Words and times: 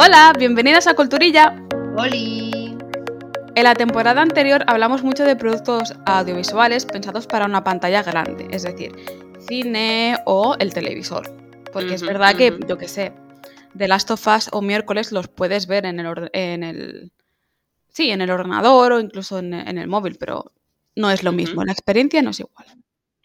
Hola, 0.00 0.32
bienvenidas 0.38 0.86
a 0.86 0.94
Culturilla. 0.94 1.60
¡Holi! 1.96 2.76
En 3.56 3.64
la 3.64 3.74
temporada 3.74 4.22
anterior 4.22 4.62
hablamos 4.68 5.02
mucho 5.02 5.24
de 5.24 5.34
productos 5.34 5.92
audiovisuales 6.06 6.86
pensados 6.86 7.26
para 7.26 7.46
una 7.46 7.64
pantalla 7.64 8.04
grande, 8.04 8.46
es 8.52 8.62
decir, 8.62 8.92
cine 9.48 10.16
o 10.24 10.54
el 10.60 10.72
televisor. 10.72 11.28
Porque 11.72 11.94
es 11.94 12.02
verdad 12.02 12.36
que, 12.36 12.56
yo 12.68 12.78
qué 12.78 12.86
sé, 12.86 13.12
The 13.76 13.88
Last 13.88 14.12
of 14.12 14.24
Us 14.28 14.48
o 14.52 14.62
miércoles 14.62 15.10
los 15.10 15.26
puedes 15.26 15.66
ver 15.66 15.84
en 15.84 15.98
el, 15.98 16.30
en 16.32 16.62
el 16.62 17.12
sí, 17.88 18.12
en 18.12 18.20
el 18.20 18.30
ordenador 18.30 18.92
o 18.92 19.00
incluso 19.00 19.40
en, 19.40 19.52
en 19.52 19.78
el 19.78 19.88
móvil, 19.88 20.14
pero 20.14 20.52
no 20.94 21.10
es 21.10 21.24
lo 21.24 21.32
mismo, 21.32 21.64
la 21.64 21.72
experiencia 21.72 22.22
no 22.22 22.30
es 22.30 22.38
igual. 22.38 22.66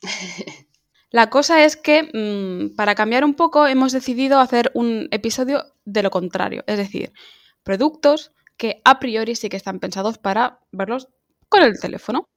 La 1.14 1.30
cosa 1.30 1.64
es 1.64 1.78
que 1.78 2.10
mm, 2.12 2.76
para 2.76 2.96
cambiar 2.96 3.24
un 3.24 3.36
poco 3.36 3.68
hemos 3.68 3.92
decidido 3.92 4.40
hacer 4.40 4.72
un 4.74 5.08
episodio 5.12 5.64
de 5.86 6.02
lo 6.02 6.10
contrario, 6.10 6.64
es 6.66 6.78
decir, 6.78 7.14
productos 7.62 8.32
que 8.58 8.82
a 8.84 9.00
priori 9.00 9.36
sí 9.36 9.48
que 9.48 9.58
están 9.58 9.80
pensados 9.80 10.18
para 10.18 10.60
verlos 10.72 11.10
con 11.50 11.62
el 11.62 11.80
teléfono. 11.80 12.28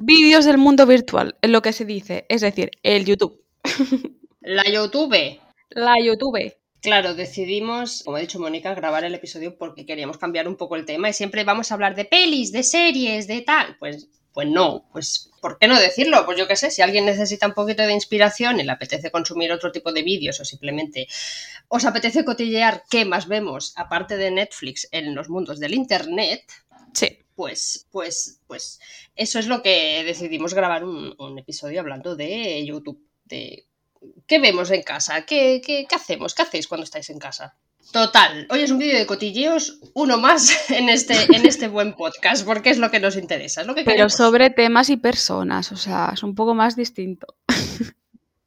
Vídeos 0.00 0.44
del 0.44 0.58
mundo 0.58 0.84
virtual, 0.84 1.36
es 1.42 1.50
lo 1.50 1.62
que 1.62 1.72
se 1.72 1.84
dice, 1.84 2.26
es 2.28 2.40
decir, 2.40 2.72
el 2.82 3.04
YouTube. 3.04 3.40
La 4.40 4.64
YouTube. 4.68 5.38
La 5.70 5.94
YouTube. 6.02 6.56
Claro, 6.80 7.14
decidimos, 7.14 8.02
como 8.04 8.16
ha 8.16 8.20
dicho 8.20 8.40
Mónica, 8.40 8.74
grabar 8.74 9.04
el 9.04 9.14
episodio 9.14 9.56
porque 9.56 9.86
queríamos 9.86 10.18
cambiar 10.18 10.48
un 10.48 10.56
poco 10.56 10.74
el 10.74 10.84
tema 10.84 11.08
y 11.08 11.12
siempre 11.12 11.44
vamos 11.44 11.70
a 11.70 11.74
hablar 11.74 11.94
de 11.94 12.04
pelis, 12.04 12.50
de 12.50 12.64
series, 12.64 13.28
de 13.28 13.42
tal. 13.42 13.76
Pues, 13.78 14.08
pues 14.38 14.46
no, 14.46 14.86
pues 14.92 15.32
¿por 15.40 15.58
qué 15.58 15.66
no 15.66 15.80
decirlo? 15.80 16.24
Pues 16.24 16.38
yo 16.38 16.46
qué 16.46 16.54
sé, 16.54 16.70
si 16.70 16.80
alguien 16.80 17.06
necesita 17.06 17.48
un 17.48 17.54
poquito 17.54 17.82
de 17.82 17.92
inspiración 17.92 18.60
y 18.60 18.62
le 18.62 18.70
apetece 18.70 19.10
consumir 19.10 19.50
otro 19.50 19.72
tipo 19.72 19.90
de 19.92 20.02
vídeos 20.04 20.38
o 20.38 20.44
simplemente 20.44 21.08
os 21.66 21.84
apetece 21.84 22.24
cotillear 22.24 22.84
qué 22.88 23.04
más 23.04 23.26
vemos 23.26 23.72
aparte 23.74 24.16
de 24.16 24.30
Netflix 24.30 24.86
en 24.92 25.12
los 25.16 25.28
mundos 25.28 25.58
del 25.58 25.74
Internet, 25.74 26.44
Sí. 26.94 27.18
pues, 27.34 27.88
pues, 27.90 28.38
pues 28.46 28.78
eso 29.16 29.40
es 29.40 29.48
lo 29.48 29.60
que 29.60 30.04
decidimos 30.04 30.54
grabar 30.54 30.84
un, 30.84 31.16
un 31.18 31.36
episodio 31.40 31.80
hablando 31.80 32.14
de 32.14 32.64
YouTube, 32.64 33.04
de 33.24 33.66
qué 34.28 34.38
vemos 34.38 34.70
en 34.70 34.84
casa, 34.84 35.26
¿Qué, 35.26 35.60
qué, 35.66 35.84
qué 35.88 35.96
hacemos, 35.96 36.32
qué 36.36 36.42
hacéis 36.42 36.68
cuando 36.68 36.84
estáis 36.84 37.10
en 37.10 37.18
casa. 37.18 37.56
Total, 37.92 38.46
hoy 38.50 38.60
es 38.60 38.70
un 38.70 38.78
vídeo 38.78 38.98
de 38.98 39.06
cotilleos, 39.06 39.78
uno 39.94 40.18
más 40.18 40.70
en 40.70 40.88
este, 40.88 41.14
en 41.34 41.46
este 41.46 41.68
buen 41.68 41.94
podcast, 41.94 42.44
porque 42.44 42.70
es 42.70 42.78
lo 42.78 42.90
que 42.90 43.00
nos 43.00 43.16
interesa, 43.16 43.62
es 43.62 43.66
lo 43.66 43.74
que 43.74 43.82
Pero 43.82 43.92
queremos. 43.92 44.14
sobre 44.14 44.50
temas 44.50 44.90
y 44.90 44.96
personas, 44.96 45.72
o 45.72 45.76
sea, 45.76 46.10
es 46.12 46.22
un 46.22 46.34
poco 46.34 46.54
más 46.54 46.76
distinto. 46.76 47.34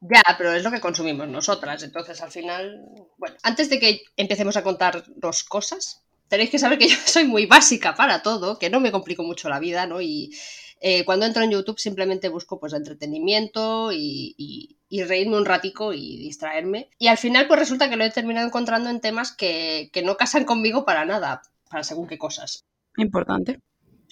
Ya, 0.02 0.24
pero 0.38 0.54
es 0.54 0.64
lo 0.64 0.72
que 0.72 0.80
consumimos 0.80 1.28
nosotras, 1.28 1.84
entonces 1.84 2.22
al 2.22 2.32
final, 2.32 2.82
bueno, 3.18 3.36
antes 3.44 3.70
de 3.70 3.80
que 3.80 4.02
empecemos 4.18 4.58
a 4.58 4.64
contarnos 4.64 5.44
cosas, 5.44 6.02
tenéis 6.28 6.50
que 6.50 6.60
saber 6.60 6.78
que 6.80 6.88
yo 6.88 6.98
soy 7.06 7.26
muy 7.26 7.46
básica 7.46 7.94
para 7.96 8.22
todo, 8.22 8.58
que 8.58 8.70
no 8.70 8.80
me 8.80 8.92
complico 8.92 9.24
mucho 9.24 9.50
la 9.50 9.60
vida, 9.60 9.86
¿no? 9.86 10.02
Y 10.02 10.32
eh, 10.82 11.06
cuando 11.06 11.26
entro 11.26 11.44
en 11.44 11.52
YouTube 11.52 11.80
simplemente 11.80 12.28
busco 12.30 12.60
pues 12.60 12.74
entretenimiento 12.74 13.92
y, 13.94 14.36
y- 14.38 14.78
y 14.90 15.04
reírme 15.04 15.38
un 15.38 15.46
ratico 15.46 15.94
y 15.94 16.18
distraerme. 16.18 16.90
Y 17.00 17.08
al 17.08 17.18
final 17.18 17.48
pues 17.48 17.60
resulta 17.60 17.90
que 17.90 17.96
lo 17.96 18.04
he 18.04 18.10
terminado 18.12 18.46
encontrando 18.48 18.90
en 18.90 19.00
temas 19.00 19.32
que, 19.32 19.90
que 19.94 20.02
no 20.02 20.18
casan 20.18 20.44
conmigo 20.44 20.84
para 20.84 21.06
nada, 21.06 21.42
para 21.70 21.84
según 21.86 22.08
qué 22.08 22.18
cosas. 22.18 22.66
Importante. 22.98 23.62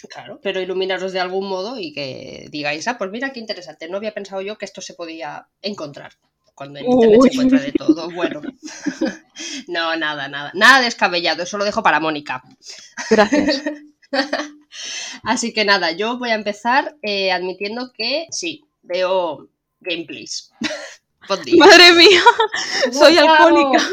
Claro, 0.10 0.40
pero 0.42 0.62
iluminaros 0.62 1.12
de 1.12 1.20
algún 1.20 1.50
modo 1.50 1.78
y 1.78 1.92
que 1.92 2.48
digáis, 2.52 2.88
ah, 2.88 2.98
pues 2.98 3.12
mira 3.12 3.34
qué 3.34 3.42
interesante, 3.42 3.90
no 3.90 3.98
había 3.98 4.14
pensado 4.14 4.42
yo 4.42 4.58
que 4.58 4.64
esto 4.64 4.80
se 4.80 4.94
podía 4.94 5.50
encontrar. 5.62 6.14
Cuando 6.56 6.80
en 6.80 6.86
internet 6.90 7.20
Uy. 7.22 7.28
se 7.30 7.34
encuentra 7.36 7.60
de 7.62 7.72
todo, 7.74 8.10
bueno. 8.12 8.42
no, 9.68 9.96
nada, 9.98 10.28
nada, 10.30 10.52
nada 10.54 10.82
descabellado, 10.82 11.44
eso 11.44 11.58
lo 11.58 11.66
dejo 11.66 11.84
para 11.84 12.00
Mónica. 12.00 12.42
Gracias. 13.10 13.64
Así 15.24 15.54
que 15.54 15.66
nada, 15.66 15.92
yo 15.92 16.18
voy 16.18 16.30
a 16.30 16.36
empezar 16.36 16.96
eh, 17.02 17.32
admitiendo 17.32 17.92
que 17.94 18.28
sí, 18.32 18.66
veo 18.82 19.50
gameplays. 19.80 20.52
Madre 21.58 21.94
mía, 21.94 22.22
soy 22.92 23.18
alcohólica. 23.18 23.84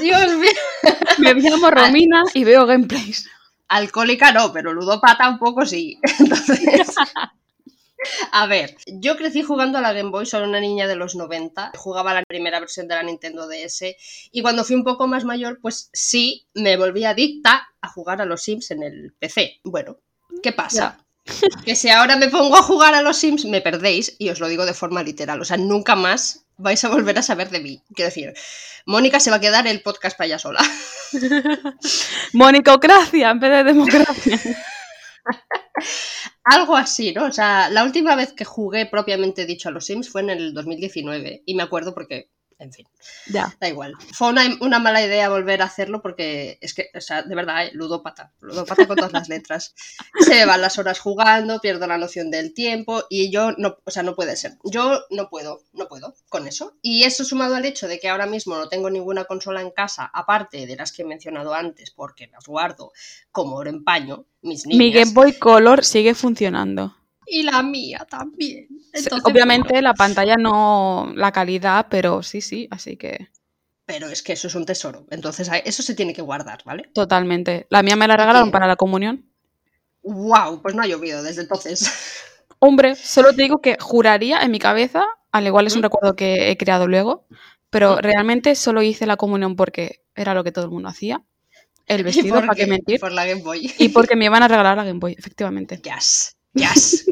Dios 0.00 0.34
mío. 0.36 0.50
Me 1.18 1.34
llamo 1.34 1.70
Romina 1.70 2.24
y 2.34 2.44
veo 2.44 2.66
gameplays. 2.66 3.28
Alcohólica 3.68 4.32
no, 4.32 4.52
pero 4.52 4.72
ludópata 4.72 5.28
un 5.28 5.38
poco 5.38 5.64
sí. 5.64 5.98
Entonces, 6.18 6.94
a 8.32 8.46
ver, 8.46 8.76
yo 8.86 9.16
crecí 9.16 9.42
jugando 9.42 9.78
a 9.78 9.80
la 9.80 9.92
Game 9.92 10.10
Boy, 10.10 10.26
soy 10.26 10.42
una 10.42 10.60
niña 10.60 10.88
de 10.88 10.96
los 10.96 11.14
90, 11.14 11.72
jugaba 11.76 12.14
la 12.14 12.24
primera 12.24 12.58
versión 12.58 12.88
de 12.88 12.96
la 12.96 13.02
Nintendo 13.02 13.46
DS 13.46 13.94
y 14.32 14.42
cuando 14.42 14.64
fui 14.64 14.74
un 14.74 14.84
poco 14.84 15.06
más 15.06 15.24
mayor, 15.24 15.60
pues 15.62 15.88
sí, 15.92 16.48
me 16.54 16.76
volví 16.76 17.04
adicta 17.04 17.68
a 17.80 17.88
jugar 17.88 18.20
a 18.20 18.26
los 18.26 18.42
Sims 18.42 18.72
en 18.72 18.82
el 18.82 19.14
PC. 19.18 19.60
Bueno, 19.62 19.98
¿qué 20.42 20.52
pasa? 20.52 20.98
Que 21.64 21.76
si 21.76 21.88
ahora 21.88 22.16
me 22.16 22.28
pongo 22.28 22.56
a 22.56 22.62
jugar 22.62 22.94
a 22.94 23.02
los 23.02 23.16
Sims, 23.16 23.44
me 23.44 23.60
perdéis 23.60 24.16
y 24.18 24.28
os 24.30 24.40
lo 24.40 24.48
digo 24.48 24.66
de 24.66 24.74
forma 24.74 25.02
literal, 25.02 25.40
o 25.40 25.44
sea, 25.44 25.56
nunca 25.56 25.94
más 25.94 26.46
vais 26.56 26.82
a 26.84 26.88
volver 26.88 27.18
a 27.18 27.22
saber 27.22 27.50
de 27.50 27.60
mí. 27.60 27.82
Quiero 27.94 28.08
decir, 28.08 28.34
Mónica 28.86 29.20
se 29.20 29.30
va 29.30 29.36
a 29.36 29.40
quedar 29.40 29.66
el 29.66 29.82
podcast 29.82 30.16
para 30.16 30.26
ella 30.26 30.38
sola. 30.38 30.60
Monicocracia 32.32 33.30
en 33.30 33.40
vez 33.40 33.50
de 33.50 33.64
democracia. 33.64 34.40
Algo 36.44 36.76
así, 36.76 37.12
¿no? 37.12 37.26
O 37.26 37.32
sea, 37.32 37.68
la 37.70 37.84
última 37.84 38.16
vez 38.16 38.32
que 38.32 38.44
jugué 38.44 38.86
propiamente 38.86 39.46
dicho 39.46 39.68
a 39.68 39.72
los 39.72 39.86
Sims 39.86 40.10
fue 40.10 40.22
en 40.22 40.30
el 40.30 40.54
2019 40.54 41.44
y 41.46 41.54
me 41.54 41.62
acuerdo 41.62 41.94
porque, 41.94 42.31
en 42.62 42.72
fin, 42.72 42.86
Ya. 43.26 43.54
da 43.60 43.68
igual. 43.68 43.94
Fue 44.12 44.28
una, 44.28 44.42
una 44.60 44.78
mala 44.78 45.04
idea 45.04 45.28
volver 45.28 45.62
a 45.62 45.66
hacerlo 45.66 46.00
porque 46.02 46.58
es 46.60 46.74
que, 46.74 46.88
o 46.94 47.00
sea, 47.00 47.22
de 47.22 47.34
verdad, 47.34 47.66
¿eh? 47.66 47.70
ludópata, 47.74 48.32
ludópata 48.40 48.86
con 48.86 48.96
todas 48.96 49.12
las 49.12 49.28
letras. 49.28 49.74
Se 50.20 50.34
me 50.34 50.46
van 50.46 50.60
las 50.60 50.78
horas 50.78 51.00
jugando, 51.00 51.60
pierdo 51.60 51.86
la 51.86 51.98
noción 51.98 52.30
del 52.30 52.54
tiempo 52.54 53.04
y 53.10 53.30
yo 53.30 53.52
no, 53.52 53.76
o 53.84 53.90
sea, 53.90 54.02
no 54.02 54.14
puede 54.14 54.36
ser. 54.36 54.52
Yo 54.64 55.00
no 55.10 55.28
puedo, 55.28 55.62
no 55.72 55.88
puedo 55.88 56.14
con 56.28 56.46
eso. 56.46 56.76
Y 56.82 57.04
eso 57.04 57.24
sumado 57.24 57.56
al 57.56 57.64
hecho 57.64 57.88
de 57.88 57.98
que 57.98 58.08
ahora 58.08 58.26
mismo 58.26 58.56
no 58.56 58.68
tengo 58.68 58.90
ninguna 58.90 59.24
consola 59.24 59.60
en 59.60 59.70
casa, 59.70 60.10
aparte 60.12 60.66
de 60.66 60.76
las 60.76 60.92
que 60.92 61.02
he 61.02 61.04
mencionado 61.04 61.54
antes, 61.54 61.90
porque 61.90 62.28
las 62.28 62.46
guardo 62.46 62.92
como 63.30 63.56
oro 63.56 63.70
en 63.70 63.84
paño, 63.84 64.26
mis 64.42 64.66
niñas. 64.66 64.78
Mi 64.78 64.92
Game 64.92 65.12
Boy 65.12 65.38
Color 65.38 65.84
sigue 65.84 66.14
funcionando. 66.14 66.96
Y 67.26 67.42
la 67.42 67.62
mía 67.62 68.06
también. 68.08 68.68
Entonces, 68.92 69.24
Obviamente 69.24 69.74
bueno, 69.74 69.88
la 69.88 69.94
pantalla 69.94 70.36
no 70.36 71.12
la 71.14 71.32
calidad, 71.32 71.86
pero 71.88 72.22
sí, 72.22 72.40
sí, 72.40 72.68
así 72.70 72.96
que 72.96 73.28
pero 73.84 74.08
es 74.08 74.22
que 74.22 74.32
eso 74.32 74.46
es 74.46 74.54
un 74.54 74.64
tesoro. 74.64 75.06
Entonces, 75.10 75.50
eso 75.64 75.82
se 75.82 75.94
tiene 75.94 76.14
que 76.14 76.22
guardar, 76.22 76.62
¿vale? 76.64 76.88
totalmente. 76.94 77.66
La 77.68 77.82
mía 77.82 77.96
me 77.96 78.06
la 78.08 78.16
regalaron 78.16 78.50
para 78.50 78.66
la 78.66 78.76
comunión. 78.76 79.26
¡Wow! 80.02 80.62
Pues 80.62 80.74
no 80.74 80.82
ha 80.82 80.86
llovido 80.86 81.22
desde 81.22 81.42
entonces. 81.42 81.92
Hombre, 82.58 82.94
solo 82.94 83.34
te 83.34 83.42
digo 83.42 83.60
que 83.60 83.76
juraría 83.78 84.40
en 84.40 84.50
mi 84.50 84.58
cabeza, 84.58 85.04
al 85.30 85.46
igual 85.46 85.66
es 85.66 85.74
un 85.74 85.80
¿Mm? 85.80 85.82
recuerdo 85.82 86.16
que 86.16 86.50
he 86.50 86.56
creado 86.56 86.86
luego, 86.86 87.26
pero 87.70 87.96
realmente 87.96 88.54
solo 88.54 88.82
hice 88.82 89.04
la 89.04 89.16
comunión 89.16 89.56
porque 89.56 90.02
era 90.14 90.32
lo 90.32 90.44
que 90.44 90.52
todo 90.52 90.66
el 90.66 90.70
mundo 90.70 90.88
hacía. 90.88 91.22
El 91.86 92.00
¿Y 92.00 92.02
vestido, 92.04 92.36
para 92.36 92.54
qué 92.54 92.64
qué? 92.64 92.70
mentir. 92.70 93.00
Por 93.00 93.12
la 93.12 93.26
Game 93.26 93.42
Boy. 93.42 93.74
Y 93.78 93.88
porque 93.90 94.16
me 94.16 94.26
iban 94.26 94.42
a 94.42 94.48
regalar 94.48 94.76
la 94.76 94.84
Game 94.84 95.00
Boy, 95.00 95.16
efectivamente. 95.18 95.80
Yes. 95.84 96.36
Yes. 96.54 97.04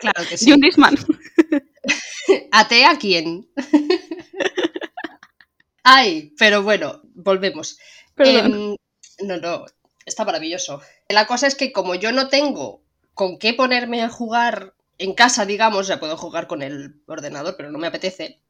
claro 0.00 0.22
que 0.28 0.34
Y 0.34 0.38
sí. 0.44 0.52
un 0.52 0.60
Disman. 0.60 0.96
¿Ate 2.52 2.84
a 2.84 2.96
quién? 2.98 3.48
Ay, 5.82 6.34
pero 6.38 6.62
bueno, 6.62 7.00
volvemos. 7.14 7.78
Perdón. 8.14 8.76
Em, 9.20 9.26
no, 9.26 9.36
no, 9.38 9.64
está 10.04 10.24
maravilloso. 10.24 10.80
La 11.08 11.26
cosa 11.26 11.46
es 11.46 11.54
que 11.54 11.72
como 11.72 11.94
yo 11.94 12.12
no 12.12 12.28
tengo 12.28 12.82
con 13.14 13.38
qué 13.38 13.54
ponerme 13.54 14.02
a 14.02 14.08
jugar 14.08 14.74
en 14.98 15.14
casa, 15.14 15.46
digamos, 15.46 15.86
ya 15.86 16.00
puedo 16.00 16.16
jugar 16.16 16.46
con 16.46 16.62
el 16.62 17.02
ordenador, 17.06 17.54
pero 17.56 17.70
no 17.70 17.78
me 17.78 17.86
apetece, 17.86 18.40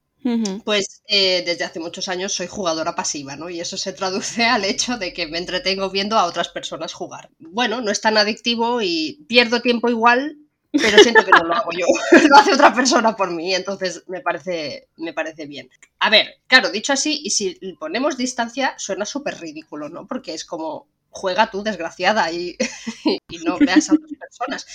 Pues 0.65 1.03
eh, 1.09 1.43
desde 1.45 1.65
hace 1.65 1.81
muchos 1.81 2.09
años 2.09 2.33
soy 2.33 2.47
jugadora 2.47 2.95
pasiva, 2.95 3.37
¿no? 3.37 3.49
Y 3.49 3.61
eso 3.61 3.77
se 3.77 3.93
traduce 3.93 4.45
al 4.45 4.65
hecho 4.65 4.99
de 4.99 5.13
que 5.13 5.27
me 5.27 5.39
entretengo 5.39 5.91
viendo 5.91 6.19
a 6.19 6.25
otras 6.25 6.49
personas 6.49 6.93
jugar. 6.93 7.31
Bueno, 7.39 7.81
no 7.81 7.91
es 7.91 8.01
tan 8.01 8.17
adictivo 8.17 8.83
y 8.83 9.25
pierdo 9.29 9.61
tiempo 9.61 9.89
igual, 9.89 10.37
pero 10.73 10.99
siento 10.99 11.25
que 11.25 11.33
no 11.33 11.45
lo 11.45 11.55
hago 11.55 11.71
yo, 11.73 11.87
lo 12.29 12.37
hace 12.37 12.55
otra 12.55 12.73
persona 12.73 13.17
por 13.17 13.31
mí, 13.33 13.55
entonces 13.55 14.05
me 14.07 14.21
parece, 14.21 14.89
me 14.97 15.13
parece 15.13 15.47
bien. 15.47 15.69
A 15.99 16.11
ver, 16.11 16.37
claro, 16.47 16.71
dicho 16.71 16.93
así, 16.93 17.21
y 17.25 17.31
si 17.31 17.59
ponemos 17.79 18.17
distancia, 18.17 18.75
suena 18.79 19.05
súper 19.05 19.41
ridículo, 19.41 19.89
¿no? 19.89 20.07
Porque 20.07 20.35
es 20.35 20.45
como, 20.45 20.87
juega 21.11 21.51
tú, 21.51 21.63
desgraciada, 21.63 22.31
y, 22.33 22.57
y 23.29 23.39
no 23.45 23.59
veas 23.59 23.91
a 23.91 23.95
otras 23.95 24.13
personas. 24.19 24.67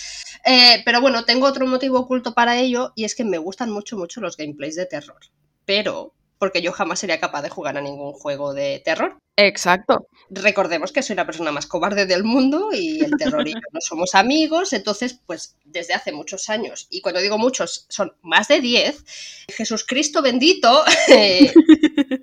Eh, 0.46 0.82
pero 0.86 1.02
bueno, 1.02 1.26
tengo 1.26 1.48
otro 1.48 1.66
motivo 1.66 2.00
oculto 2.00 2.34
para 2.34 2.58
ello, 2.58 2.92
y 2.96 3.06
es 3.06 3.16
que 3.16 3.24
me 3.24 3.38
gustan 3.38 3.72
mucho, 3.72 3.98
mucho 3.98 4.22
los 4.22 4.38
gameplays 4.38 4.76
de 4.76 4.86
terror. 4.86 5.20
Pero, 5.66 6.14
porque 6.38 6.62
yo 6.62 6.72
jamás 6.72 7.00
sería 7.00 7.20
capaz 7.20 7.42
de 7.42 7.50
jugar 7.50 7.78
a 7.78 7.82
ningún 7.82 8.14
juego 8.14 8.54
de 8.54 8.82
terror. 8.84 9.18
Exacto. 9.38 10.08
Recordemos 10.30 10.92
que 10.92 11.02
soy 11.02 11.16
la 11.16 11.26
persona 11.26 11.52
más 11.52 11.66
cobarde 11.66 12.06
del 12.06 12.24
mundo 12.24 12.70
y 12.72 13.04
el 13.04 13.12
terror 13.18 13.46
y 13.48 13.54
yo 13.54 13.60
no 13.74 13.82
somos 13.82 14.16
amigos, 14.16 14.72
entonces, 14.72 15.20
pues 15.26 15.58
desde 15.66 15.94
hace 15.94 16.14
muchos 16.14 16.50
años, 16.50 16.88
y 16.90 17.02
cuando 17.02 17.20
digo 17.22 17.38
muchos, 17.38 17.86
son 17.90 18.14
más 18.22 18.48
de 18.48 18.62
10, 18.62 19.04
Jesucristo 19.50 20.22
bendito, 20.22 20.84
eh, 21.10 21.52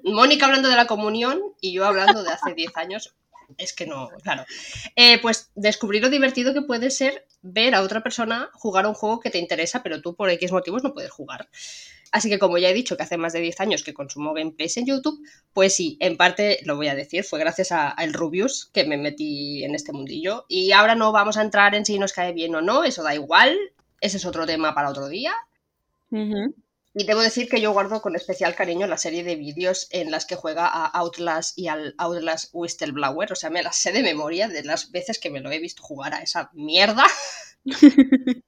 Mónica 0.05 0.47
hablando 0.47 0.69
de 0.69 0.76
la 0.76 0.87
comunión 0.87 1.41
y 1.61 1.73
yo 1.73 1.85
hablando 1.85 2.23
de 2.23 2.31
hace 2.31 2.55
10 2.55 2.76
años, 2.76 3.14
es 3.58 3.72
que 3.72 3.87
no, 3.87 4.08
claro. 4.22 4.44
Eh, 4.96 5.20
pues 5.20 5.50
descubrí 5.54 6.00
lo 6.00 6.10
divertido 6.10 6.54
que 6.54 6.62
puede 6.62 6.90
ser 6.90 7.26
ver 7.43 7.75
a 7.75 7.82
otra 7.82 8.02
persona 8.02 8.50
jugar 8.54 8.87
un 8.87 8.94
juego 8.94 9.20
que 9.20 9.31
te 9.31 9.38
interesa, 9.38 9.82
pero 9.82 10.00
tú 10.00 10.14
por 10.14 10.31
X 10.31 10.52
motivos 10.52 10.82
no 10.82 10.94
puedes 10.94 11.10
jugar. 11.10 11.49
Así 12.12 12.28
que 12.28 12.38
como 12.38 12.58
ya 12.58 12.69
he 12.69 12.75
dicho 12.75 12.96
que 12.96 13.02
hace 13.02 13.16
más 13.16 13.32
de 13.32 13.40
10 13.40 13.60
años 13.60 13.82
que 13.82 13.94
consumo 13.94 14.34
gameplays 14.34 14.76
en 14.76 14.87
YouTube, 14.87 15.26
pues 15.54 15.75
sí, 15.75 15.96
en 15.99 16.19
parte 16.19 16.60
lo 16.64 16.76
voy 16.76 16.88
a 16.88 16.94
decir, 16.94 17.25
fue 17.25 17.38
gracias 17.38 17.72
a, 17.72 17.94
el 17.99 18.12
Rubius 18.12 18.69
que 18.72 18.84
me 18.84 18.99
metí 18.99 19.64
en 19.64 19.75
este 19.75 19.93
mundillo. 19.93 20.44
Y 20.46 20.72
ahora 20.72 20.94
no 20.94 21.10
vamos 21.10 21.38
a 21.38 21.43
entrar 21.43 21.75
en 21.75 21.87
si 21.87 21.99
nos 21.99 22.12
cae 22.12 22.34
bien 22.34 22.54
o 22.54 22.60
no, 22.60 22.84
eso 22.84 23.02
da 23.02 23.14
igual, 23.14 23.56
ese 24.00 24.19
es 24.19 24.26
otro 24.26 24.44
tema 24.44 24.75
para 24.75 24.90
otro 24.90 25.08
día. 25.08 25.32
Y 26.94 27.04
debo 27.04 27.20
decir 27.20 27.48
que 27.48 27.60
yo 27.60 27.72
guardo 27.72 28.02
con 28.02 28.16
especial 28.16 28.54
cariño 28.54 28.86
la 28.86 28.98
serie 28.98 29.24
de 29.24 29.36
vídeos 29.36 29.88
en 29.90 30.10
las 30.10 30.26
que 30.26 30.36
juega 30.36 30.66
a 30.66 30.86
Outlast 30.86 31.58
y 31.58 31.68
al 31.68 31.94
Outlast 31.96 32.50
Whistleblower. 32.52 33.32
O 33.32 33.36
sea, 33.36 33.48
me 33.48 33.62
las 33.62 33.76
sé 33.76 33.92
de 33.92 34.02
memoria 34.02 34.48
de 34.48 34.62
las 34.62 34.90
veces 34.90 35.18
que 35.18 35.30
me 35.30 35.40
lo 35.40 35.50
he 35.50 35.58
visto 35.58 35.82
jugar 35.82 36.12
a 36.12 36.22
esa 36.22 36.50
mierda. 36.52 37.04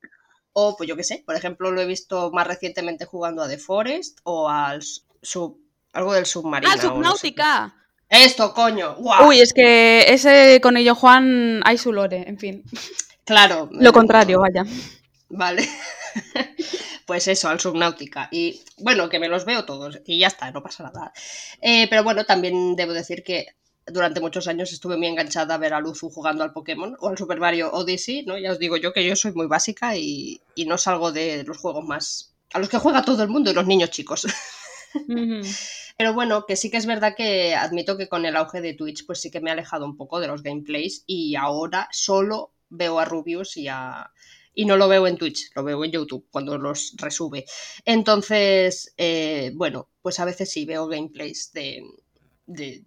o, 0.52 0.76
pues 0.76 0.88
yo 0.88 0.96
qué 0.96 1.04
sé, 1.04 1.22
por 1.24 1.36
ejemplo, 1.36 1.70
lo 1.70 1.80
he 1.80 1.86
visto 1.86 2.30
más 2.32 2.46
recientemente 2.46 3.06
jugando 3.06 3.42
a 3.42 3.48
The 3.48 3.56
Forest 3.56 4.18
o 4.24 4.50
al 4.50 4.82
sub, 5.22 5.58
algo 5.94 6.12
del 6.12 6.26
submarino. 6.26 6.70
¡Ah, 6.70 6.78
Subnautica! 6.78 7.74
Esto, 8.10 8.52
coño. 8.52 8.96
Uy, 9.26 9.40
es 9.40 9.54
que 9.54 10.12
ese 10.12 10.60
con 10.60 10.76
ello 10.76 10.94
Juan 10.94 11.62
hay 11.64 11.78
su 11.78 11.92
lore, 11.92 12.28
en 12.28 12.38
fin. 12.38 12.62
Claro. 13.24 13.70
Lo 13.72 13.92
contrario, 13.92 14.40
vaya. 14.40 14.64
Vale. 15.30 15.66
pues 17.06 17.28
eso, 17.28 17.48
al 17.48 17.60
Subnautica. 17.60 18.28
Y 18.30 18.62
bueno, 18.78 19.08
que 19.08 19.18
me 19.18 19.28
los 19.28 19.44
veo 19.44 19.64
todos 19.64 20.00
y 20.04 20.18
ya 20.18 20.28
está, 20.28 20.50
no 20.50 20.62
pasa 20.62 20.84
nada. 20.84 21.12
Eh, 21.60 21.86
pero 21.88 22.04
bueno, 22.04 22.24
también 22.24 22.76
debo 22.76 22.92
decir 22.92 23.22
que 23.22 23.48
durante 23.86 24.20
muchos 24.20 24.48
años 24.48 24.72
estuve 24.72 24.96
muy 24.96 25.08
enganchada 25.08 25.54
a 25.54 25.58
ver 25.58 25.74
a 25.74 25.80
Luzu 25.80 26.10
jugando 26.10 26.42
al 26.42 26.52
Pokémon 26.52 26.96
o 27.00 27.08
al 27.08 27.18
Super 27.18 27.38
Mario 27.38 27.70
Odyssey, 27.72 28.24
¿no? 28.24 28.38
Ya 28.38 28.52
os 28.52 28.58
digo 28.58 28.76
yo 28.76 28.92
que 28.92 29.04
yo 29.04 29.14
soy 29.16 29.32
muy 29.32 29.46
básica 29.46 29.96
y, 29.96 30.40
no 30.66 30.78
salgo 30.78 31.12
de 31.12 31.44
los 31.44 31.58
juegos 31.58 31.84
más... 31.84 32.34
a 32.52 32.58
los 32.58 32.68
que 32.68 32.78
juega 32.78 33.04
todo 33.04 33.22
el 33.22 33.28
mundo 33.28 33.50
y 33.50 33.54
los 33.54 33.66
niños 33.66 33.90
chicos. 33.90 34.26
Pero 35.96 36.12
bueno, 36.12 36.44
que 36.46 36.56
sí 36.56 36.70
que 36.70 36.76
es 36.76 36.86
verdad 36.86 37.14
que 37.16 37.54
admito 37.54 37.96
que 37.96 38.08
con 38.08 38.24
el 38.26 38.36
auge 38.36 38.60
de 38.60 38.74
Twitch 38.74 39.06
pues 39.06 39.20
sí 39.20 39.30
que 39.30 39.40
me 39.40 39.50
he 39.50 39.52
alejado 39.52 39.84
un 39.84 39.96
poco 39.96 40.18
de 40.18 40.26
los 40.26 40.42
gameplays 40.42 41.04
y 41.06 41.36
ahora 41.36 41.88
solo 41.92 42.52
veo 42.68 42.98
a 42.98 43.04
Rubius 43.04 43.56
y 43.56 43.68
a, 43.68 44.10
y 44.54 44.64
no 44.64 44.76
lo 44.76 44.88
veo 44.88 45.06
en 45.06 45.16
Twitch, 45.16 45.50
lo 45.54 45.64
veo 45.64 45.84
en 45.84 45.90
YouTube 45.90 46.26
cuando 46.30 46.56
los 46.58 46.94
resube. 46.96 47.44
Entonces, 47.84 48.94
eh, 48.96 49.52
bueno, 49.54 49.88
pues 50.00 50.20
a 50.20 50.24
veces 50.24 50.50
sí 50.50 50.64
veo 50.64 50.86
gameplays 50.86 51.52
de, 51.52 51.82
de, 52.46 52.84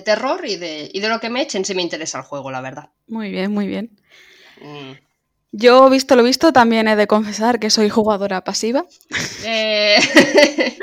terror 0.00 0.44
y 0.44 0.56
de, 0.56 0.90
y 0.92 1.00
de 1.00 1.08
lo 1.08 1.20
que 1.20 1.30
me 1.30 1.42
echen 1.42 1.64
si 1.64 1.74
me 1.74 1.82
interesa 1.82 2.18
el 2.18 2.24
juego, 2.24 2.50
la 2.50 2.60
verdad. 2.60 2.90
Muy 3.06 3.30
bien, 3.30 3.52
muy 3.52 3.68
bien. 3.68 3.90
Mm. 4.60 4.92
Yo, 5.52 5.88
visto 5.88 6.16
lo 6.16 6.24
visto, 6.24 6.52
también 6.52 6.88
he 6.88 6.96
de 6.96 7.06
confesar 7.06 7.60
que 7.60 7.70
soy 7.70 7.88
jugadora 7.88 8.42
pasiva. 8.42 8.86
Eh, 9.44 9.98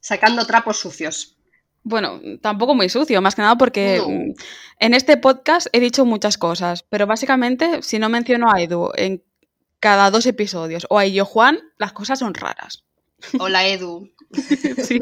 sacando 0.00 0.46
trapos 0.46 0.78
sucios. 0.78 1.38
Bueno, 1.82 2.20
tampoco 2.42 2.74
muy 2.74 2.90
sucio, 2.90 3.22
más 3.22 3.34
que 3.34 3.40
nada 3.40 3.56
porque 3.56 4.02
en 4.80 4.94
este 4.94 5.16
podcast 5.16 5.68
he 5.72 5.80
dicho 5.80 6.04
muchas 6.04 6.36
cosas, 6.36 6.82
pero 6.82 7.06
básicamente 7.06 7.82
si 7.82 7.98
no 7.98 8.10
menciono 8.10 8.52
a 8.52 8.60
Edu 8.60 8.90
en 8.96 9.22
cada 9.80 10.10
dos 10.10 10.26
episodios. 10.26 10.86
O 10.90 10.98
a 10.98 11.06
yo 11.06 11.24
Juan, 11.24 11.58
las 11.78 11.92
cosas 11.92 12.18
son 12.18 12.34
raras. 12.34 12.84
Hola 13.38 13.66
Edu. 13.66 14.08
sí, 14.84 15.00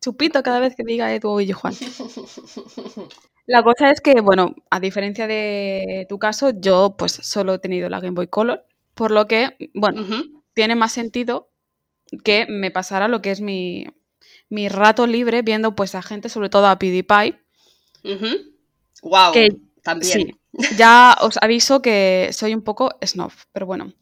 chupito 0.00 0.42
cada 0.42 0.60
vez 0.60 0.74
que 0.76 0.84
diga 0.84 1.14
Edu 1.14 1.30
o 1.30 1.40
yo 1.40 1.56
Juan. 1.56 1.74
La 3.46 3.62
cosa 3.62 3.90
es 3.90 4.00
que, 4.00 4.20
bueno, 4.20 4.56
a 4.70 4.80
diferencia 4.80 5.28
de 5.28 6.04
tu 6.08 6.18
caso, 6.18 6.50
yo 6.50 6.96
pues 6.98 7.12
solo 7.12 7.54
he 7.54 7.58
tenido 7.60 7.88
la 7.88 8.00
Game 8.00 8.16
Boy 8.16 8.26
Color, 8.26 8.66
por 8.94 9.12
lo 9.12 9.28
que, 9.28 9.70
bueno, 9.72 10.04
tiene 10.52 10.74
más 10.74 10.90
sentido 10.90 11.48
que 12.24 12.46
me 12.48 12.72
pasara 12.72 13.06
lo 13.06 13.22
que 13.22 13.30
es 13.30 13.40
mi, 13.40 13.86
mi 14.48 14.68
rato 14.68 15.06
libre 15.06 15.42
viendo 15.42 15.76
pues 15.76 15.94
a 15.94 16.02
gente, 16.02 16.28
sobre 16.28 16.48
todo 16.48 16.66
a 16.66 16.76
PewDiePie. 16.76 17.38
Wow, 19.02 19.32
también. 19.86 20.36
ya 20.76 21.16
os 21.20 21.38
aviso 21.40 21.80
que 21.80 22.30
soy 22.32 22.54
un 22.54 22.62
poco 22.62 22.98
snob, 23.00 23.32
pero 23.52 23.66
bueno. 23.66 23.92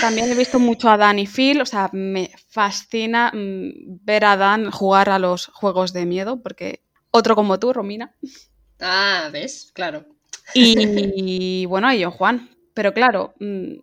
También 0.00 0.30
he 0.30 0.34
visto 0.34 0.58
mucho 0.58 0.88
a 0.88 0.96
Dan 0.96 1.18
y 1.18 1.26
Phil, 1.26 1.60
o 1.60 1.66
sea, 1.66 1.90
me 1.92 2.30
fascina 2.48 3.32
mm, 3.34 3.98
ver 4.04 4.24
a 4.24 4.36
Dan 4.36 4.70
jugar 4.70 5.10
a 5.10 5.18
los 5.18 5.46
juegos 5.46 5.92
de 5.92 6.06
miedo, 6.06 6.40
porque 6.42 6.82
otro 7.10 7.34
como 7.34 7.58
tú, 7.58 7.72
Romina. 7.72 8.14
Ah, 8.80 9.28
¿ves? 9.32 9.72
Claro. 9.74 10.06
Y, 10.54 11.66
bueno, 11.66 11.92
y 11.92 11.98
yo, 11.98 12.10
Juan. 12.12 12.50
Pero 12.72 12.94
claro, 12.94 13.34
mm, 13.40 13.74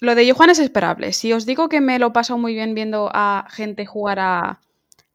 lo 0.00 0.14
de 0.14 0.26
yo, 0.26 0.34
Juan 0.34 0.50
es 0.50 0.60
esperable. 0.60 1.12
Si 1.12 1.32
os 1.32 1.46
digo 1.46 1.68
que 1.68 1.80
me 1.80 1.98
lo 1.98 2.12
paso 2.12 2.38
muy 2.38 2.54
bien 2.54 2.74
viendo 2.74 3.10
a 3.12 3.48
gente 3.50 3.86
jugar 3.86 4.18
a 4.20 4.60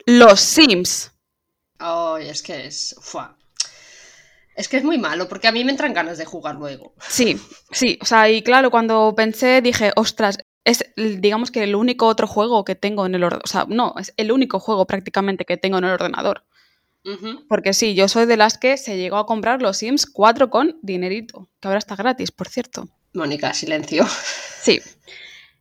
los 0.06 0.42
Sims. 0.42 1.13
Oh, 1.80 2.18
es 2.18 2.44
que 2.44 2.68
es. 2.68 2.94
Es 4.56 4.68
que 4.68 4.77
es 4.77 4.83
muy 4.83 4.98
malo, 4.98 5.27
porque 5.27 5.48
a 5.48 5.51
mí 5.51 5.63
me 5.63 5.71
entran 5.71 5.94
ganas 5.94 6.18
de 6.18 6.25
jugar 6.25 6.56
luego. 6.56 6.94
Sí, 7.07 7.39
sí, 7.71 7.98
o 8.01 8.06
sea, 8.06 8.30
y 8.30 8.42
claro, 8.42 8.69
cuando 8.69 9.13
pensé 9.15 9.62
dije, 9.62 9.92
ostras, 9.95 10.38
es 10.63 10.83
digamos 10.95 11.51
que 11.51 11.63
el 11.63 11.75
único 11.75 12.07
otro 12.07 12.27
juego 12.27 12.63
que 12.65 12.75
tengo 12.75 13.06
en 13.06 13.15
el 13.15 13.24
ordenador, 13.24 13.44
o 13.45 13.48
sea, 13.48 13.65
no, 13.68 13.95
es 14.00 14.13
el 14.18 14.31
único 14.31 14.59
juego 14.59 14.86
prácticamente 14.86 15.45
que 15.45 15.57
tengo 15.57 15.77
en 15.77 15.86
el 15.86 15.92
ordenador. 15.92 16.44
Porque 17.50 17.74
sí, 17.74 17.95
yo 17.95 18.07
soy 18.07 18.27
de 18.27 18.38
las 18.38 18.59
que 18.59 18.77
se 18.77 18.95
llegó 18.95 19.18
a 19.18 19.25
comprar 19.25 19.59
los 19.62 19.77
Sims 19.77 20.06
4 20.06 20.51
con 20.51 20.77
dinerito, 20.83 21.50
que 21.59 21.68
ahora 21.68 21.80
está 21.80 21.95
gratis, 21.95 22.31
por 22.31 22.47
cierto. 22.47 22.89
Mónica, 23.13 23.54
silencio. 23.54 24.06
Sí. 24.62 24.80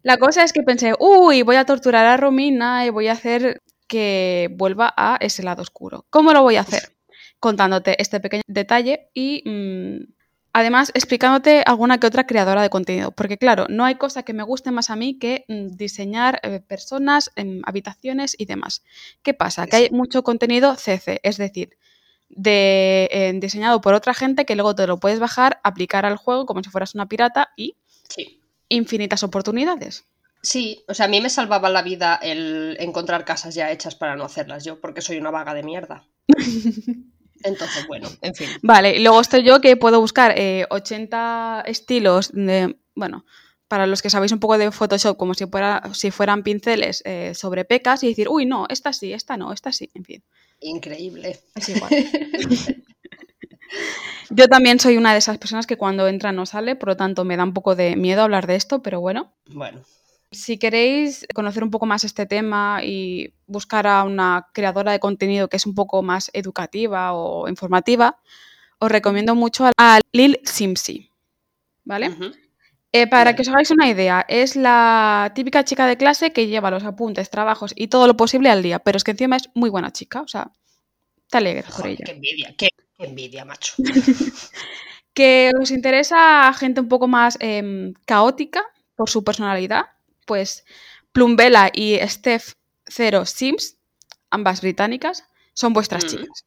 La 0.02 0.19
cosa 0.19 0.44
es 0.44 0.52
que 0.52 0.62
pensé, 0.62 0.93
uy, 0.98 1.40
voy 1.40 1.56
a 1.56 1.64
torturar 1.64 2.04
a 2.04 2.19
Romina 2.19 2.84
y 2.84 2.90
voy 2.90 3.08
a 3.08 3.12
hacer 3.12 3.62
que 3.86 4.50
vuelva 4.52 4.93
a 4.96 5.16
ese 5.20 5.43
lado 5.43 5.62
oscuro. 5.62 6.04
¿Cómo 6.10 6.34
lo 6.34 6.43
voy 6.43 6.56
a 6.56 6.60
hacer? 6.60 6.93
Contándote 7.40 8.00
este 8.00 8.20
pequeño 8.20 8.42
detalle 8.46 9.10
y 9.14 9.42
mm, 9.46 10.12
además 10.52 10.92
explicándote 10.94 11.62
alguna 11.66 11.98
que 11.98 12.06
otra 12.06 12.26
creadora 12.26 12.62
de 12.62 12.70
contenido. 12.70 13.10
Porque 13.10 13.38
claro, 13.38 13.66
no 13.69 13.84
hay 13.84 13.96
cosa 13.96 14.22
que 14.22 14.34
me 14.34 14.42
guste 14.42 14.70
más 14.70 14.90
a 14.90 14.96
mí 14.96 15.19
que 15.19 15.44
mm, 15.48 15.76
diseñar 15.76 16.40
eh, 16.42 16.60
personas, 16.60 17.32
en 17.37 17.62
habitaciones 17.64 18.37
y 18.38 18.44
demás. 18.44 18.82
¿Qué 19.22 19.34
pasa? 19.34 19.66
Que 19.66 19.76
hay 19.76 19.90
mucho 19.90 20.22
contenido 20.22 20.76
CC, 20.76 21.20
es 21.22 21.38
decir, 21.38 21.70
de, 22.28 23.08
eh, 23.10 23.32
diseñado 23.34 23.81
por 23.81 23.94
otra 23.94 24.14
gente 24.14 24.44
que 24.44 24.54
luego 24.54 24.75
te 24.75 24.86
lo 24.86 25.00
puedes 25.00 25.19
bajar, 25.19 25.60
aplicar 25.64 26.06
al 26.06 26.17
juego 26.17 26.46
como 26.46 26.62
si 26.62 26.70
fueras 26.70 26.94
una 26.94 27.08
pirata 27.08 27.50
y 27.56 27.76
infinitas 28.69 29.22
oportunidades. 29.22 30.05
Sí, 30.43 30.84
o 30.88 30.94
sea, 30.94 31.06
a 31.06 31.08
mí 31.08 31.20
me 31.20 31.29
salvaba 31.29 31.69
la 31.69 31.82
vida 31.82 32.19
el 32.22 32.76
encontrar 32.81 33.24
casas 33.24 33.55
ya 33.55 33.70
hechas 33.70 33.94
para 33.94 34.17
no 34.17 34.24
hacerlas 34.24 34.65
yo, 34.65 34.81
porque 34.81 35.03
soy 35.03 35.19
una 35.19 35.31
vaga 35.31 35.53
de 35.55 35.62
mierda. 35.62 36.06
Entonces, 37.43 37.87
bueno, 37.87 38.09
en 38.23 38.35
fin. 38.35 38.49
Vale, 38.63 38.97
y 38.97 39.03
luego 39.03 39.20
estoy 39.20 39.43
yo 39.43 39.61
que 39.61 39.77
puedo 39.77 40.01
buscar 40.01 40.35
80 40.70 41.65
eh, 41.67 41.70
estilos 41.70 42.31
de, 42.32 42.77
bueno, 42.94 43.25
para 43.69 43.87
los 43.87 44.03
que 44.03 44.11
sabéis 44.11 44.32
un 44.32 44.41
poco 44.41 44.59
de 44.59 44.70
Photoshop, 44.73 45.17
como 45.17 45.32
si, 45.35 45.47
fuera, 45.47 45.82
si 45.94 46.11
fueran 46.11 46.43
pinceles 46.43 47.03
eh, 47.05 47.35
sobre 47.35 47.65
pecas 47.65 48.03
y 48.03 48.09
decir, 48.09 48.29
uy, 48.29 48.44
no, 48.44 48.67
esta 48.69 48.93
sí, 48.93 49.13
esta 49.13 49.37
no, 49.37 49.53
esta 49.53 49.73
sí, 49.73 49.91
en 49.94 50.05
fin. 50.05 50.25
Increíble. 50.61 51.39
Es 51.55 51.69
igual. 51.69 51.91
yo 54.31 54.49
también 54.49 54.81
soy 54.81 54.97
una 54.97 55.13
de 55.13 55.19
esas 55.19 55.39
personas 55.39 55.67
que 55.67 55.77
cuando 55.77 56.09
entra 56.09 56.32
no 56.32 56.47
sale, 56.47 56.77
por 56.77 56.89
lo 56.91 56.97
tanto 56.97 57.25
me 57.25 57.37
da 57.37 57.44
un 57.44 57.55
poco 57.55 57.77
de 57.77 57.97
miedo 57.97 58.23
hablar 58.23 58.47
de 58.47 58.56
esto, 58.56 58.82
pero 58.82 59.01
bueno. 59.01 59.32
Bueno. 59.47 59.82
Si 60.32 60.58
queréis 60.58 61.27
conocer 61.34 61.65
un 61.65 61.70
poco 61.70 61.87
más 61.87 62.05
este 62.05 62.25
tema 62.25 62.81
y 62.84 63.34
buscar 63.46 63.89
a 63.89 64.05
una 64.05 64.46
creadora 64.53 64.93
de 64.93 65.01
contenido 65.01 65.49
que 65.49 65.56
es 65.56 65.67
un 65.67 65.75
poco 65.75 66.03
más 66.03 66.31
educativa 66.32 67.15
o 67.15 67.49
informativa, 67.49 68.20
os 68.79 68.93
recomiendo 68.93 69.34
mucho 69.34 69.69
a 69.77 70.01
Lil 70.13 70.41
Simsi. 70.44 71.10
¿Vale? 71.84 72.17
Eh, 72.93 73.06
para 73.06 73.34
que 73.34 73.43
os 73.43 73.49
hagáis 73.49 73.70
una 73.70 73.89
idea, 73.89 74.25
es 74.29 74.56
la 74.56 75.32
típica 75.34 75.65
chica 75.65 75.87
de 75.87 75.96
clase 75.96 76.32
que 76.32 76.49
lleva 76.49 76.70
los 76.70 76.84
apuntes, 76.84 77.31
trabajos 77.31 77.72
y 77.77 77.89
todo 77.89 78.06
lo 78.06 78.17
posible 78.17 78.51
al 78.51 78.63
día, 78.63 78.81
pero 78.81 78.96
es 78.96 79.05
que 79.05 79.13
encima 79.13 79.37
es 79.37 79.49
muy 79.55 79.70
buena 79.70 79.93
chica, 79.93 80.22
o 80.22 80.29
sea, 80.29 80.51
te 81.29 81.39
alegres 81.39 81.67
por 81.67 81.87
ella. 81.87 82.05
Qué 82.05 82.13
envidia, 82.13 82.55
qué, 82.56 82.69
envidia, 82.99 83.44
macho. 83.44 83.75
que 85.15 85.53
os 85.60 85.70
interesa 85.70 86.53
gente 86.53 86.81
un 86.81 86.89
poco 86.89 87.06
más 87.06 87.37
em, 87.41 87.94
caótica 88.06 88.65
por 88.96 89.08
su 89.08 89.22
personalidad, 89.22 89.87
pues 90.31 90.65
Plumbella 91.10 91.72
y 91.75 91.99
Steph 92.06 92.53
Zero 92.89 93.27
Sims, 93.27 93.79
ambas 94.31 94.60
británicas, 94.60 95.25
son 95.55 95.72
vuestras 95.72 96.05
mm. 96.05 96.06
chicas. 96.06 96.44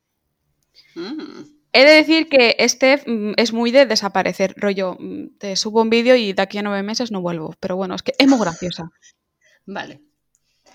Mm. 0.96 1.44
He 1.74 1.84
de 1.84 1.92
decir 1.92 2.30
que 2.30 2.56
Steph 2.66 3.04
mm, 3.06 3.34
es 3.36 3.52
muy 3.52 3.72
de 3.72 3.86
desaparecer, 3.86 4.54
rollo, 4.56 4.98
te 5.38 5.58
subo 5.58 5.82
un 5.82 5.90
vídeo 5.90 6.16
y 6.16 6.32
de 6.32 6.42
aquí 6.42 6.60
a 6.60 6.62
nueve 6.62 6.82
meses 6.82 7.12
no 7.12 7.20
vuelvo, 7.20 7.56
pero 7.60 7.76
bueno, 7.76 7.94
es 7.94 8.04
que 8.04 8.14
es 8.18 8.26
muy 8.26 8.40
graciosa. 8.40 8.90
Vale. 9.66 10.00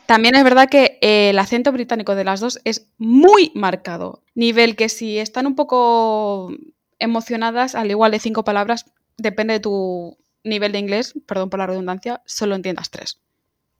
También 0.05 0.35
es 0.35 0.45
verdad 0.45 0.69
que 0.69 0.99
eh, 1.01 1.31
el 1.31 1.39
acento 1.39 1.73
británico 1.73 2.15
de 2.15 2.25
las 2.25 2.41
dos 2.41 2.61
es 2.65 2.91
muy 2.99 3.53
marcado. 3.55 4.23
Nivel 4.35 4.77
que 4.77 4.91
si 4.91 5.19
están 5.19 5.47
un 5.47 5.55
poco 5.55 6.53
emocionadas 6.99 7.75
al 7.75 7.91
igual 7.91 8.13
de 8.13 8.19
cinco 8.19 8.45
palabras, 8.45 8.85
depende 9.17 9.55
de 9.55 9.61
tu 9.61 10.19
nivel 10.45 10.73
de 10.73 10.79
inglés, 10.79 11.15
perdón 11.27 11.51
por 11.51 11.59
la 11.59 11.67
redundancia, 11.67 12.23
solo 12.27 12.55
entiendas 12.55 12.91
tres. 12.91 13.21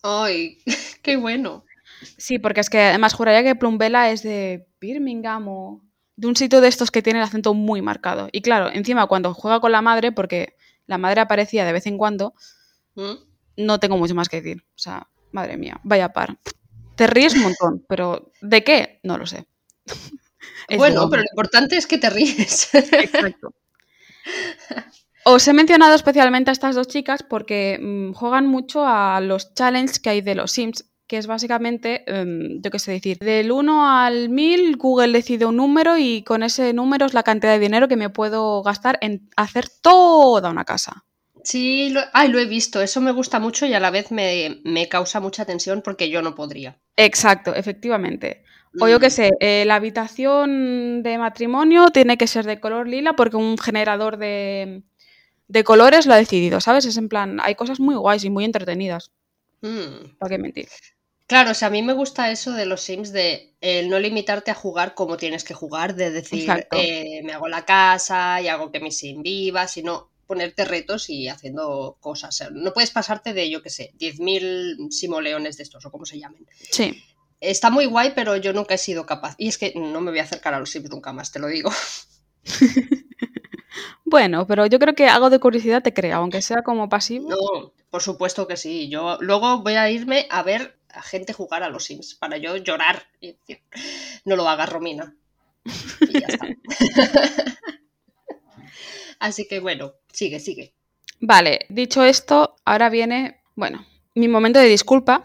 ¡Ay! 0.03 0.59
¡Qué 1.03 1.17
bueno! 1.17 1.65
Sí, 2.17 2.39
porque 2.39 2.61
es 2.61 2.71
que 2.71 2.81
además 2.81 3.15
juraría 3.15 3.43
que 3.43 3.57
Plumbella 3.57 4.11
es 4.11 4.23
de 4.23 4.67
Birmingham 4.81 5.49
o 5.49 5.83
de 6.17 6.27
un 6.27 6.37
sitio 6.37 6.61
de 6.61 6.69
estos 6.69 6.91
que 6.91 7.03
tiene 7.03 7.19
el 7.19 7.25
acento 7.25 7.55
muy 7.55 7.83
marcado. 7.83 8.29
Y 8.33 8.41
claro, 8.43 8.71
encima 8.73 9.07
cuando 9.07 9.35
juega 9.35 9.61
con 9.61 9.73
la 9.73 9.83
madre, 9.83 10.13
porque 10.13 10.57
la 10.87 10.99
madre 10.99 11.21
aparecía 11.21 11.65
de 11.65 11.73
vez 11.73 11.87
en 11.87 11.99
cuando, 11.99 12.35
¿Mm? 12.95 13.13
no 13.57 13.81
tengo 13.81 13.97
mucho 13.97 14.15
más 14.15 14.29
que 14.29 14.41
decir. 14.41 14.65
O 14.75 14.79
sea, 14.79 15.09
madre 15.33 15.57
mía, 15.57 15.81
vaya 15.85 16.13
par. 16.13 16.39
Te 16.97 17.07
ríes 17.07 17.35
un 17.35 17.43
montón, 17.43 17.85
pero 17.89 18.33
¿de 18.41 18.65
qué? 18.65 19.01
No 19.03 19.19
lo 19.19 19.27
sé. 19.27 19.47
Es 20.69 20.77
Bueno, 20.77 21.09
pero 21.09 21.23
lo 21.23 21.29
importante 21.33 21.79
es 21.79 21.87
que 21.87 21.97
te 21.97 22.11
ríes. 22.11 22.75
Exacto. 22.75 23.55
Os 25.25 25.47
he 25.47 25.53
mencionado 25.53 25.95
especialmente 25.95 26.51
a 26.51 26.53
estas 26.53 26.75
dos 26.75 26.89
chicas 26.89 27.23
porque 27.23 27.79
mm, 27.81 28.13
juegan 28.13 28.47
mucho 28.47 28.87
a 28.87 29.21
los 29.21 29.55
challenges 29.55 29.99
que 30.01 30.11
hay 30.11 30.21
de 30.21 30.35
los 30.35 30.53
Sims, 30.53 30.91
que 31.07 31.19
es 31.19 31.27
básicamente, 31.27 32.05
em, 32.07 32.61
yo 32.63 32.71
qué 32.71 32.79
sé 32.79 32.93
decir, 32.93 33.19
del 33.19 33.51
1 33.51 33.89
al 33.89 34.29
1000 34.29 34.77
Google 34.77 35.13
decide 35.13 35.47
un 35.47 35.57
número 35.57 35.97
y 35.99 36.23
con 36.23 36.43
ese 36.43 36.73
número 36.73 37.07
es 37.07 37.15
la 37.15 37.23
cantidad 37.23 37.53
de 37.53 37.59
dinero 37.59 37.89
que 37.89 37.97
me 37.97 38.11
puedo 38.11 38.63
gastar 38.63 38.99
en 39.01 39.29
hacer 39.37 39.69
toda 39.83 40.51
una 40.51 40.65
casa. 40.65 41.05
Sí, 41.43 41.91
lo, 41.91 42.01
ay, 42.13 42.29
lo 42.29 42.39
he 42.39 42.47
visto. 42.47 42.81
Eso 42.83 43.01
me 43.01 43.13
gusta 43.13 43.39
mucho 43.41 43.67
y 43.67 43.73
a 43.75 43.81
la 43.81 43.91
vez 43.91 44.11
me, 44.13 44.61
me 44.65 44.89
causa 44.89 45.21
mucha 45.21 45.45
tensión 45.45 45.83
porque 45.83 46.11
yo 46.11 46.23
no 46.23 46.35
podría. 46.35 46.79
Exacto, 46.97 47.55
efectivamente. 47.55 48.43
O 48.81 48.89
yo 48.89 49.01
qué 49.01 49.09
Mm, 49.09 49.11
sé, 49.11 49.31
eh, 49.41 49.65
la 49.67 49.77
habitación 49.77 51.03
de 51.03 51.19
matrimonio 51.19 51.89
tiene 51.91 52.17
que 52.19 52.27
ser 52.27 52.45
de 52.45 52.61
color 52.61 52.87
lila 52.89 53.15
porque 53.17 53.37
un 53.37 53.57
generador 53.59 54.17
de, 54.19 54.85
de 55.49 55.65
colores 55.65 56.07
lo 56.07 56.15
ha 56.15 56.19
decidido, 56.19 56.61
¿sabes? 56.61 56.85
Es 56.85 56.97
en 56.97 57.09
plan, 57.09 57.41
hay 57.43 57.55
cosas 57.55 57.81
muy 57.81 57.97
guays 57.97 58.25
y 58.25 58.31
muy 58.31 58.45
entretenidas, 58.45 59.11
mm. 59.63 60.17
¿para 60.19 60.31
qué 60.31 60.39
mentir? 60.39 60.69
Claro, 61.27 61.51
o 61.51 61.55
sea, 61.55 61.69
a 61.69 61.71
mí 61.71 61.83
me 61.83 61.93
gusta 61.93 62.31
eso 62.31 62.53
de 62.53 62.65
los 62.65 62.81
Sims, 62.81 63.13
de 63.13 63.55
el 63.61 63.91
no 63.91 63.99
limitarte 63.99 64.51
a 64.51 64.55
jugar 64.55 64.95
como 64.95 65.19
tienes 65.19 65.45
que 65.45 65.53
jugar, 65.53 65.95
de 65.95 66.11
decir, 66.11 66.49
eh, 66.73 67.21
me 67.23 67.35
hago 67.35 67.49
la 67.49 67.67
casa 67.67 68.41
y 68.41 68.49
hago 68.49 68.73
que 68.73 68.81
mi 68.81 68.91
Sim 68.91 69.23
viva, 69.23 69.69
sino 69.69 70.11
ponerte 70.27 70.65
retos 70.65 71.11
y 71.11 71.29
haciendo 71.29 71.99
cosas. 72.01 72.49
No 72.53 72.73
puedes 72.73 72.91
pasarte 72.91 73.35
de, 73.35 73.51
yo 73.51 73.63
qué 73.63 73.69
sé, 73.69 73.93
10.000 73.99 74.91
simoleones 74.91 75.59
de 75.59 75.65
estos 75.65 75.85
o 75.85 75.91
como 75.91 76.07
se 76.07 76.19
llamen. 76.19 76.47
Sí. 76.71 77.03
Está 77.41 77.69
muy 77.69 77.85
guay, 77.85 78.13
pero 78.15 78.37
yo 78.37 78.55
nunca 78.55 78.75
he 78.75 78.79
sido 78.79 79.05
capaz. 79.05 79.35
Y 79.37 79.49
es 79.49 79.59
que 79.59 79.75
no 79.77 80.01
me 80.01 80.11
voy 80.11 80.21
a 80.21 80.25
acercar 80.25 80.55
a 80.55 80.61
los 80.61 80.71
Sims 80.71 80.89
nunca 80.89 81.13
más, 81.13 81.31
te 81.31 81.41
lo 81.41 81.49
digo. 81.49 81.71
Bueno, 84.05 84.47
pero 84.47 84.67
yo 84.67 84.79
creo 84.79 84.95
que 84.95 85.09
algo 85.09 85.31
de 85.31 85.39
curiosidad 85.41 85.83
te 85.83 85.93
crea, 85.95 86.17
aunque 86.17 86.43
sea 86.43 86.63
como 86.63 86.89
pasivo. 86.89 87.29
No, 87.31 87.73
por 87.91 88.03
supuesto 88.03 88.47
que 88.47 88.57
sí. 88.57 88.89
Yo 88.89 89.19
luego 89.21 89.63
voy 89.63 89.75
a 89.75 89.91
irme 89.91 90.27
a 90.31 90.43
ver 90.43 90.79
a 90.91 91.03
gente 91.03 91.33
jugar 91.33 91.63
a 91.63 91.69
los 91.69 91.85
Sims 91.85 92.15
para 92.15 92.39
yo 92.39 92.57
llorar 92.57 93.03
y 93.21 93.33
decir, 93.33 93.63
no 94.25 94.37
lo 94.37 94.49
hagas, 94.49 94.71
Romina. 94.71 95.15
Y 96.01 96.21
ya 96.21 96.27
está. 96.29 96.49
Así 99.21 99.47
que 99.49 99.61
bueno, 99.61 99.93
sigue, 100.13 100.41
sigue. 100.41 100.73
Vale, 101.21 101.67
dicho 101.69 102.05
esto, 102.05 102.55
ahora 102.65 102.89
viene, 102.91 103.41
bueno, 103.57 103.85
mi 104.15 104.29
momento 104.29 104.61
de 104.61 104.67
disculpa, 104.67 105.25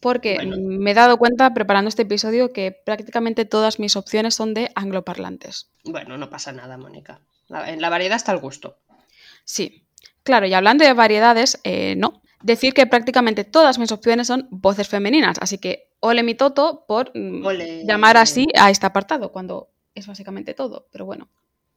porque 0.00 0.36
Bueno. 0.36 0.56
me 0.58 0.90
he 0.90 0.94
dado 0.94 1.16
cuenta 1.18 1.52
preparando 1.54 1.88
este 1.88 2.02
episodio 2.02 2.52
que 2.52 2.72
prácticamente 2.72 3.44
todas 3.46 3.78
mis 3.78 3.96
opciones 3.96 4.34
son 4.34 4.54
de 4.54 4.70
angloparlantes. 4.74 5.70
Bueno, 5.84 6.18
no 6.18 6.28
pasa 6.28 6.52
nada, 6.52 6.76
Mónica. 6.76 7.20
La- 7.50 7.70
en 7.70 7.80
la 7.82 7.90
variedad 7.90 8.16
está 8.16 8.32
el 8.32 8.38
gusto. 8.38 8.78
Sí, 9.44 9.84
claro, 10.22 10.46
y 10.46 10.54
hablando 10.54 10.84
de 10.84 10.92
variedades, 10.94 11.60
eh, 11.64 11.94
no. 11.96 12.22
Decir 12.42 12.72
que 12.72 12.86
prácticamente 12.86 13.44
todas 13.44 13.78
mis 13.78 13.92
opciones 13.92 14.26
son 14.28 14.48
voces 14.50 14.88
femeninas, 14.88 15.36
así 15.42 15.58
que 15.58 15.90
ole 16.00 16.22
mi 16.22 16.34
toto 16.34 16.86
por 16.88 17.10
mm, 17.14 17.44
Ole. 17.44 17.84
llamar 17.84 18.16
así 18.16 18.46
a 18.58 18.70
este 18.70 18.86
apartado, 18.86 19.30
cuando 19.30 19.68
es 19.94 20.06
básicamente 20.06 20.54
todo, 20.54 20.86
pero 20.90 21.04
bueno. 21.04 21.28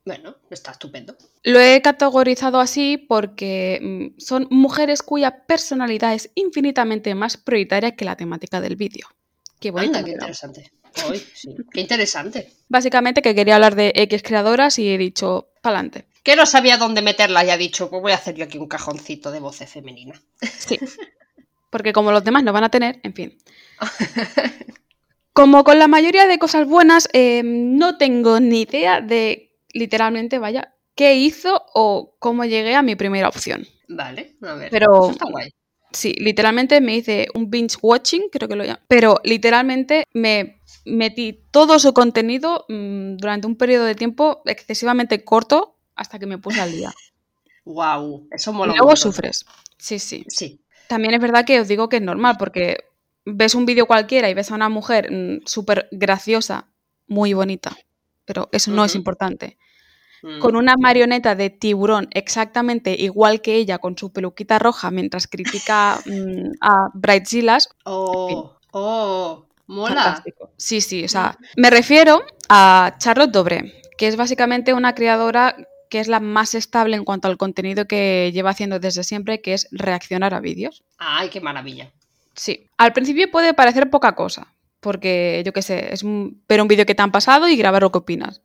Bueno, 0.05 0.35
está 0.49 0.71
estupendo. 0.71 1.15
Lo 1.43 1.59
he 1.59 1.81
categorizado 1.81 2.59
así 2.59 2.97
porque 2.97 3.79
mm, 4.15 4.19
son 4.21 4.47
mujeres 4.51 5.01
cuya 5.01 5.45
personalidad 5.45 6.13
es 6.13 6.29
infinitamente 6.35 7.13
más 7.15 7.35
prioritaria 7.35 7.95
que 7.95 8.05
la 8.05 8.15
temática 8.15 8.61
del 8.61 8.75
vídeo. 8.77 9.07
Qué 9.59 9.71
bonito. 9.71 9.97
Anda, 9.97 10.05
qué 10.05 10.11
interesante. 10.11 10.71
Ay, 11.09 11.19
sí, 11.33 11.55
qué 11.71 11.81
interesante. 11.81 12.53
Básicamente 12.69 13.21
que 13.21 13.33
quería 13.35 13.55
hablar 13.55 13.75
de 13.75 13.91
X 13.95 14.21
creadoras 14.23 14.77
y 14.79 14.89
he 14.89 14.97
dicho, 14.97 15.49
pa'lante. 15.63 16.05
Que 16.21 16.35
no 16.35 16.45
sabía 16.45 16.77
dónde 16.77 17.01
meterla 17.01 17.43
y 17.43 17.49
ha 17.49 17.57
dicho, 17.57 17.89
pues 17.89 18.01
voy 18.03 18.11
a 18.11 18.15
hacer 18.15 18.35
yo 18.35 18.43
aquí 18.45 18.57
un 18.59 18.67
cajoncito 18.67 19.31
de 19.31 19.39
voces 19.39 19.71
femenina. 19.71 20.21
Sí. 20.41 20.77
Porque 21.71 21.91
como 21.93 22.11
los 22.11 22.23
demás 22.23 22.43
no 22.43 22.53
van 22.53 22.65
a 22.65 22.69
tener, 22.69 22.99
en 23.01 23.13
fin. 23.15 23.37
Como 25.33 25.63
con 25.63 25.79
la 25.79 25.87
mayoría 25.87 26.27
de 26.27 26.37
cosas 26.37 26.67
buenas, 26.67 27.09
eh, 27.11 27.41
no 27.43 27.97
tengo 27.97 28.39
ni 28.39 28.61
idea 28.61 29.01
de, 29.01 29.51
literalmente, 29.71 30.37
vaya, 30.37 30.75
qué 30.93 31.15
hizo 31.15 31.65
o 31.73 32.15
cómo 32.19 32.45
llegué 32.45 32.75
a 32.75 32.83
mi 32.83 32.95
primera 32.95 33.29
opción. 33.29 33.65
Vale, 33.87 34.35
a 34.43 34.53
ver. 34.53 34.69
Pero- 34.69 35.05
Eso 35.05 35.11
está 35.11 35.25
guay. 35.31 35.49
Sí, 35.93 36.13
literalmente 36.17 36.81
me 36.81 36.95
hice 36.97 37.27
un 37.33 37.49
binge 37.49 37.77
watching, 37.81 38.29
creo 38.31 38.49
que 38.49 38.55
lo 38.55 38.63
llamo. 38.63 38.79
Pero 38.87 39.19
literalmente 39.23 40.05
me 40.13 40.61
metí 40.85 41.45
todo 41.51 41.79
su 41.79 41.93
contenido 41.93 42.65
mm, 42.67 43.17
durante 43.17 43.47
un 43.47 43.55
periodo 43.55 43.85
de 43.85 43.95
tiempo 43.95 44.41
excesivamente 44.45 45.23
corto 45.23 45.77
hasta 45.95 46.19
que 46.19 46.25
me 46.25 46.37
puse 46.37 46.61
al 46.61 46.71
día. 46.71 46.93
Wow, 47.65 48.27
eso 48.31 48.51
Y 48.51 48.55
mola 48.55 48.73
un 48.73 48.77
luego 48.79 48.97
sufres. 48.97 49.45
Sí, 49.77 49.97
sí. 49.97 50.25
Sí. 50.27 50.59
También 50.89 51.13
es 51.13 51.21
verdad 51.21 51.45
que 51.45 51.61
os 51.61 51.67
digo 51.69 51.87
que 51.87 51.95
es 51.95 52.01
normal, 52.01 52.35
porque 52.37 52.75
ves 53.23 53.55
un 53.55 53.65
vídeo 53.65 53.85
cualquiera 53.85 54.29
y 54.29 54.33
ves 54.33 54.51
a 54.51 54.55
una 54.55 54.67
mujer 54.67 55.09
mm, 55.09 55.45
súper 55.45 55.87
graciosa, 55.91 56.67
muy 57.07 57.33
bonita, 57.33 57.77
pero 58.25 58.49
eso 58.51 58.71
no 58.71 58.83
es 58.83 58.95
importante. 58.95 59.57
Mm. 60.23 60.39
Con 60.39 60.55
una 60.55 60.75
marioneta 60.77 61.35
de 61.35 61.49
tiburón 61.49 62.07
exactamente 62.11 62.95
igual 62.97 63.41
que 63.41 63.55
ella, 63.55 63.77
con 63.79 63.97
su 63.97 64.11
peluquita 64.13 64.57
roja, 64.57 64.89
mientras 64.89 65.27
critica 65.27 65.99
mm, 66.05 66.51
a 66.61 66.89
Brightzillas, 66.93 67.69
Oh, 67.83 68.55
oh, 68.71 69.45
mola. 69.67 69.95
fantástico. 69.95 70.49
Sí, 70.57 70.79
sí, 70.81 71.03
o 71.03 71.09
sea, 71.09 71.37
me 71.57 71.69
refiero 71.69 72.23
a 72.49 72.95
Charlotte 72.99 73.31
Dobre, 73.31 73.73
que 73.97 74.07
es 74.07 74.15
básicamente 74.15 74.73
una 74.73 74.95
creadora 74.95 75.55
que 75.89 75.99
es 75.99 76.07
la 76.07 76.19
más 76.21 76.55
estable 76.55 76.95
en 76.95 77.03
cuanto 77.05 77.27
al 77.27 77.37
contenido 77.37 77.85
que 77.85 78.31
lleva 78.33 78.49
haciendo 78.51 78.79
desde 78.79 79.03
siempre, 79.03 79.41
que 79.41 79.53
es 79.53 79.67
reaccionar 79.71 80.33
a 80.33 80.39
vídeos. 80.39 80.83
Ay, 80.97 81.29
qué 81.29 81.39
maravilla. 81.41 81.91
Sí, 82.33 82.67
al 82.77 82.93
principio 82.93 83.29
puede 83.29 83.53
parecer 83.53 83.89
poca 83.89 84.15
cosa, 84.15 84.47
porque 84.79 85.43
yo 85.45 85.51
qué 85.53 85.61
sé, 85.61 85.93
es 85.93 86.01
un- 86.01 86.41
ver 86.47 86.61
un 86.61 86.67
vídeo 86.67 86.85
que 86.85 86.95
te 86.95 87.01
han 87.03 87.11
pasado 87.11 87.47
y 87.47 87.55
grabar 87.57 87.81
lo 87.83 87.91
que 87.91 87.99
opinas. 87.99 88.41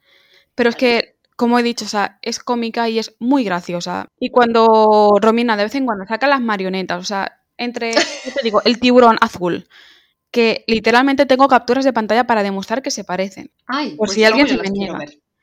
Pero 0.55 0.69
es 0.71 0.77
que, 0.77 1.15
como 1.39 1.57
he 1.57 1.63
dicho, 1.63 1.85
o 1.85 1.89
sea, 1.89 2.19
es 2.21 2.41
cómica 2.41 2.89
y 2.89 2.99
es 2.99 3.15
muy 3.21 3.45
graciosa. 3.45 4.09
Y 4.19 4.31
cuando 4.31 5.13
Romina 5.23 5.57
de 5.57 5.63
vez 5.63 5.75
en 5.77 5.87
cuando 5.87 6.05
saca 6.05 6.27
las 6.27 6.41
marionetas, 6.41 6.99
o 7.01 7.05
sea, 7.05 7.41
entre, 7.57 7.93
¿qué 8.25 8.31
te 8.33 8.43
digo, 8.43 8.61
el 8.65 8.81
tiburón 8.81 9.17
azul, 9.21 9.69
que 10.33 10.65
literalmente 10.67 11.27
tengo 11.27 11.47
capturas 11.47 11.85
de 11.85 11.93
pantalla 11.93 12.27
para 12.27 12.43
demostrar 12.43 12.83
que 12.83 12.91
se 12.91 13.05
parecen. 13.05 13.53
Ay, 13.69 13.91
Por 13.91 14.09
pues 14.09 14.13
si 14.15 14.25
alguien 14.25 14.47
yo 14.49 14.57
se 14.57 14.63
me 14.63 14.71
niega. 14.71 14.99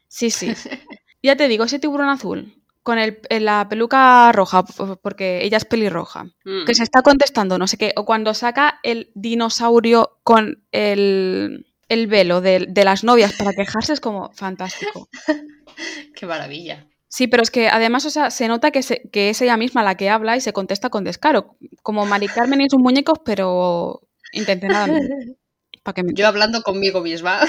Sí, 0.10 0.30
sí. 0.30 0.52
Ya 1.24 1.36
te 1.38 1.48
digo, 1.48 1.64
ese 1.64 1.80
tiburón 1.80 2.10
azul, 2.10 2.62
con 2.84 3.00
el, 3.00 3.18
la 3.40 3.68
peluca 3.68 4.32
roja, 4.34 4.64
porque 5.02 5.44
ella 5.44 5.58
es 5.58 5.66
pelirroja, 5.66 6.26
Mm. 6.44 6.66
que 6.66 6.76
se 6.76 6.84
está 6.84 7.02
contestando 7.02 7.58
no 7.58 7.66
sé 7.68 7.78
qué, 7.78 7.94
o 7.96 8.06
cuando 8.06 8.34
saca 8.36 8.80
el 8.84 9.10
dinosaurio 9.16 10.20
con 10.24 10.64
el, 10.72 11.66
el 11.90 12.08
velo 12.08 12.42
de, 12.42 12.68
de 12.70 12.84
las 12.84 13.04
novias 13.04 13.34
para 13.34 13.54
quejarse, 13.54 13.94
es 13.94 14.00
como 14.02 14.32
fantástico. 14.34 15.08
Qué 16.16 16.26
maravilla. 16.26 16.88
Sí, 17.08 17.28
pero 17.28 17.44
es 17.44 17.52
que 17.52 17.70
además, 17.70 18.06
o 18.06 18.10
sea, 18.10 18.30
se 18.32 18.48
nota 18.48 18.72
que, 18.72 18.82
se- 18.84 19.10
que 19.12 19.30
es 19.30 19.42
ella 19.42 19.56
misma 19.58 19.84
la 19.84 19.96
que 19.96 20.10
habla 20.10 20.36
y 20.36 20.42
se 20.42 20.52
contesta 20.54 20.90
con 20.90 21.04
descaro, 21.04 21.56
como 21.82 22.06
Mari 22.06 22.28
Carmen 22.28 22.62
y 22.62 22.70
sus 22.70 22.80
muñecos, 22.82 23.20
pero 23.24 24.02
intencionadamente. 24.34 25.38
¿Para 25.84 25.94
qué 25.96 26.04
me- 26.04 26.14
Yo 26.14 26.28
hablando 26.28 26.62
conmigo 26.62 27.02
misma. 27.02 27.40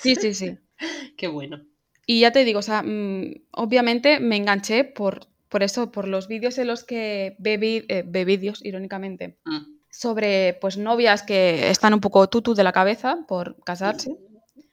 Sí, 0.00 0.16
sí, 0.16 0.34
sí. 0.34 0.58
Qué 1.16 1.28
bueno. 1.28 1.62
Y 2.06 2.20
ya 2.20 2.32
te 2.32 2.44
digo, 2.44 2.58
o 2.58 2.62
sea, 2.62 2.82
mm, 2.82 3.44
obviamente 3.52 4.18
me 4.18 4.36
enganché 4.36 4.82
por, 4.84 5.28
por 5.48 5.62
eso, 5.62 5.92
por 5.92 6.08
los 6.08 6.26
vídeos 6.26 6.58
en 6.58 6.66
los 6.66 6.82
que 6.82 7.36
ve, 7.38 7.84
eh, 7.88 8.02
ve 8.04 8.24
vídeos, 8.24 8.64
irónicamente, 8.64 9.38
Mm. 9.44 9.58
sobre 9.90 10.54
pues 10.60 10.78
novias 10.78 11.22
que 11.22 11.70
están 11.70 11.94
un 11.94 12.00
poco 12.00 12.28
tutu 12.28 12.54
de 12.54 12.64
la 12.64 12.72
cabeza 12.72 13.18
por 13.28 13.62
casarse. 13.62 14.16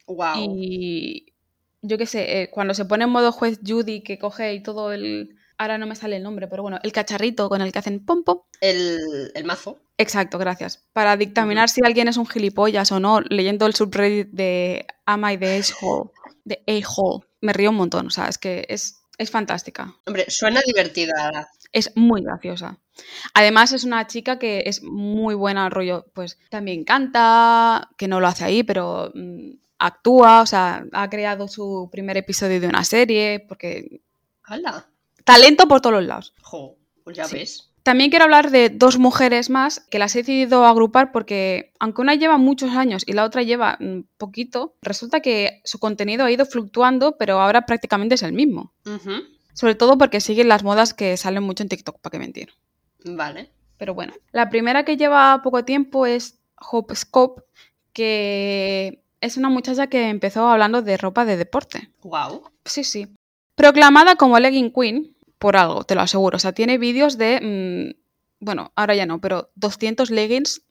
Wow. 0.07 0.55
Y 0.57 1.27
yo 1.81 1.97
qué 1.97 2.05
sé, 2.05 2.41
eh, 2.41 2.49
cuando 2.49 2.73
se 2.73 2.85
pone 2.85 3.05
en 3.05 3.09
modo 3.09 3.31
juez 3.31 3.59
Judy, 3.65 4.01
que 4.01 4.19
coge 4.19 4.53
y 4.53 4.63
todo 4.63 4.91
el... 4.91 5.35
Ahora 5.57 5.77
no 5.77 5.87
me 5.87 5.95
sale 5.95 6.15
el 6.15 6.23
nombre, 6.23 6.47
pero 6.47 6.63
bueno, 6.63 6.79
el 6.83 6.93
cacharrito 6.93 7.49
con 7.49 7.61
el 7.61 7.73
que 7.73 7.79
hacen 7.79 8.05
pom 8.05 8.23
pom. 8.23 8.39
El, 8.61 9.31
el 9.35 9.43
mazo. 9.43 9.81
Exacto, 9.97 10.37
gracias. 10.37 10.87
Para 10.93 11.17
dictaminar 11.17 11.67
si 11.69 11.81
alguien 11.83 12.07
es 12.07 12.15
un 12.15 12.27
gilipollas 12.27 12.91
o 12.93 12.99
no, 13.01 13.19
leyendo 13.19 13.65
el 13.65 13.75
subreddit 13.75 14.29
de 14.29 14.87
Am 15.05 15.29
I 15.29 15.37
the 15.37 15.57
A-hole? 15.57 16.11
De 16.45 16.63
A-hole. 16.65 17.25
Me 17.41 17.51
río 17.51 17.71
un 17.71 17.75
montón, 17.75 18.07
o 18.07 18.09
sea, 18.09 18.27
es 18.29 18.37
que 18.37 18.65
es 18.69 18.95
Es 19.17 19.31
fantástica. 19.31 19.93
Hombre, 20.05 20.25
suena 20.29 20.61
divertida. 20.65 21.49
Es 21.73 21.91
muy 21.95 22.21
graciosa. 22.23 22.79
Además, 23.33 23.73
es 23.73 23.83
una 23.83 24.07
chica 24.07 24.39
que 24.39 24.63
es 24.65 24.81
muy 24.81 25.35
buena 25.35 25.65
al 25.65 25.71
rollo. 25.71 26.05
Pues 26.13 26.37
también 26.49 26.85
canta, 26.85 27.89
que 27.97 28.07
no 28.07 28.21
lo 28.21 28.27
hace 28.27 28.45
ahí, 28.45 28.63
pero 28.63 29.11
mm, 29.13 29.51
actúa. 29.79 30.41
O 30.41 30.45
sea, 30.45 30.85
ha 30.91 31.09
creado 31.09 31.47
su 31.47 31.89
primer 31.91 32.17
episodio 32.17 32.59
de 32.61 32.67
una 32.67 32.83
serie. 32.83 33.39
Porque. 33.47 34.01
¡Hala! 34.43 34.87
Talento 35.23 35.67
por 35.67 35.81
todos 35.81 35.95
los 35.95 36.05
lados. 36.05 36.33
Jo, 36.41 36.75
pues 37.03 37.17
ya 37.17 37.25
Sí. 37.25 37.35
ves. 37.37 37.65
También 37.81 38.09
quiero 38.09 38.25
hablar 38.25 38.51
de 38.51 38.69
dos 38.69 38.99
mujeres 38.99 39.49
más 39.49 39.79
que 39.79 39.99
las 39.99 40.13
he 40.15 40.19
decidido 40.19 40.65
agrupar 40.65 41.11
porque, 41.11 41.71
aunque 41.79 42.01
una 42.01 42.13
lleva 42.13 42.37
muchos 42.37 42.71
años 42.71 43.03
y 43.07 43.13
la 43.13 43.23
otra 43.23 43.41
lleva 43.41 43.77
mm, 43.79 44.01
poquito, 44.17 44.75
resulta 44.81 45.21
que 45.21 45.61
su 45.63 45.79
contenido 45.79 46.25
ha 46.25 46.31
ido 46.31 46.45
fluctuando, 46.45 47.17
pero 47.17 47.39
ahora 47.39 47.65
prácticamente 47.65 48.15
es 48.15 48.21
el 48.21 48.33
mismo. 48.33 48.73
Sobre 49.53 49.75
todo 49.75 49.97
porque 49.97 50.19
siguen 50.19 50.49
las 50.49 50.63
modas 50.63 50.93
que 50.93 51.15
salen 51.17 51.41
mucho 51.43 51.63
en 51.63 51.69
TikTok, 51.69 51.99
para 52.01 52.11
qué 52.11 52.19
mentir. 52.19 52.49
Vale. 53.05 53.49
Pero 53.77 53.93
bueno, 53.93 54.13
la 54.33 54.49
primera 54.49 54.83
que 54.83 54.97
lleva 54.97 55.39
poco 55.41 55.63
tiempo 55.63 56.05
es 56.05 56.37
Hope 56.59 56.95
Scope, 56.95 57.41
que 57.93 59.01
es 59.21 59.37
una 59.37 59.49
muchacha 59.49 59.87
que 59.87 60.09
empezó 60.09 60.47
hablando 60.47 60.81
de 60.81 60.97
ropa 60.97 61.25
de 61.25 61.37
deporte. 61.37 61.89
Wow. 62.03 62.49
Sí, 62.65 62.83
sí. 62.83 63.07
Proclamada 63.55 64.15
como 64.15 64.39
Legging 64.39 64.71
Queen, 64.71 65.15
por 65.37 65.57
algo, 65.57 65.83
te 65.83 65.95
lo 65.95 66.01
aseguro. 66.01 66.37
O 66.37 66.39
sea, 66.39 66.53
tiene 66.53 66.77
vídeos 66.77 67.17
de. 67.17 67.93
mm, 67.95 67.99
bueno, 68.45 68.71
ahora 68.75 68.95
ya 68.95 69.05
no, 69.05 69.19
pero 69.19 69.49
200 69.55 70.09
leggings 70.11 70.61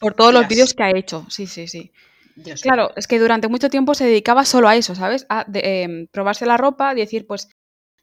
por 0.00 0.14
todos 0.14 0.32
los 0.34 0.48
vídeos 0.48 0.74
que 0.74 0.82
ha 0.82 0.90
hecho. 0.90 1.26
Sí, 1.30 1.46
sí, 1.46 1.68
sí. 1.68 1.92
Dios 2.36 2.60
Claro, 2.62 2.90
es 2.96 3.06
que 3.06 3.20
durante 3.20 3.46
mucho 3.48 3.70
tiempo 3.70 3.94
se 3.94 4.04
dedicaba 4.06 4.44
solo 4.44 4.68
a 4.68 4.74
eso, 4.74 4.94
¿sabes? 4.96 5.24
A 5.28 5.44
de- 5.46 5.82
em, 5.84 6.06
probarse 6.08 6.44
la 6.46 6.56
ropa, 6.56 6.92
decir, 6.94 7.26
pues, 7.26 7.48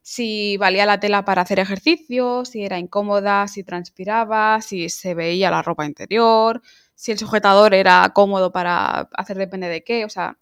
si 0.01 0.57
valía 0.57 0.85
la 0.85 0.99
tela 0.99 1.25
para 1.25 1.41
hacer 1.43 1.59
ejercicio, 1.59 2.43
si 2.45 2.63
era 2.63 2.79
incómoda, 2.79 3.47
si 3.47 3.63
transpiraba, 3.63 4.61
si 4.61 4.89
se 4.89 5.13
veía 5.13 5.51
la 5.51 5.61
ropa 5.61 5.85
interior, 5.85 6.61
si 6.95 7.11
el 7.11 7.17
sujetador 7.19 7.73
era 7.73 8.11
cómodo 8.13 8.51
para 8.51 9.09
hacer 9.13 9.37
depende 9.37 9.67
de 9.67 9.83
qué, 9.83 10.05
o 10.05 10.09
sea. 10.09 10.37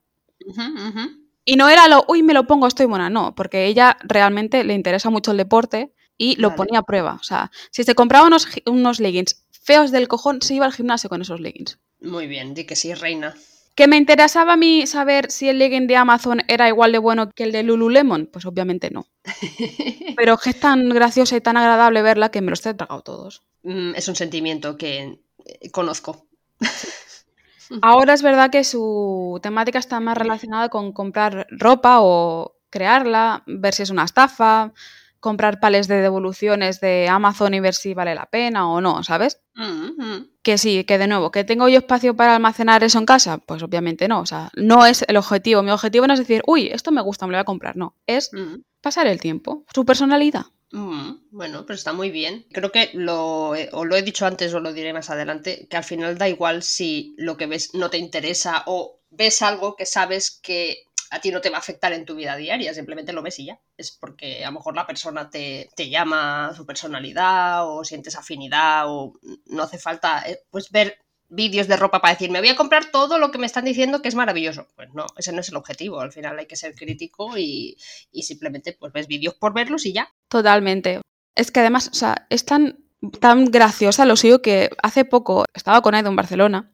Y 1.46 1.56
no 1.56 1.70
era 1.70 1.88
lo, 1.88 2.06
uy, 2.08 2.24
me 2.24 2.34
lo 2.34 2.48
pongo, 2.48 2.68
estoy 2.68 2.86
buena, 2.86 3.10
no, 3.10 3.36
porque 3.36 3.66
ella 3.66 3.98
realmente 4.04 4.64
le 4.64 4.74
interesa 4.74 5.10
mucho 5.10 5.32
el 5.32 5.38
deporte 5.38 5.94
y 6.18 6.36
lo 6.36 6.50
Vale. 6.50 6.58
ponía 6.58 6.80
a 6.80 6.84
prueba. 6.84 7.18
O 7.20 7.24
sea, 7.24 7.52
si 7.72 7.84
se 7.84 7.96
compraba 7.96 8.28
unos, 8.28 8.48
unos 8.66 9.00
leggings 9.00 9.46
feos 9.52 9.92
del 9.92 10.08
cojón, 10.08 10.42
se 10.42 10.56
iba 10.56 10.66
al 10.66 10.74
gimnasio 10.74 11.10
con 11.10 11.22
esos 11.22 11.40
leggings. 11.40 11.80
Muy 12.02 12.28
bien, 12.28 12.54
di 12.54 12.66
que 12.66 12.76
sí, 12.76 12.94
reina. 12.94 13.36
¿Que 13.80 13.88
me 13.88 13.96
interesaba 13.96 14.52
a 14.52 14.58
mí 14.58 14.86
saber 14.88 15.32
si 15.32 15.48
el 15.48 15.58
legging 15.58 15.88
de 15.88 15.96
Amazon 15.96 16.42
era 16.50 16.68
igual 16.68 16.92
de 16.92 16.98
bueno 16.98 17.30
que 17.30 17.46
el 17.46 17.54
de 17.54 17.64
Lululemon? 17.64 18.26
Pues 18.26 18.46
obviamente 18.46 18.90
no. 18.92 19.08
Pero 20.18 20.38
que 20.38 20.50
es 20.50 20.60
tan 20.60 20.90
graciosa 20.90 21.38
y 21.38 21.40
tan 21.40 21.56
agradable 21.56 22.02
verla 22.02 22.30
que 22.30 22.42
me 22.42 22.50
los 22.50 22.66
he 22.66 22.74
tragado 22.74 23.04
todos. 23.04 23.42
Mm, 23.64 23.96
es 23.96 24.06
un 24.10 24.18
sentimiento 24.18 24.76
que 24.76 25.22
eh, 25.46 25.72
conozco. 25.72 26.28
Ahora 27.82 28.16
es 28.16 28.22
verdad 28.22 28.50
que 28.50 28.66
su 28.66 29.40
temática 29.42 29.80
está 29.80 30.02
más 30.02 30.18
relacionada 30.18 30.68
con 30.68 30.92
comprar 30.92 31.48
ropa 31.50 32.02
o 32.02 32.58
crearla, 32.70 33.44
ver 33.48 33.74
si 33.74 33.84
es 33.84 33.92
una 33.92 34.04
estafa, 34.04 34.74
comprar 35.20 35.60
pales 35.60 35.88
de 35.88 36.02
devoluciones 36.02 36.80
de 36.80 37.08
Amazon 37.10 37.54
y 37.54 37.60
ver 37.60 37.74
si 37.74 37.94
vale 37.94 38.16
la 38.16 38.26
pena 38.28 38.70
o 38.72 38.82
no, 38.82 39.04
¿sabes? 39.04 39.42
Mm. 39.56 40.24
Que 40.42 40.58
sí, 40.58 40.84
que 40.86 40.98
de 40.98 41.08
nuevo, 41.08 41.32
¿que 41.32 41.44
tengo 41.44 41.68
yo 41.68 41.80
espacio 41.80 42.16
para 42.16 42.36
almacenar 42.36 42.84
eso 42.84 42.98
en 43.00 43.06
casa? 43.06 43.38
Pues 43.40 43.62
obviamente 43.64 44.08
no, 44.08 44.22
o 44.22 44.26
sea, 44.26 44.50
no 44.56 44.86
es 44.86 45.04
el 45.08 45.18
objetivo. 45.18 45.62
Mi 45.64 45.72
objetivo 45.72 46.08
no 46.08 46.14
es 46.14 46.20
decir, 46.20 46.42
uy, 46.48 46.68
esto 46.68 46.92
me 46.92 47.02
gusta, 47.02 47.26
me 47.28 47.32
lo 47.34 47.38
voy 47.38 47.42
a 47.42 47.46
comprar, 47.46 47.76
no. 47.76 47.96
Es 48.08 48.32
Mm, 48.34 48.62
pasar 48.82 49.08
el 49.08 49.20
tiempo, 49.20 49.66
su 49.74 49.86
personalidad. 49.86 50.46
mm. 50.72 51.12
Bueno, 51.32 51.66
pero 51.66 51.76
está 51.76 51.94
muy 51.94 52.10
bien. 52.12 52.46
Creo 52.52 52.72
que 52.72 52.90
lo, 52.94 53.56
he- 53.56 53.70
o 53.74 53.86
lo 53.86 53.96
he 53.96 54.02
dicho 54.02 54.26
antes 54.26 54.54
o 54.54 54.60
lo 54.60 54.74
diré 54.74 54.94
más 54.94 55.10
adelante, 55.10 55.68
que 55.70 55.78
al 55.78 55.84
final 55.84 56.18
da 56.18 56.28
igual 56.30 56.64
si 56.64 57.14
lo 57.18 57.38
que 57.38 57.46
ves 57.48 57.74
no 57.76 57.90
te 57.90 57.98
interesa 57.98 58.64
o 58.68 59.02
ves 59.12 59.42
algo 59.42 59.76
que 59.76 59.86
sabes 59.86 60.40
que 60.42 60.84
a 61.12 61.20
ti 61.20 61.32
no 61.32 61.42
te 61.42 61.50
va 61.50 61.58
a 61.58 61.60
afectar 61.60 61.94
en 61.94 62.06
tu 62.06 62.16
vida 62.16 62.36
diaria, 62.36 62.74
simplemente 62.74 63.14
lo 63.14 63.22
ves 63.22 63.40
y 63.40 63.46
ya. 63.46 63.60
Es 63.78 63.92
porque 63.92 64.44
a 64.44 64.50
lo 64.50 64.54
mejor 64.54 64.76
la 64.76 64.88
persona 64.88 65.30
te, 65.30 65.70
te 65.76 65.90
llama 65.90 66.54
su 66.56 66.66
personalidad 66.66 67.70
o 67.70 67.84
sientes 67.84 68.16
afinidad 68.16 68.86
o 68.88 69.14
no 69.46 69.64
hace 69.64 69.78
falta 69.78 70.24
eh, 70.28 70.42
pues 70.50 70.72
ver 70.72 71.00
vídeos 71.30 71.68
de 71.68 71.78
ropa 71.78 72.02
para 72.02 72.14
decir 72.14 72.32
me 72.32 72.40
voy 72.40 72.50
a 72.50 72.56
comprar 72.56 72.92
todo 72.92 73.20
lo 73.20 73.30
que 73.30 73.38
me 73.38 73.46
están 73.46 73.66
diciendo 73.66 74.02
que 74.02 74.10
es 74.10 74.16
maravilloso. 74.16 74.68
Pues 74.76 74.90
no, 74.94 75.06
ese 75.18 75.32
no 75.32 75.42
es 75.42 75.50
el 75.50 75.58
objetivo. 75.58 76.00
Al 76.00 76.12
final 76.12 76.38
hay 76.38 76.48
que 76.48 76.56
ser 76.56 76.76
crítico 76.76 77.38
y, 77.38 77.78
y 78.12 78.24
simplemente 78.24 78.76
pues 78.80 78.92
ves 78.94 79.08
vídeos 79.08 79.36
por 79.36 79.54
verlos 79.54 79.86
y 79.86 79.94
ya. 79.94 80.12
Totalmente. 80.28 81.02
Es 81.36 81.52
que 81.52 81.60
además, 81.62 81.90
o 81.90 81.94
sea, 81.96 82.28
es 82.30 82.46
tan, 82.46 82.84
tan 83.20 83.46
graciosa 83.46 84.06
lo 84.06 84.16
suyo 84.16 84.42
que 84.42 84.70
hace 84.84 85.06
poco 85.06 85.46
estaba 85.54 85.82
con 85.82 85.96
Edu 85.96 86.10
en 86.10 86.16
Barcelona. 86.16 86.74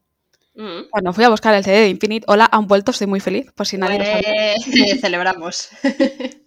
Mm. 0.56 0.88
Cuando 0.90 1.12
fui 1.12 1.22
a 1.24 1.28
buscar 1.28 1.54
el 1.54 1.62
CD 1.64 1.80
de 1.82 1.88
Infinite, 1.90 2.24
hola, 2.28 2.48
han 2.50 2.66
vuelto, 2.66 2.90
estoy 2.90 3.06
muy 3.06 3.20
feliz, 3.20 3.52
por 3.54 3.66
si 3.66 3.76
nadie 3.76 3.98
lo 3.98 4.04
sabe. 4.04 4.54
Pues, 4.64 5.00
celebramos. 5.00 5.68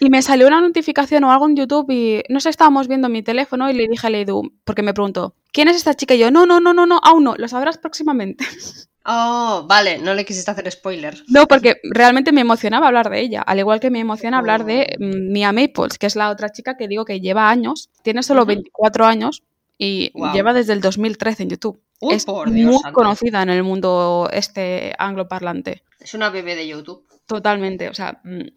Y 0.00 0.08
me 0.08 0.22
salió 0.22 0.46
una 0.46 0.62
notificación 0.62 1.24
o 1.24 1.30
algo 1.30 1.46
en 1.46 1.54
YouTube 1.54 1.90
y 1.90 2.22
no 2.30 2.40
sé, 2.40 2.48
estábamos 2.48 2.88
viendo 2.88 3.10
mi 3.10 3.22
teléfono 3.22 3.68
y 3.68 3.74
le 3.74 3.86
dije 3.86 4.06
a 4.06 4.10
Edu, 4.10 4.54
porque 4.64 4.82
me 4.82 4.94
preguntó, 4.94 5.34
¿quién 5.52 5.68
es 5.68 5.76
esta 5.76 5.92
chica? 5.92 6.14
Y 6.14 6.20
yo, 6.20 6.30
no, 6.30 6.46
no, 6.46 6.58
no, 6.58 6.72
no, 6.72 6.86
no, 6.86 6.98
aún 7.02 7.24
no, 7.24 7.34
lo 7.36 7.48
sabrás 7.48 7.76
próximamente. 7.78 8.44
Oh, 9.10 9.64
vale, 9.66 9.96
no 9.98 10.12
le 10.12 10.26
quisiste 10.26 10.50
hacer 10.50 10.70
spoiler. 10.70 11.22
No, 11.28 11.46
porque 11.46 11.76
realmente 11.82 12.30
me 12.30 12.42
emocionaba 12.42 12.88
hablar 12.88 13.08
de 13.08 13.20
ella, 13.20 13.40
al 13.40 13.58
igual 13.58 13.80
que 13.80 13.90
me 13.90 14.00
emociona 14.00 14.36
hablar 14.36 14.66
de 14.66 14.96
Oh. 15.00 15.02
mm, 15.02 15.32
Mia 15.32 15.50
Maples, 15.50 15.96
que 15.98 16.04
es 16.06 16.14
la 16.14 16.28
otra 16.28 16.50
chica 16.50 16.76
que 16.76 16.88
digo 16.88 17.06
que 17.06 17.18
lleva 17.18 17.48
años, 17.48 17.88
tiene 18.02 18.22
solo 18.22 18.42
Ujú. 18.42 18.48
24 18.48 19.06
años 19.06 19.44
y 19.78 20.12
lleva 20.34 20.52
desde 20.52 20.74
el 20.74 20.82
2013 20.82 21.44
en 21.44 21.48
YouTube. 21.48 21.80
Uy, 22.00 22.14
es 22.14 22.24
por 22.24 22.50
Dios 22.50 22.70
muy 22.70 22.80
santo. 22.80 22.94
conocida 22.94 23.42
en 23.42 23.50
el 23.50 23.62
mundo 23.62 24.28
este 24.32 24.94
angloparlante. 24.98 25.82
Es 26.00 26.14
una 26.14 26.30
bebé 26.30 26.54
de 26.54 26.68
YouTube. 26.68 27.06
Totalmente. 27.26 27.88
O 27.88 27.94
sea, 27.94 28.20
mm, 28.24 28.48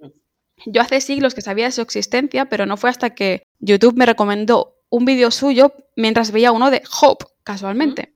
yo 0.68 0.82
hace 0.82 1.02
siglos 1.02 1.34
que 1.34 1.42
sabía 1.42 1.66
de 1.66 1.72
su 1.72 1.82
existencia, 1.82 2.46
pero 2.46 2.66
no 2.66 2.78
fue 2.78 2.90
hasta 2.90 3.12
que 3.16 3.44
YouTube 3.60 3.98
me 3.98 4.06
recomendó 4.06 4.76
un 4.90 5.06
vídeo 5.06 5.32
suyo 5.32 5.74
mientras 5.96 6.32
veía 6.32 6.52
uno 6.52 6.70
de 6.70 6.84
Hope, 7.02 7.26
casualmente. 7.44 8.14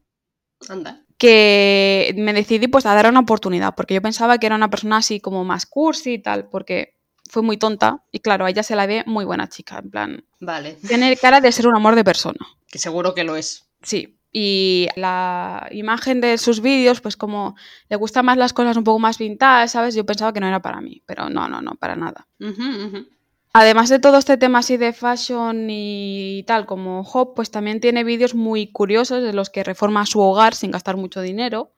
Anda. 0.69 1.01
Que 1.17 2.13
me 2.17 2.33
decidí 2.33 2.67
pues 2.67 2.85
a 2.85 2.93
dar 2.93 3.09
una 3.09 3.21
oportunidad, 3.21 3.73
porque 3.75 3.93
yo 3.93 4.01
pensaba 4.01 4.37
que 4.37 4.45
era 4.45 4.55
una 4.55 4.69
persona 4.69 4.97
así 4.97 5.19
como 5.19 5.43
más 5.45 5.65
cursi 5.65 6.13
y 6.13 6.19
tal, 6.19 6.49
porque 6.49 6.95
fue 7.29 7.41
muy 7.41 7.57
tonta 7.57 8.03
y 8.11 8.19
claro, 8.19 8.45
a 8.45 8.49
ella 8.49 8.63
se 8.63 8.75
la 8.75 8.85
ve 8.85 9.03
muy 9.07 9.25
buena 9.25 9.47
chica, 9.47 9.79
en 9.79 9.89
plan, 9.89 10.25
Vale. 10.41 10.77
tiene 10.87 11.15
cara 11.17 11.41
de 11.41 11.51
ser 11.51 11.67
un 11.67 11.75
amor 11.75 11.95
de 11.95 12.03
persona. 12.03 12.39
Que 12.67 12.77
seguro 12.77 13.13
que 13.13 13.23
lo 13.23 13.35
es. 13.37 13.65
Sí, 13.81 14.14
y 14.37 14.89
la 14.97 15.65
imagen 15.71 16.19
de 16.19 16.37
sus 16.37 16.59
vídeos, 16.59 16.99
pues 16.99 17.15
como 17.15 17.55
le 17.87 17.95
gustan 17.95 18.25
más 18.25 18.35
las 18.35 18.51
cosas 18.51 18.75
un 18.75 18.83
poco 18.83 18.99
más 18.99 19.17
vintage, 19.17 19.69
¿sabes? 19.69 19.95
Yo 19.95 20.05
pensaba 20.05 20.33
que 20.33 20.41
no 20.41 20.47
era 20.47 20.61
para 20.61 20.81
mí, 20.81 21.01
pero 21.05 21.29
no, 21.29 21.47
no, 21.47 21.61
no, 21.61 21.75
para 21.75 21.95
nada. 21.95 22.27
Además 23.53 23.87
de 23.87 23.99
todo 23.99 24.17
este 24.17 24.35
tema 24.35 24.59
así 24.59 24.75
de 24.75 24.91
fashion 24.91 25.67
y 25.69 26.43
tal 26.47 26.65
como 26.65 26.99
Hop, 27.03 27.33
pues 27.33 27.49
también 27.49 27.79
tiene 27.79 28.03
vídeos 28.03 28.35
muy 28.35 28.73
curiosos 28.73 29.23
de 29.23 29.31
los 29.31 29.49
que 29.49 29.63
reforma 29.63 30.05
su 30.05 30.19
hogar 30.19 30.53
sin 30.53 30.71
gastar 30.71 30.97
mucho 30.97 31.21
dinero. 31.21 31.71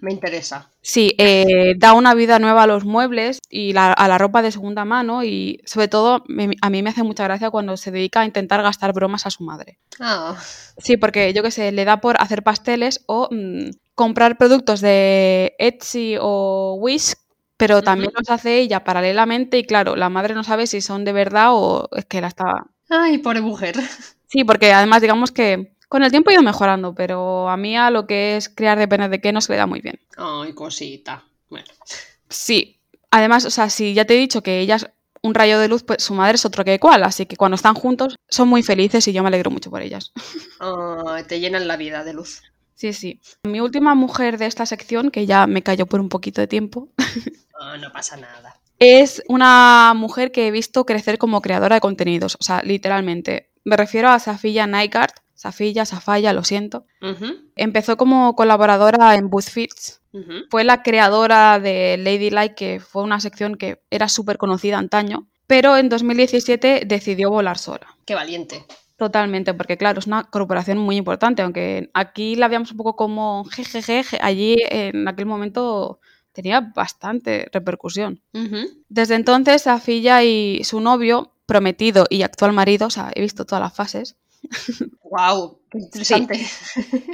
Me 0.00 0.12
interesa. 0.12 0.70
Sí, 0.82 1.14
eh, 1.18 1.74
da 1.78 1.94
una 1.94 2.14
vida 2.14 2.38
nueva 2.38 2.64
a 2.64 2.66
los 2.66 2.84
muebles 2.84 3.38
y 3.48 3.72
la- 3.72 3.92
a 3.92 4.08
la 4.08 4.18
ropa 4.18 4.42
de 4.42 4.52
segunda 4.52 4.84
mano 4.84 5.24
y 5.24 5.60
sobre 5.64 5.88
todo 5.88 6.22
me- 6.28 6.50
a 6.60 6.70
mí 6.70 6.82
me 6.82 6.90
hace 6.90 7.02
mucha 7.02 7.24
gracia 7.24 7.50
cuando 7.50 7.76
se 7.76 7.90
dedica 7.90 8.20
a 8.20 8.24
intentar 8.26 8.62
gastar 8.62 8.92
bromas 8.92 9.24
a 9.26 9.30
su 9.30 9.42
madre. 9.44 9.78
Ah, 10.00 10.36
Sí, 10.76 10.96
porque 10.96 11.32
yo 11.32 11.42
qué 11.42 11.50
sé, 11.50 11.70
le 11.72 11.84
da 11.84 12.00
por 12.00 12.20
hacer 12.20 12.42
pasteles 12.42 13.04
o 13.06 13.28
mm, 13.30 13.70
comprar 13.94 14.36
productos 14.36 14.80
de 14.80 15.54
Etsy 15.58 16.16
o 16.20 16.74
Wish, 16.80 17.14
pero 17.56 17.80
también 17.82 18.10
los 18.18 18.28
hace 18.28 18.58
ella 18.58 18.82
paralelamente 18.84 19.56
y 19.58 19.64
claro, 19.64 19.94
la 19.96 20.10
madre 20.10 20.34
no 20.34 20.42
sabe 20.44 20.66
si 20.66 20.80
son 20.80 21.04
de 21.04 21.12
verdad 21.12 21.50
o 21.52 21.88
es 21.96 22.04
que 22.06 22.20
la 22.20 22.26
estaba... 22.26 22.66
Ay, 22.90 23.18
pobre 23.18 23.40
mujer. 23.40 23.76
Sí, 24.26 24.42
porque 24.42 24.72
además 24.72 25.00
digamos 25.00 25.30
que 25.30 25.73
con 25.88 26.02
el 26.02 26.10
tiempo 26.10 26.30
ha 26.30 26.34
ido 26.34 26.42
mejorando, 26.42 26.94
pero 26.94 27.48
a 27.48 27.56
mí 27.56 27.76
a 27.76 27.90
lo 27.90 28.06
que 28.06 28.36
es 28.36 28.48
crear 28.48 28.78
depende 28.78 29.08
de 29.08 29.20
qué 29.20 29.32
no 29.32 29.40
se 29.40 29.52
le 29.52 29.58
da 29.58 29.66
muy 29.66 29.80
bien. 29.80 29.98
Ay, 30.16 30.52
cosita. 30.54 31.24
Bueno. 31.50 31.66
Sí, 32.28 32.80
además, 33.10 33.44
o 33.44 33.50
sea, 33.50 33.70
si 33.70 33.94
ya 33.94 34.04
te 34.04 34.14
he 34.14 34.18
dicho 34.18 34.42
que 34.42 34.60
ella 34.60 34.76
es 34.76 34.86
un 35.22 35.34
rayo 35.34 35.58
de 35.58 35.68
luz, 35.68 35.82
pues 35.84 36.02
su 36.02 36.14
madre 36.14 36.34
es 36.34 36.44
otro 36.44 36.64
que 36.64 36.78
cual, 36.78 37.02
así 37.04 37.26
que 37.26 37.36
cuando 37.36 37.54
están 37.54 37.74
juntos 37.74 38.16
son 38.28 38.48
muy 38.48 38.62
felices 38.62 39.06
y 39.08 39.12
yo 39.12 39.22
me 39.22 39.28
alegro 39.28 39.50
mucho 39.50 39.70
por 39.70 39.80
ellas. 39.82 40.12
Te 41.28 41.40
llenan 41.40 41.66
la 41.68 41.76
vida 41.76 42.04
de 42.04 42.12
luz. 42.12 42.42
Sí, 42.74 42.92
sí. 42.92 43.20
Mi 43.44 43.60
última 43.60 43.94
mujer 43.94 44.36
de 44.36 44.46
esta 44.46 44.66
sección, 44.66 45.10
que 45.10 45.26
ya 45.26 45.46
me 45.46 45.62
cayó 45.62 45.86
por 45.86 46.00
un 46.00 46.08
poquito 46.08 46.40
de 46.40 46.46
tiempo, 46.48 46.88
Ah, 47.60 47.76
no 47.78 47.92
pasa 47.92 48.16
nada. 48.16 48.58
es 48.80 49.22
una 49.28 49.92
mujer 49.96 50.32
que 50.32 50.48
he 50.48 50.50
visto 50.50 50.84
crecer 50.84 51.16
como 51.18 51.40
creadora 51.40 51.76
de 51.76 51.80
contenidos, 51.80 52.36
o 52.40 52.42
sea, 52.42 52.62
literalmente. 52.62 53.48
Me 53.64 53.76
refiero 53.76 54.08
a 54.10 54.18
Safilla 54.18 54.66
Nygaard, 54.66 55.12
Safilla, 55.34 55.84
Safaya, 55.84 56.32
lo 56.32 56.44
siento. 56.44 56.86
Empezó 57.56 57.96
como 57.96 58.34
colaboradora 58.36 59.14
en 59.14 59.28
BuzzFeed. 59.30 59.68
ujú. 60.12 60.32
Fue 60.50 60.64
la 60.64 60.82
creadora 60.82 61.58
de 61.58 61.96
Ladylike, 61.98 62.54
que 62.54 62.80
fue 62.80 63.02
una 63.02 63.20
sección 63.20 63.56
que 63.56 63.82
era 63.90 64.08
súper 64.08 64.38
conocida 64.38 64.78
antaño. 64.78 65.26
pero 65.46 65.76
en 65.76 65.90
2017 65.90 66.84
decidió 66.86 67.28
volar 67.30 67.58
sola. 67.58 67.86
Qué 68.06 68.14
valiente. 68.14 68.64
Totalmente, 68.96 69.52
porque 69.52 69.76
claro, 69.76 69.98
es 69.98 70.06
una 70.06 70.24
corporación 70.24 70.78
muy 70.78 70.96
importante, 70.96 71.42
aunque 71.42 71.90
aquí 71.92 72.34
la 72.34 72.48
veamos 72.48 72.70
un 72.70 72.78
poco 72.78 72.96
como 72.96 73.44
jejeje, 73.44 74.18
allí 74.22 74.56
en 74.70 75.06
aquel 75.06 75.26
momento 75.26 76.00
tenía 76.32 76.60
bastante 76.60 77.48
repercusión. 77.52 78.22
Desde 78.88 79.16
entonces, 79.16 79.62
Safilla 79.62 80.22
y 80.22 80.64
su 80.64 80.80
novio, 80.80 81.33
prometido 81.46 82.06
y 82.10 82.22
actual 82.22 82.52
marido, 82.52 82.86
o 82.86 82.90
sea, 82.90 83.10
he 83.14 83.20
visto 83.20 83.44
todas 83.44 83.62
las 83.62 83.74
fases, 83.74 84.16
¡Wow! 85.02 85.60
¡Qué 85.70 85.78
interesante! 85.78 86.46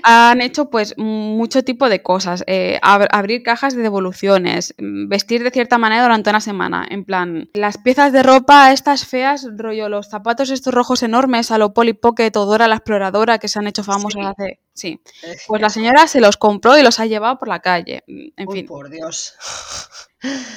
Han 0.03 0.41
hecho 0.41 0.71
pues 0.71 0.95
mucho 0.97 1.63
tipo 1.63 1.89
de 1.89 2.03
cosas. 2.03 2.45
Eh, 2.47 2.79
abrir 2.83 3.43
cajas 3.43 3.75
de 3.75 3.83
devoluciones, 3.83 4.75
mm, 4.79 5.09
vestir 5.09 5.43
de 5.43 5.51
cierta 5.51 5.79
manera 5.79 6.03
durante 6.03 6.31
una 6.31 6.41
semana. 6.41 6.87
En 6.89 7.05
plan, 7.05 7.51
las 7.55 7.79
piezas 7.79 8.13
de 8.13 8.23
ropa 8.23 8.73
estas 8.73 9.07
feas, 9.07 9.47
rollo, 9.57 9.89
los 9.89 10.09
zapatos 10.09 10.51
estos 10.51 10.75
rojos 10.75 11.03
enormes 11.03 11.51
a 11.51 11.59
lo 11.59 11.75
Polly 11.75 11.93
Pocket 11.93 12.33
o 12.37 12.47
Dora 12.47 12.69
la 12.69 12.77
Exploradora 12.77 13.39
que 13.39 13.49
se 13.49 13.59
han 13.59 13.67
hecho 13.67 13.85
famosos 13.85 14.25
hace... 14.25 14.61
Sí. 14.73 15.01
Pues 15.47 15.61
la 15.61 15.69
señora 15.69 16.07
se 16.07 16.21
los 16.21 16.39
compró 16.39 16.79
y 16.79 16.83
los 16.83 17.01
ha 17.01 17.07
llevado 17.07 17.39
por 17.39 17.49
la 17.49 17.61
calle. 17.61 18.03
Mm, 18.07 18.29
en 18.37 18.51
fin. 18.51 18.67
por 18.67 18.89
Dios. 18.89 19.35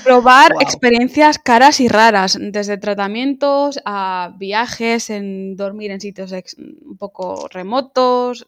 Probar 0.03 0.51
experiencias 0.59 1.39
caras 1.39 1.79
y 1.79 1.87
raras, 1.87 2.37
desde 2.39 2.77
tratamientos 2.77 3.79
a 3.85 4.33
viajes, 4.37 5.09
en 5.09 5.55
dormir 5.55 5.91
en 5.91 6.01
sitios 6.01 6.33
un 6.57 6.97
poco 6.97 7.47
remotos. 7.49 8.47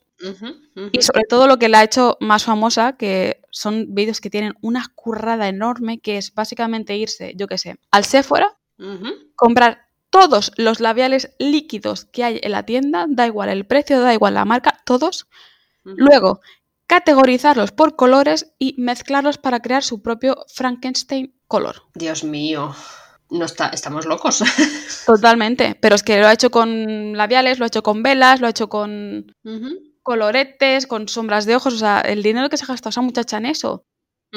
Y 0.91 1.01
sobre 1.01 1.23
todo 1.27 1.47
lo 1.47 1.57
que 1.57 1.69
la 1.69 1.79
ha 1.79 1.83
hecho 1.83 2.17
más 2.19 2.43
famosa, 2.43 2.93
que 2.97 3.41
son 3.51 3.93
vídeos 3.93 4.21
que 4.21 4.29
tienen 4.29 4.53
una 4.61 4.91
currada 4.95 5.47
enorme, 5.47 5.99
que 5.99 6.17
es 6.17 6.33
básicamente 6.33 6.97
irse, 6.97 7.33
yo 7.35 7.47
qué 7.47 7.57
sé, 7.57 7.77
al 7.91 8.05
Sephora, 8.05 8.57
comprar 9.35 9.87
todos 10.09 10.51
los 10.57 10.79
labiales 10.79 11.31
líquidos 11.39 12.05
que 12.05 12.23
hay 12.23 12.39
en 12.41 12.51
la 12.51 12.63
tienda, 12.63 13.05
da 13.09 13.27
igual 13.27 13.49
el 13.49 13.65
precio, 13.65 13.99
da 13.99 14.13
igual 14.13 14.33
la 14.33 14.45
marca, 14.45 14.79
todos. 14.85 15.27
Luego, 15.83 16.41
categorizarlos 16.87 17.71
por 17.71 17.95
colores 17.95 18.53
y 18.59 18.75
mezclarlos 18.77 19.37
para 19.37 19.59
crear 19.59 19.83
su 19.83 20.01
propio 20.01 20.45
Frankenstein 20.53 21.35
color. 21.47 21.83
Dios 21.93 22.23
mío. 22.23 22.75
No 23.29 23.45
está, 23.45 23.69
estamos 23.69 24.05
locos. 24.05 24.43
Totalmente, 25.05 25.75
pero 25.81 25.95
es 25.95 26.03
que 26.03 26.19
lo 26.19 26.27
ha 26.27 26.33
hecho 26.33 26.51
con 26.51 27.17
labiales, 27.17 27.57
lo 27.57 27.65
ha 27.65 27.67
hecho 27.67 27.81
con 27.81 28.03
velas, 28.03 28.39
lo 28.39 28.47
ha 28.47 28.51
hecho 28.51 28.69
con 28.69 29.33
coloretes, 30.03 30.85
con 30.85 31.07
sombras 31.07 31.45
de 31.45 31.55
ojos, 31.55 31.73
o 31.73 31.77
sea, 31.77 32.01
el 32.01 32.21
dinero 32.21 32.49
que 32.49 32.57
se 32.57 32.65
ha 32.65 32.67
gastado 32.67 32.91
esa 32.91 33.01
muchacha 33.01 33.37
en 33.37 33.47
eso. 33.47 33.83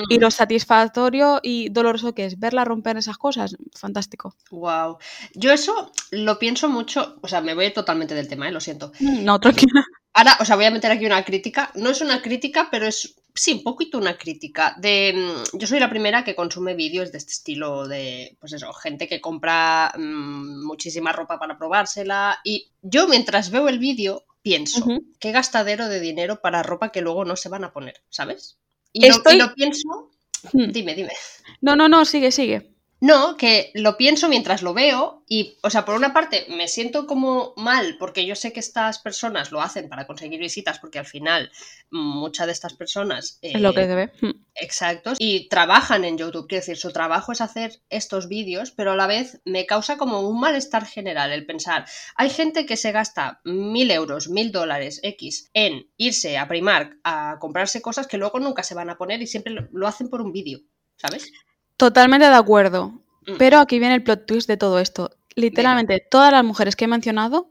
Y 0.09 0.19
lo 0.19 0.31
satisfactorio 0.31 1.41
y 1.43 1.69
doloroso 1.71 2.15
que 2.15 2.27
es 2.27 2.39
verla 2.39 2.65
romper 2.65 2.97
esas 2.97 3.19
cosas, 3.19 3.57
fantástico. 3.75 4.35
Wow. 4.51 4.99
Yo 5.35 5.53
eso 5.53 5.93
lo 6.11 6.39
pienso 6.39 6.69
mucho, 6.69 7.19
o 7.23 7.29
sea, 7.29 7.41
me 7.41 7.55
voy 7.55 7.73
totalmente 7.73 8.15
del 8.15 8.29
tema, 8.29 8.49
¿eh? 8.49 8.53
lo 8.53 8.61
siento. 8.61 8.93
No, 9.01 9.41
tranquila. 9.41 9.85
Ahora, 10.15 10.37
o 10.41 10.45
sea, 10.45 10.57
voy 10.57 10.65
a 10.65 10.71
meter 10.71 10.91
aquí 10.91 11.07
una 11.07 11.25
crítica. 11.25 11.71
No 11.75 11.91
es 11.91 12.01
una 12.01 12.21
crítica, 12.21 12.69
pero 12.71 12.87
es, 12.87 13.15
sí, 13.35 13.53
un 13.53 13.63
poquito 13.63 13.99
una 13.99 14.19
crítica. 14.19 14.75
De, 14.79 15.15
mm, 15.15 15.59
yo 15.59 15.67
soy 15.67 15.79
la 15.79 15.91
primera 15.91 16.25
que 16.25 16.35
consume 16.35 16.75
vídeos 16.75 17.13
de 17.13 17.19
este 17.19 17.33
estilo 17.33 17.87
de, 17.87 18.37
pues 18.41 18.53
eso, 18.53 18.73
gente 18.73 19.07
que 19.07 19.21
compra 19.21 19.93
mm, 19.97 20.67
muchísima 20.67 21.13
ropa 21.13 21.39
para 21.39 21.57
probársela. 21.57 22.41
Y 22.43 22.71
yo 22.83 23.07
mientras 23.07 23.51
veo 23.51 23.69
el 23.69 23.79
vídeo 23.79 24.25
pienso, 24.43 24.87
qué 25.21 25.31
gastadero 25.31 25.89
de 25.89 26.01
dinero 26.01 26.41
para 26.41 26.63
ropa 26.63 26.91
que 26.91 27.03
luego 27.03 27.25
no 27.25 27.37
se 27.37 27.49
van 27.49 27.65
a 27.65 27.73
poner, 27.73 28.03
¿sabes? 28.09 28.59
Y, 28.93 29.07
y 29.07 29.37
lo 29.37 29.55
pienso... 29.55 30.11
Hmm. 30.53 30.71
Dime, 30.71 30.95
dime. 30.95 31.13
No, 31.61 31.75
no, 31.75 31.89
no, 31.89 32.05
sigue, 32.05 32.31
sigue. 32.31 32.71
No, 33.01 33.37
que 33.37 33.71
lo 33.75 33.97
pienso 33.97 34.29
mientras 34.29 34.63
lo 34.63 34.75
veo 34.75 35.23
y, 35.29 35.57
o 35.63 35.71
sea, 35.71 35.85
por 35.85 35.95
una 35.95 36.13
parte 36.13 36.47
me 36.49 36.67
siento 36.67 37.07
como 37.07 37.53
mal 37.57 37.97
porque 37.99 38.27
yo 38.27 38.35
sé 38.35 38.53
que 38.53 38.59
estas 38.59 38.99
personas 38.99 39.53
lo 39.53 39.61
hacen 39.61 39.89
para 39.89 40.07
conseguir 40.07 40.41
visitas 40.41 40.81
porque 40.81 40.99
al 40.99 41.07
final 41.07 41.53
muchas 41.91 42.47
de 42.47 42.53
estas 42.53 42.75
personas... 42.75 43.39
es 43.41 43.61
lo 43.61 43.73
que 43.73 43.83
eh, 43.83 43.87
debe. 43.87 44.13
Hmm. 44.21 44.45
Exacto. 44.57 45.13
Y 45.19 45.49
trabajan 45.49 46.05
en 46.05 46.19
YouTube, 46.19 46.49
quiero 46.49 46.63
decir, 46.63 46.77
su 46.77 46.91
trabajo 46.91 47.31
es 47.31 47.41
hacer 47.41 47.81
estos 47.89 48.29
vídeos, 48.29 48.73
pero 48.73 48.93
a 48.93 48.97
la 48.97 49.07
vez 49.07 49.41
me 49.45 49.65
causa 49.67 49.97
como 49.97 50.21
un 50.21 50.41
malestar 50.41 50.85
general 50.85 51.31
el 51.31 51.47
pensar, 51.47 51.87
hay 52.17 52.31
gente 52.31 52.67
que 52.67 52.77
se 52.77 52.91
gasta 52.91 53.41
mil 53.45 53.93
euros, 53.93 54.29
mil 54.29 54.51
dólares 54.51 54.99
X 55.05 55.51
en 55.55 55.89
irse 55.97 56.37
a 56.37 56.49
Primark 56.49 56.99
a 57.05 57.37
comprarse 57.39 57.81
cosas 57.81 58.09
que 58.09 58.19
luego 58.19 58.41
nunca 58.41 58.65
se 58.65 58.75
van 58.75 58.91
a 58.91 58.99
poner 58.99 59.23
y 59.23 59.29
siempre 59.29 59.55
lo 59.71 59.87
hacen 59.87 60.09
por 60.09 60.21
un 60.21 60.33
vídeo, 60.33 60.61
¿sabes? 60.97 61.31
Totalmente 61.79 62.27
de 62.27 62.35
acuerdo. 62.35 63.01
Mm. 63.27 63.37
Pero 63.39 63.59
aquí 63.59 63.79
viene 63.79 63.95
el 63.95 64.03
plot 64.03 64.27
twist 64.27 64.49
de 64.49 64.59
todo 64.59 64.79
esto. 64.81 65.11
Literalmente, 65.35 66.05
todas 66.11 66.33
las 66.33 66.45
mujeres 66.45 66.77
que 66.77 66.85
he 66.85 66.89
mencionado 66.89 67.51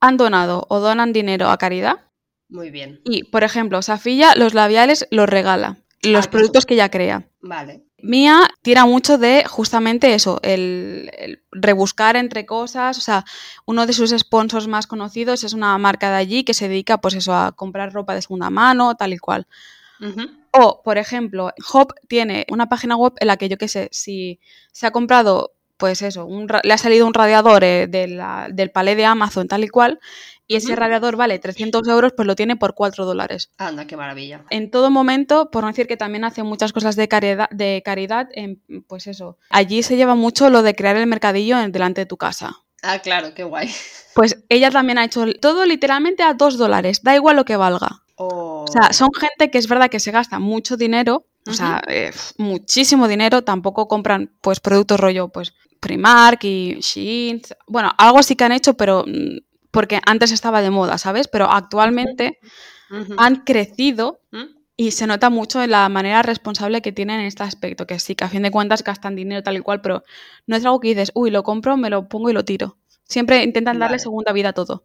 han 0.00 0.16
donado 0.16 0.64
o 0.70 0.80
donan 0.80 1.12
dinero 1.12 1.50
a 1.50 1.58
caridad. 1.58 2.06
Muy 2.48 2.70
bien. 2.70 3.00
Y, 3.04 3.24
por 3.24 3.42
ejemplo, 3.42 3.82
Safilla 3.82 4.34
los 4.36 4.54
labiales 4.54 5.08
los 5.10 5.28
regala, 5.28 5.78
los 6.02 6.26
ah, 6.26 6.30
productos 6.30 6.64
que 6.64 6.74
ella 6.74 6.90
crea. 6.90 7.28
Vale. 7.40 7.82
Mía 8.00 8.42
tira 8.62 8.84
mucho 8.84 9.18
de 9.18 9.44
justamente 9.48 10.14
eso, 10.14 10.38
el, 10.42 11.40
rebuscar 11.50 12.14
entre 12.14 12.46
cosas. 12.46 12.98
O 12.98 13.00
sea, 13.00 13.24
uno 13.64 13.86
de 13.86 13.92
sus 13.92 14.10
sponsors 14.10 14.68
más 14.68 14.86
conocidos 14.86 15.42
es 15.42 15.52
una 15.52 15.76
marca 15.78 16.10
de 16.10 16.16
allí 16.16 16.44
que 16.44 16.54
se 16.54 16.68
dedica, 16.68 16.98
pues 16.98 17.14
eso, 17.14 17.34
a 17.34 17.52
comprar 17.52 17.92
ropa 17.92 18.14
de 18.14 18.22
segunda 18.22 18.50
mano, 18.50 18.94
tal 18.94 19.14
y 19.14 19.18
cual. 19.18 19.48
O, 20.58 20.82
por 20.82 20.98
ejemplo, 20.98 21.50
Hop 21.72 21.92
tiene 22.08 22.46
una 22.50 22.68
página 22.68 22.96
web 22.96 23.12
en 23.20 23.28
la 23.28 23.36
que 23.36 23.48
yo 23.48 23.58
qué 23.58 23.68
sé, 23.68 23.88
si 23.92 24.40
se 24.72 24.86
ha 24.86 24.90
comprado, 24.90 25.52
pues 25.76 26.02
eso, 26.02 26.26
le 26.62 26.72
ha 26.72 26.78
salido 26.78 27.06
un 27.06 27.14
radiador 27.14 27.62
eh, 27.64 27.86
del 27.86 28.70
palé 28.70 28.96
de 28.96 29.04
Amazon 29.04 29.48
tal 29.48 29.64
y 29.64 29.68
cual, 29.68 30.00
y 30.46 30.56
ese 30.56 30.76
radiador 30.76 31.16
vale 31.16 31.38
300 31.38 31.86
euros, 31.88 32.12
pues 32.16 32.26
lo 32.26 32.36
tiene 32.36 32.56
por 32.56 32.74
4 32.74 33.04
dólares. 33.04 33.50
Anda, 33.58 33.86
qué 33.86 33.96
maravilla. 33.96 34.44
En 34.50 34.70
todo 34.70 34.90
momento, 34.90 35.50
por 35.50 35.64
no 35.64 35.68
decir 35.68 35.86
que 35.86 35.96
también 35.96 36.24
hace 36.24 36.42
muchas 36.42 36.72
cosas 36.72 36.96
de 36.96 37.08
caridad, 37.08 37.50
de 37.50 37.82
caridad 37.84 38.28
pues 38.86 39.06
eso, 39.06 39.38
allí 39.50 39.82
se 39.82 39.96
lleva 39.96 40.14
mucho 40.14 40.48
lo 40.48 40.62
de 40.62 40.74
crear 40.74 40.96
el 40.96 41.06
mercadillo 41.06 41.58
delante 41.68 42.02
de 42.02 42.06
tu 42.06 42.16
casa. 42.16 42.62
Ah, 42.82 43.00
claro, 43.00 43.34
qué 43.34 43.42
guay. 43.42 43.70
Pues 44.14 44.44
ella 44.48 44.70
también 44.70 44.98
ha 44.98 45.04
hecho 45.04 45.26
todo 45.40 45.66
literalmente 45.66 46.22
a 46.22 46.34
2 46.34 46.56
dólares, 46.56 47.02
da 47.02 47.14
igual 47.14 47.36
lo 47.36 47.44
que 47.44 47.56
valga. 47.56 48.02
O 48.68 48.72
sea, 48.72 48.92
son 48.92 49.10
gente 49.12 49.50
que 49.50 49.58
es 49.58 49.68
verdad 49.68 49.90
que 49.90 50.00
se 50.00 50.10
gasta 50.10 50.38
mucho 50.38 50.76
dinero, 50.76 51.26
o 51.48 51.52
sea, 51.52 51.82
eh, 51.86 52.10
muchísimo 52.38 53.06
dinero, 53.06 53.42
tampoco 53.42 53.86
compran 53.86 54.32
pues 54.40 54.58
productos 54.58 54.98
rollo 54.98 55.28
pues 55.28 55.54
Primark 55.78 56.42
y 56.44 56.80
Shein, 56.80 57.42
bueno, 57.68 57.92
algo 57.96 58.22
sí 58.22 58.34
que 58.34 58.44
han 58.44 58.52
hecho, 58.52 58.74
pero 58.74 59.04
mm, 59.06 59.38
porque 59.70 60.00
antes 60.04 60.32
estaba 60.32 60.62
de 60.62 60.70
moda, 60.70 60.98
¿sabes? 60.98 61.28
Pero 61.28 61.50
actualmente 61.50 62.38
han 63.18 63.44
crecido 63.44 64.20
y 64.76 64.92
se 64.92 65.06
nota 65.06 65.30
mucho 65.30 65.62
en 65.62 65.70
la 65.70 65.88
manera 65.88 66.22
responsable 66.22 66.82
que 66.82 66.92
tienen 66.92 67.20
en 67.20 67.26
este 67.26 67.42
aspecto, 67.42 67.86
que 67.86 67.98
sí, 67.98 68.14
que 68.14 68.24
a 68.24 68.28
fin 68.28 68.42
de 68.42 68.50
cuentas 68.50 68.84
gastan 68.84 69.16
dinero 69.16 69.42
tal 69.42 69.56
y 69.56 69.60
cual, 69.60 69.80
pero 69.80 70.02
no 70.46 70.56
es 70.56 70.64
algo 70.64 70.80
que 70.80 70.88
dices, 70.88 71.12
uy, 71.14 71.30
lo 71.30 71.42
compro, 71.42 71.76
me 71.76 71.90
lo 71.90 72.08
pongo 72.08 72.30
y 72.30 72.32
lo 72.32 72.44
tiro. 72.44 72.76
Siempre 73.04 73.42
intentan 73.42 73.78
darle 73.78 73.98
segunda 73.98 74.32
vida 74.32 74.50
a 74.50 74.52
todo. 74.52 74.84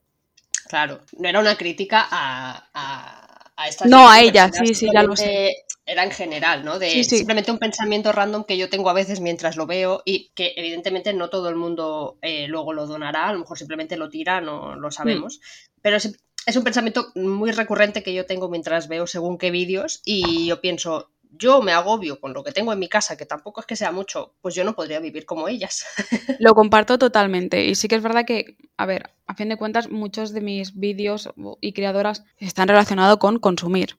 Claro, 0.68 1.02
no 1.18 1.28
era 1.28 1.40
una 1.40 1.56
crítica 1.56 2.08
a, 2.10 2.70
a, 2.74 3.21
estas. 3.68 3.88
No, 3.88 4.10
a 4.10 4.22
ella, 4.22 4.52
sí, 4.52 4.74
sí, 4.74 4.88
ya 4.94 5.04
lo 5.04 5.16
sé. 5.16 5.66
Era 5.86 6.04
en 6.04 6.12
general, 6.12 6.64
¿no? 6.64 6.80
De 6.80 7.04
simplemente 7.04 7.52
un 7.52 7.58
pensamiento 7.58 8.12
random 8.12 8.46
que 8.46 8.58
yo 8.58 8.70
tengo 8.70 8.90
a 8.90 8.94
veces 8.94 9.20
mientras 9.20 9.58
lo 9.58 9.66
veo 9.66 10.04
y 10.06 10.32
que 10.36 10.54
evidentemente 10.56 11.12
no 11.14 11.30
todo 11.30 11.50
el 11.50 11.56
mundo 11.56 12.18
eh, 12.22 12.48
luego 12.48 12.72
lo 12.72 12.86
donará, 12.88 13.28
a 13.28 13.34
lo 13.34 13.40
mejor 13.40 13.58
simplemente 13.58 13.98
lo 13.98 14.10
tira, 14.10 14.42
no 14.42 14.76
lo 14.76 14.92
sabemos. 14.92 15.40
Mm. 15.40 15.82
Pero 15.82 15.98
es, 15.98 16.18
es 16.46 16.56
un 16.56 16.64
pensamiento 16.64 17.12
muy 17.16 17.52
recurrente 17.52 18.04
que 18.04 18.14
yo 18.14 18.26
tengo 18.26 18.50
mientras 18.50 18.88
veo 18.88 19.08
según 19.08 19.38
qué 19.38 19.52
vídeos 19.52 20.02
y 20.06 20.48
yo 20.48 20.62
pienso, 20.62 21.12
yo 21.32 21.62
me 21.62 21.72
agobio 21.72 22.20
con 22.20 22.34
lo 22.34 22.44
que 22.44 22.52
tengo 22.52 22.74
en 22.74 22.80
mi 22.80 22.90
casa, 22.90 23.16
que 23.16 23.26
tampoco 23.26 23.62
es 23.62 23.66
que 23.66 23.76
sea 23.76 23.92
mucho, 23.92 24.36
pues 24.42 24.54
yo 24.54 24.64
no 24.64 24.76
podría 24.76 25.00
vivir 25.00 25.26
como 25.26 25.48
ellas. 25.48 25.86
Lo 26.40 26.54
comparto 26.54 26.98
totalmente. 26.98 27.66
Y 27.66 27.76
sí 27.76 27.88
que 27.88 27.96
es 27.96 28.04
verdad 28.04 28.26
que, 28.26 28.58
a 28.78 28.86
ver, 28.86 29.12
a 29.28 29.34
fin 29.34 29.50
de 29.50 29.58
cuentas, 29.58 29.90
muchos 29.90 30.34
de 30.34 30.42
mis 30.42 30.78
vídeos 30.78 31.30
y 31.62 31.74
creadoras 31.74 32.24
están 32.38 32.68
relacionados 32.68 33.18
con 33.18 33.40
consumir. 33.40 33.98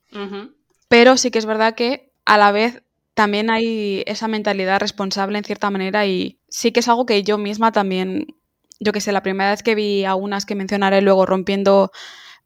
Pero 0.88 1.16
sí 1.16 1.31
que 1.31 1.38
es 1.38 1.47
verdad 1.47 1.75
que 1.75 2.12
a 2.27 2.37
la 2.37 2.53
vez 2.53 2.83
también 3.14 3.51
hay 3.51 4.03
esa 4.07 4.29
mentalidad 4.29 4.81
responsable 4.81 5.38
en 5.38 5.45
cierta 5.45 5.71
manera 5.71 6.07
y 6.07 6.38
sí 6.49 6.73
que 6.73 6.81
es 6.81 6.88
algo 6.88 7.07
que 7.07 7.23
yo 7.23 7.38
misma 7.38 7.73
también, 7.73 8.27
yo 8.79 8.92
que 8.92 9.01
sé, 9.01 9.12
la 9.12 9.23
primera 9.23 9.51
vez 9.51 9.62
que 9.62 9.75
vi 9.75 10.05
a 10.05 10.14
unas 10.14 10.45
que 10.45 10.55
mencionaré 10.55 11.01
luego 11.01 11.27
rompiendo 11.27 11.92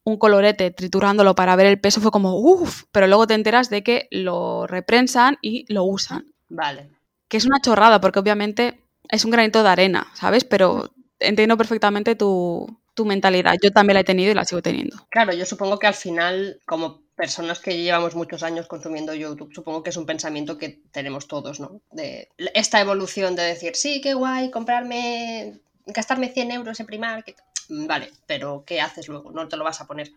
un 0.06 0.18
colorete 0.18 0.70
triturándolo 0.70 1.34
para 1.34 1.56
ver 1.56 1.66
el 1.66 1.80
peso 1.80 2.00
fue 2.00 2.12
como, 2.12 2.38
uff, 2.38 2.84
pero 2.92 3.08
luego 3.08 3.26
te 3.26 3.34
enteras 3.34 3.70
de 3.70 3.82
que 3.82 4.06
lo 4.12 4.68
reprensan 4.68 5.36
y 5.42 5.70
lo 5.70 5.82
usan. 5.82 6.32
Vale. 6.48 6.88
Que 7.28 7.38
es 7.38 7.44
una 7.44 7.60
chorrada, 7.60 8.00
porque 8.00 8.20
obviamente 8.20 8.80
es 9.10 9.24
un 9.24 9.32
granito 9.32 9.64
de 9.64 9.68
arena, 9.68 10.06
¿sabes? 10.14 10.44
Pero 10.44 10.92
entiendo 11.18 11.56
perfectamente 11.56 12.14
tu, 12.14 12.78
tu 12.94 13.04
mentalidad. 13.04 13.54
Yo 13.60 13.72
también 13.72 13.94
la 13.94 14.00
he 14.00 14.04
tenido 14.04 14.30
y 14.30 14.34
la 14.34 14.44
sigo 14.44 14.62
teniendo. 14.62 14.96
Claro, 15.10 15.32
yo 15.32 15.44
supongo 15.44 15.80
que 15.80 15.88
al 15.88 15.94
final, 15.94 16.60
como 16.66 17.02
personas 17.16 17.58
que 17.58 17.76
llevamos 17.76 18.14
muchos 18.14 18.44
años 18.44 18.68
consumiendo 18.68 19.12
YouTube, 19.12 19.52
supongo 19.52 19.82
que 19.82 19.90
es 19.90 19.96
un 19.96 20.06
pensamiento 20.06 20.56
que 20.56 20.82
tenemos 20.92 21.26
todos, 21.26 21.58
¿no? 21.58 21.80
De 21.90 22.28
esta 22.54 22.80
evolución 22.80 23.34
de 23.34 23.42
decir, 23.42 23.74
sí, 23.74 24.00
qué 24.00 24.14
guay, 24.14 24.52
comprarme, 24.52 25.58
gastarme 25.86 26.28
100 26.28 26.50
euros 26.50 26.80
en 26.80 26.86
Primark. 26.86 27.34
Vale, 27.68 28.12
pero 28.26 28.64
¿qué 28.66 28.80
haces 28.80 29.08
luego? 29.08 29.30
No 29.30 29.48
te 29.48 29.56
lo 29.56 29.64
vas 29.64 29.80
a 29.80 29.86
poner. 29.86 30.12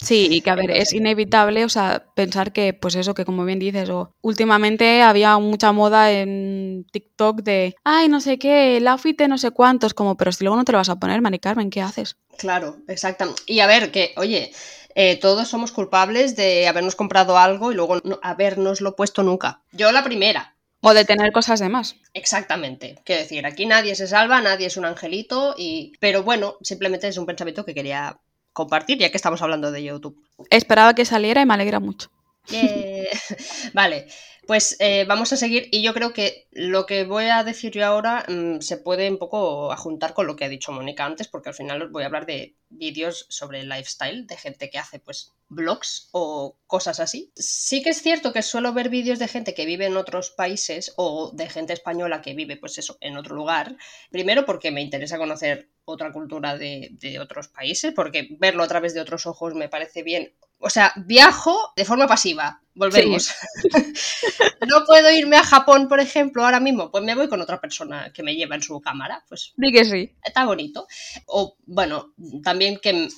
Sí, 0.00 0.28
y 0.30 0.42
que 0.42 0.50
a 0.50 0.54
ver, 0.54 0.70
es 0.70 0.92
inevitable, 0.92 1.64
o 1.64 1.68
sea, 1.68 2.04
pensar 2.14 2.52
que, 2.52 2.72
pues 2.72 2.94
eso, 2.94 3.14
que 3.14 3.24
como 3.24 3.44
bien 3.44 3.58
dices, 3.58 3.90
o 3.90 4.14
últimamente 4.20 5.02
había 5.02 5.36
mucha 5.38 5.72
moda 5.72 6.12
en 6.12 6.86
TikTok 6.92 7.42
de, 7.42 7.74
ay, 7.82 8.08
no 8.08 8.20
sé 8.20 8.38
qué, 8.38 8.76
el 8.76 8.86
outfit 8.86 9.18
de 9.18 9.26
no 9.26 9.38
sé 9.38 9.50
cuántos, 9.50 9.94
como, 9.94 10.16
pero 10.16 10.30
si 10.30 10.44
luego 10.44 10.56
no 10.56 10.64
te 10.64 10.70
lo 10.70 10.78
vas 10.78 10.88
a 10.88 11.00
poner, 11.00 11.20
Mari 11.20 11.40
Carmen, 11.40 11.68
¿qué 11.68 11.82
haces? 11.82 12.16
Claro, 12.36 12.76
exactamente. 12.86 13.42
Y 13.46 13.58
a 13.58 13.66
ver, 13.66 13.90
que, 13.90 14.14
oye, 14.16 14.52
eh, 14.94 15.16
todos 15.16 15.48
somos 15.48 15.72
culpables 15.72 16.36
de 16.36 16.68
habernos 16.68 16.94
comprado 16.94 17.36
algo 17.36 17.72
y 17.72 17.74
luego 17.74 18.00
no 18.04 18.20
habernoslo 18.22 18.94
puesto 18.94 19.24
nunca. 19.24 19.62
Yo 19.72 19.90
la 19.90 20.04
primera, 20.04 20.56
o 20.80 20.94
de 20.94 21.04
tener 21.04 21.32
cosas 21.32 21.60
de 21.60 21.68
más. 21.68 21.96
Exactamente. 22.14 22.96
Quiero 23.04 23.22
decir, 23.22 23.46
aquí 23.46 23.66
nadie 23.66 23.94
se 23.94 24.06
salva, 24.06 24.40
nadie 24.40 24.66
es 24.66 24.76
un 24.76 24.84
angelito, 24.84 25.54
y... 25.56 25.92
pero 26.00 26.22
bueno, 26.22 26.56
simplemente 26.62 27.08
es 27.08 27.18
un 27.18 27.26
pensamiento 27.26 27.64
que 27.64 27.74
quería 27.74 28.18
compartir, 28.52 28.98
ya 28.98 29.10
que 29.10 29.16
estamos 29.16 29.42
hablando 29.42 29.70
de 29.70 29.82
YouTube. 29.82 30.22
Esperaba 30.50 30.94
que 30.94 31.04
saliera 31.04 31.42
y 31.42 31.46
me 31.46 31.54
alegra 31.54 31.80
mucho. 31.80 32.10
vale, 33.74 34.06
pues 34.48 34.76
eh, 34.78 35.04
vamos 35.06 35.30
a 35.34 35.36
seguir 35.36 35.68
y 35.72 35.82
yo 35.82 35.92
creo 35.92 36.14
que 36.14 36.48
lo 36.52 36.86
que 36.86 37.04
voy 37.04 37.26
a 37.26 37.44
decir 37.44 37.70
yo 37.70 37.84
ahora 37.84 38.24
mm, 38.26 38.60
se 38.60 38.78
puede 38.78 39.10
un 39.10 39.18
poco 39.18 39.70
ajuntar 39.70 40.14
con 40.14 40.26
lo 40.26 40.36
que 40.36 40.46
ha 40.46 40.48
dicho 40.48 40.72
Mónica 40.72 41.04
antes, 41.04 41.28
porque 41.28 41.50
al 41.50 41.54
final 41.54 41.82
os 41.82 41.92
voy 41.92 42.02
a 42.02 42.06
hablar 42.06 42.24
de 42.24 42.56
vídeos 42.70 43.26
sobre 43.28 43.64
lifestyle, 43.64 44.26
de 44.26 44.38
gente 44.38 44.70
que 44.70 44.78
hace 44.78 45.00
pues 45.00 45.34
blogs 45.50 46.08
o 46.12 46.56
cosas 46.66 46.98
así. 46.98 47.30
Sí 47.36 47.82
que 47.82 47.90
es 47.90 48.00
cierto 48.00 48.32
que 48.32 48.40
suelo 48.40 48.72
ver 48.72 48.88
vídeos 48.88 49.18
de 49.18 49.28
gente 49.28 49.52
que 49.52 49.66
vive 49.66 49.84
en 49.84 49.98
otros 49.98 50.30
países 50.30 50.94
o 50.96 51.30
de 51.34 51.50
gente 51.50 51.74
española 51.74 52.22
que 52.22 52.32
vive 52.32 52.56
pues 52.56 52.78
eso 52.78 52.96
en 53.02 53.18
otro 53.18 53.36
lugar. 53.36 53.76
Primero 54.10 54.46
porque 54.46 54.70
me 54.70 54.80
interesa 54.80 55.18
conocer 55.18 55.68
otra 55.84 56.10
cultura 56.10 56.56
de, 56.56 56.88
de 56.92 57.20
otros 57.20 57.48
países, 57.48 57.92
porque 57.94 58.28
verlo 58.40 58.62
a 58.62 58.68
través 58.68 58.94
de 58.94 59.02
otros 59.02 59.26
ojos 59.26 59.54
me 59.54 59.68
parece 59.68 60.02
bien. 60.02 60.32
O 60.58 60.70
sea, 60.70 60.92
viajo 60.96 61.72
de 61.76 61.84
forma 61.84 62.08
pasiva, 62.08 62.62
volvemos. 62.78 63.30
no 64.68 64.84
puedo 64.86 65.10
irme 65.10 65.36
a 65.36 65.42
Japón, 65.42 65.88
por 65.88 66.00
ejemplo, 66.00 66.44
ahora 66.44 66.60
mismo, 66.60 66.90
pues 66.90 67.04
me 67.04 67.14
voy 67.14 67.28
con 67.28 67.40
otra 67.40 67.60
persona 67.60 68.12
que 68.12 68.22
me 68.22 68.34
lleva 68.34 68.54
en 68.54 68.62
su 68.62 68.80
cámara, 68.80 69.24
pues. 69.28 69.52
Di 69.56 69.72
que 69.72 69.84
sí. 69.84 70.12
Está 70.24 70.46
bonito. 70.46 70.86
O, 71.26 71.56
bueno, 71.66 72.14
también 72.42 72.78
que 72.78 73.08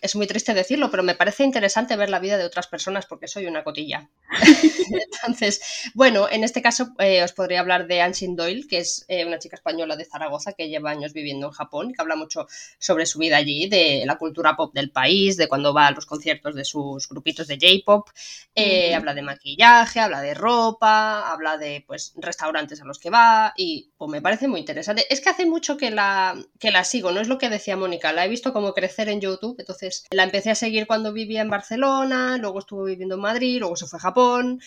es 0.00 0.16
muy 0.16 0.26
triste 0.26 0.54
decirlo, 0.54 0.90
pero 0.90 1.02
me 1.02 1.14
parece 1.14 1.44
interesante 1.44 1.96
ver 1.96 2.10
la 2.10 2.18
vida 2.18 2.38
de 2.38 2.44
otras 2.44 2.66
personas 2.66 3.06
porque 3.06 3.28
soy 3.28 3.46
una 3.46 3.62
cotilla. 3.62 4.08
Entonces, 5.22 5.60
bueno, 5.94 6.28
en 6.30 6.44
este 6.44 6.62
caso 6.62 6.88
eh, 6.98 7.22
os 7.22 7.32
podría 7.32 7.60
hablar 7.60 7.86
de 7.86 8.00
Ansin 8.00 8.36
Doyle, 8.36 8.66
que 8.66 8.78
es 8.78 9.04
eh, 9.08 9.24
una 9.24 9.38
chica 9.38 9.56
española 9.56 9.96
de 9.96 10.04
Zaragoza 10.04 10.52
que 10.52 10.68
lleva 10.68 10.90
años 10.90 11.12
viviendo 11.12 11.46
en 11.46 11.52
Japón, 11.52 11.92
que 11.92 12.00
habla 12.00 12.16
mucho 12.16 12.46
sobre 12.78 13.06
su 13.06 13.18
vida 13.18 13.36
allí, 13.36 13.68
de 13.68 14.04
la 14.06 14.16
cultura 14.16 14.56
pop 14.56 14.72
del 14.74 14.90
país, 14.90 15.36
de 15.36 15.48
cuando 15.48 15.74
va 15.74 15.88
a 15.88 15.90
los 15.92 16.06
conciertos 16.06 16.54
de 16.54 16.64
sus 16.64 17.08
grupitos 17.08 17.46
de 17.46 17.58
J-pop. 17.60 18.08
Eh, 18.54 18.85
habla 18.94 19.14
de 19.14 19.22
maquillaje, 19.22 20.00
habla 20.00 20.20
de 20.20 20.34
ropa, 20.34 21.30
habla 21.32 21.56
de 21.58 21.84
pues 21.86 22.14
restaurantes 22.16 22.80
a 22.80 22.84
los 22.84 22.98
que 22.98 23.10
va 23.10 23.52
y 23.56 23.90
pues 23.96 24.10
me 24.10 24.22
parece 24.22 24.48
muy 24.48 24.60
interesante. 24.60 25.06
Es 25.10 25.20
que 25.20 25.30
hace 25.30 25.46
mucho 25.46 25.76
que 25.76 25.90
la, 25.90 26.36
que 26.58 26.70
la 26.70 26.84
sigo, 26.84 27.12
no 27.12 27.20
es 27.20 27.28
lo 27.28 27.38
que 27.38 27.50
decía 27.50 27.76
Mónica, 27.76 28.12
la 28.12 28.24
he 28.24 28.28
visto 28.28 28.52
como 28.52 28.74
crecer 28.74 29.08
en 29.08 29.20
YouTube, 29.20 29.56
entonces 29.58 30.04
la 30.10 30.24
empecé 30.24 30.50
a 30.50 30.54
seguir 30.54 30.86
cuando 30.86 31.12
vivía 31.12 31.42
en 31.42 31.50
Barcelona, 31.50 32.36
luego 32.38 32.58
estuvo 32.58 32.84
viviendo 32.84 33.16
en 33.16 33.20
Madrid, 33.22 33.58
luego 33.60 33.76
se 33.76 33.86
fue 33.86 33.98
a 33.98 34.02
Japón 34.02 34.60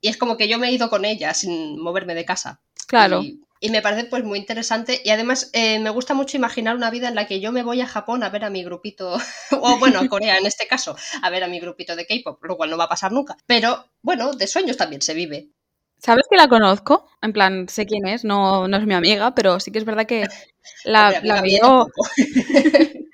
y 0.00 0.08
es 0.08 0.16
como 0.16 0.36
que 0.36 0.48
yo 0.48 0.58
me 0.58 0.68
he 0.68 0.72
ido 0.72 0.88
con 0.90 1.04
ella 1.04 1.34
sin 1.34 1.78
moverme 1.80 2.14
de 2.14 2.24
casa. 2.24 2.60
Claro 2.86 3.22
y 3.22 3.40
me 3.68 3.82
parece 3.82 4.04
pues 4.04 4.24
muy 4.24 4.38
interesante 4.38 5.02
y 5.04 5.10
además 5.10 5.50
eh, 5.52 5.78
me 5.78 5.90
gusta 5.90 6.14
mucho 6.14 6.38
imaginar 6.38 6.76
una 6.76 6.90
vida 6.90 7.08
en 7.08 7.14
la 7.14 7.26
que 7.26 7.40
yo 7.40 7.52
me 7.52 7.62
voy 7.62 7.82
a 7.82 7.86
Japón 7.86 8.22
a 8.22 8.30
ver 8.30 8.44
a 8.44 8.50
mi 8.50 8.64
grupito, 8.64 9.18
o 9.50 9.78
bueno, 9.78 10.00
a 10.00 10.08
Corea 10.08 10.38
en 10.38 10.46
este 10.46 10.66
caso, 10.66 10.96
a 11.20 11.28
ver 11.28 11.44
a 11.44 11.48
mi 11.48 11.60
grupito 11.60 11.94
de 11.94 12.06
K-pop, 12.06 12.42
lo 12.42 12.56
cual 12.56 12.70
no 12.70 12.78
va 12.78 12.84
a 12.84 12.88
pasar 12.88 13.12
nunca. 13.12 13.36
Pero 13.46 13.84
bueno, 14.00 14.32
de 14.32 14.46
sueños 14.46 14.78
también 14.78 15.02
se 15.02 15.12
vive. 15.12 15.50
¿Sabes 15.98 16.24
que 16.30 16.38
la 16.38 16.48
conozco? 16.48 17.06
En 17.20 17.34
plan, 17.34 17.68
sé 17.68 17.84
quién 17.84 18.06
es, 18.06 18.24
no, 18.24 18.66
no 18.66 18.78
es 18.78 18.86
mi 18.86 18.94
amiga, 18.94 19.34
pero 19.34 19.60
sí 19.60 19.70
que 19.70 19.78
es 19.78 19.84
verdad 19.84 20.06
que 20.06 20.26
la, 20.84 21.20
la 21.22 21.42
veo... 21.42 21.86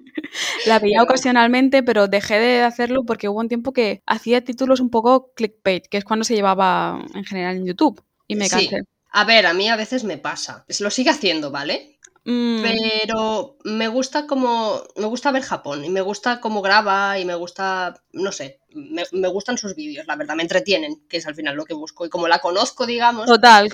la 0.67 0.79
veía 0.79 1.03
ocasionalmente, 1.03 1.83
pero 1.83 2.09
dejé 2.09 2.39
de 2.39 2.63
hacerlo 2.63 3.05
porque 3.05 3.29
hubo 3.29 3.41
un 3.41 3.49
tiempo 3.49 3.73
que 3.73 4.03
hacía 4.07 4.45
títulos 4.45 4.81
un 4.81 4.91
poco 4.91 5.33
clickbait, 5.35 5.87
que 5.87 5.99
es 5.99 6.05
cuando 6.05 6.25
se 6.25 6.35
llevaba 6.35 7.05
en 7.15 7.25
general 7.25 7.57
en 7.57 7.67
YouTube, 7.67 8.03
y 8.29 8.37
me 8.37 8.49
cansé. 8.49 8.83
A 9.17 9.25
ver, 9.25 9.47
a 9.47 9.55
mí 9.55 9.67
a 9.71 9.77
veces 9.77 10.05
me 10.05 10.19
pasa. 10.19 10.67
Lo 10.79 10.91
sigue 10.91 11.09
haciendo, 11.09 11.51
¿vale? 11.51 11.99
Mm. 12.27 12.61
Pero 12.61 13.57
me 13.65 13.89
gusta 13.89 14.27
como. 14.27 14.83
Me 14.95 15.07
gusta 15.07 15.33
ver 15.33 15.43
Japón 15.43 15.87
y 15.87 15.89
me 15.89 16.03
gusta 16.03 16.39
cómo 16.39 16.61
graba 16.61 17.19
y 17.19 17.25
me 17.25 17.35
gusta. 17.35 17.95
No 18.13 18.31
sé. 18.31 18.61
Me, 18.75 19.29
gustan 19.29 19.57
sus 19.57 19.75
vídeos, 19.75 20.07
la 20.07 20.17
verdad, 20.17 20.35
me 20.35 20.43
entretienen, 20.43 21.03
que 21.09 21.17
es 21.17 21.27
al 21.27 21.35
final 21.35 21.57
lo 21.57 21.65
que 21.65 21.73
busco. 21.73 22.05
Y 22.05 22.11
como 22.11 22.29
la 22.29 22.41
conozco, 22.41 22.85
digamos. 22.85 23.25
Total. 23.25 23.71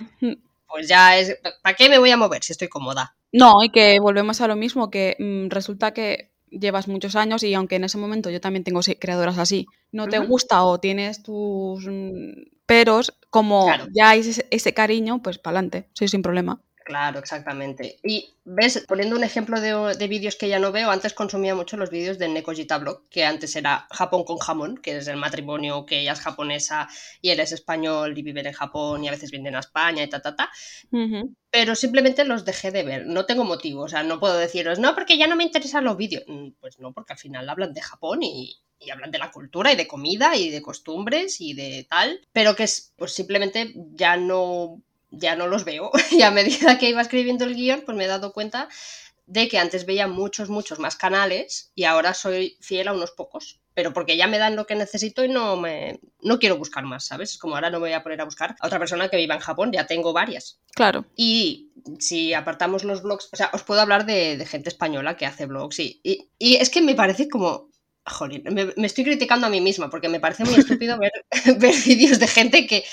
Pues 0.68 0.86
ya 0.86 1.18
es. 1.18 1.36
¿Para 1.60 1.74
qué 1.74 1.88
me 1.88 1.98
voy 1.98 2.12
a 2.12 2.16
mover 2.16 2.44
si 2.44 2.52
estoy 2.52 2.68
cómoda? 2.68 3.16
No, 3.32 3.64
y 3.64 3.70
que 3.70 3.98
volvemos 3.98 4.40
a 4.42 4.46
lo 4.46 4.54
mismo, 4.54 4.92
que 4.92 5.16
mm, 5.18 5.50
resulta 5.50 5.92
que 5.92 6.30
llevas 6.50 6.86
muchos 6.86 7.16
años 7.16 7.42
y 7.42 7.52
aunque 7.54 7.76
en 7.76 7.84
ese 7.84 7.98
momento 7.98 8.30
yo 8.30 8.40
también 8.40 8.62
tengo 8.62 8.80
creadoras 9.00 9.38
así, 9.38 9.66
no 9.90 10.06
te 10.06 10.18
gusta 10.18 10.62
o 10.62 10.78
tienes 10.78 11.24
tus 11.24 11.84
peros, 12.72 13.12
como 13.28 13.70
ya 13.92 14.08
hay 14.10 14.20
ese, 14.50 14.72
cariño, 14.72 15.20
pues 15.22 15.36
para 15.36 15.58
adelante, 15.58 15.90
sí, 15.92 16.08
sin 16.08 16.22
problema. 16.22 16.58
Claro, 16.84 17.18
exactamente. 17.18 17.98
Y 18.02 18.34
ves, 18.44 18.84
poniendo 18.88 19.14
un 19.14 19.24
ejemplo 19.24 19.60
de, 19.60 20.08
vídeos 20.08 20.36
que 20.36 20.48
ya 20.48 20.58
no 20.58 20.72
veo, 20.72 20.90
antes 20.90 21.12
consumía 21.12 21.54
mucho 21.54 21.76
los 21.76 21.90
vídeos 21.90 22.18
de 22.18 22.28
Nekojita 22.28 22.78
Blog, 22.78 23.08
que 23.10 23.24
antes 23.24 23.54
era 23.56 23.86
Japón 23.90 24.24
con 24.24 24.38
jamón, 24.38 24.78
que 24.78 24.96
es 24.96 25.06
el 25.06 25.18
matrimonio 25.18 25.84
que 25.84 26.00
ella 26.00 26.14
es 26.14 26.20
japonesa 26.20 26.88
y 27.20 27.28
él 27.28 27.40
es 27.40 27.52
español 27.52 28.16
y 28.16 28.22
viven 28.22 28.46
en 28.46 28.54
Japón 28.54 29.04
y 29.04 29.08
a 29.08 29.12
veces 29.12 29.30
vienen 29.30 29.54
a 29.54 29.60
España 29.60 30.02
y 30.02 30.08
ta, 30.08 30.20
ta, 30.20 30.34
ta. 30.34 30.50
Pero 31.50 31.74
simplemente 31.74 32.24
los 32.24 32.46
dejé 32.46 32.70
de 32.70 32.84
ver, 32.84 33.06
no 33.06 33.26
tengo 33.26 33.44
motivo, 33.44 33.82
o 33.82 33.88
sea, 33.88 34.02
no 34.02 34.18
puedo 34.18 34.38
deciros, 34.38 34.78
no, 34.78 34.94
porque 34.94 35.18
ya 35.18 35.26
no 35.26 35.36
me 35.36 35.44
interesan 35.44 35.84
los 35.84 35.98
vídeos. 35.98 36.24
Mm, 36.26 36.52
pues 36.58 36.80
no, 36.80 36.92
porque 36.92 37.12
al 37.12 37.18
final 37.18 37.48
hablan 37.50 37.74
de 37.74 37.82
Japón 37.82 38.22
y, 38.22 38.56
y 38.84 38.90
hablan 38.90 39.10
de 39.10 39.18
la 39.18 39.30
cultura 39.30 39.72
y 39.72 39.76
de 39.76 39.86
comida 39.86 40.36
y 40.36 40.50
de 40.50 40.62
costumbres 40.62 41.40
y 41.40 41.54
de 41.54 41.86
tal, 41.88 42.20
pero 42.32 42.54
que 42.56 42.64
es, 42.64 42.92
pues 42.96 43.12
simplemente 43.12 43.72
ya 43.94 44.16
no 44.16 44.80
ya 45.12 45.36
no 45.36 45.46
los 45.46 45.64
veo. 45.64 45.90
y 46.10 46.22
a 46.22 46.30
medida 46.30 46.78
que 46.78 46.88
iba 46.88 47.02
escribiendo 47.02 47.44
el 47.44 47.54
guion, 47.54 47.82
pues 47.82 47.96
me 47.96 48.04
he 48.04 48.08
dado 48.08 48.32
cuenta 48.32 48.68
de 49.26 49.48
que 49.48 49.58
antes 49.58 49.86
veía 49.86 50.08
muchos, 50.08 50.50
muchos 50.50 50.78
más 50.78 50.96
canales 50.96 51.70
y 51.74 51.84
ahora 51.84 52.12
soy 52.12 52.56
fiel 52.60 52.88
a 52.88 52.92
unos 52.92 53.12
pocos. 53.12 53.60
Pero 53.74 53.94
porque 53.94 54.18
ya 54.18 54.26
me 54.26 54.38
dan 54.38 54.56
lo 54.56 54.66
que 54.66 54.74
necesito 54.74 55.24
y 55.24 55.30
no 55.30 55.56
me 55.56 56.00
no 56.20 56.38
quiero 56.38 56.58
buscar 56.58 56.84
más, 56.84 57.06
¿sabes? 57.06 57.30
Es 57.30 57.38
como 57.38 57.54
ahora 57.54 57.70
no 57.70 57.78
me 57.78 57.88
voy 57.88 57.92
a 57.94 58.02
poner 58.02 58.20
a 58.20 58.26
buscar 58.26 58.54
a 58.60 58.66
otra 58.66 58.78
persona 58.78 59.08
que 59.08 59.16
viva 59.16 59.34
en 59.34 59.40
Japón, 59.40 59.72
ya 59.72 59.86
tengo 59.86 60.12
varias. 60.12 60.58
Claro. 60.74 61.06
Y 61.16 61.70
si 61.98 62.34
apartamos 62.34 62.84
los 62.84 63.02
blogs, 63.02 63.30
o 63.32 63.36
sea, 63.36 63.48
os 63.54 63.62
puedo 63.62 63.80
hablar 63.80 64.04
de, 64.04 64.44
gente 64.44 64.68
española 64.68 65.16
que 65.16 65.24
hace 65.24 65.46
blogs 65.46 65.78
y, 65.78 66.00
y, 66.02 66.56
es 66.56 66.68
que 66.68 66.82
me 66.82 66.94
parece 66.94 67.30
como 67.30 67.70
Jolín, 68.06 68.42
me, 68.50 68.72
me, 68.76 68.86
estoy 68.86 69.04
criticando 69.04 69.46
a 69.46 69.50
mí 69.50 69.60
misma 69.60 69.88
porque 69.88 70.08
me 70.08 70.20
parece 70.20 70.44
muy 70.44 70.54
estúpido 70.54 70.98
ver, 70.98 71.12
ver 71.58 71.74
vídeos 71.86 72.18
de 72.18 72.26
gente 72.26 72.66
que, 72.66 72.84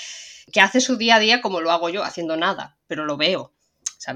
que 0.52 0.60
hace 0.60 0.80
su 0.80 0.96
día 0.96 1.16
a 1.16 1.20
día 1.20 1.40
como 1.40 1.60
lo 1.60 1.70
hago 1.70 1.88
yo, 1.88 2.04
haciendo 2.04 2.36
nada, 2.36 2.78
pero 2.86 3.04
lo 3.04 3.16
veo. 3.16 3.52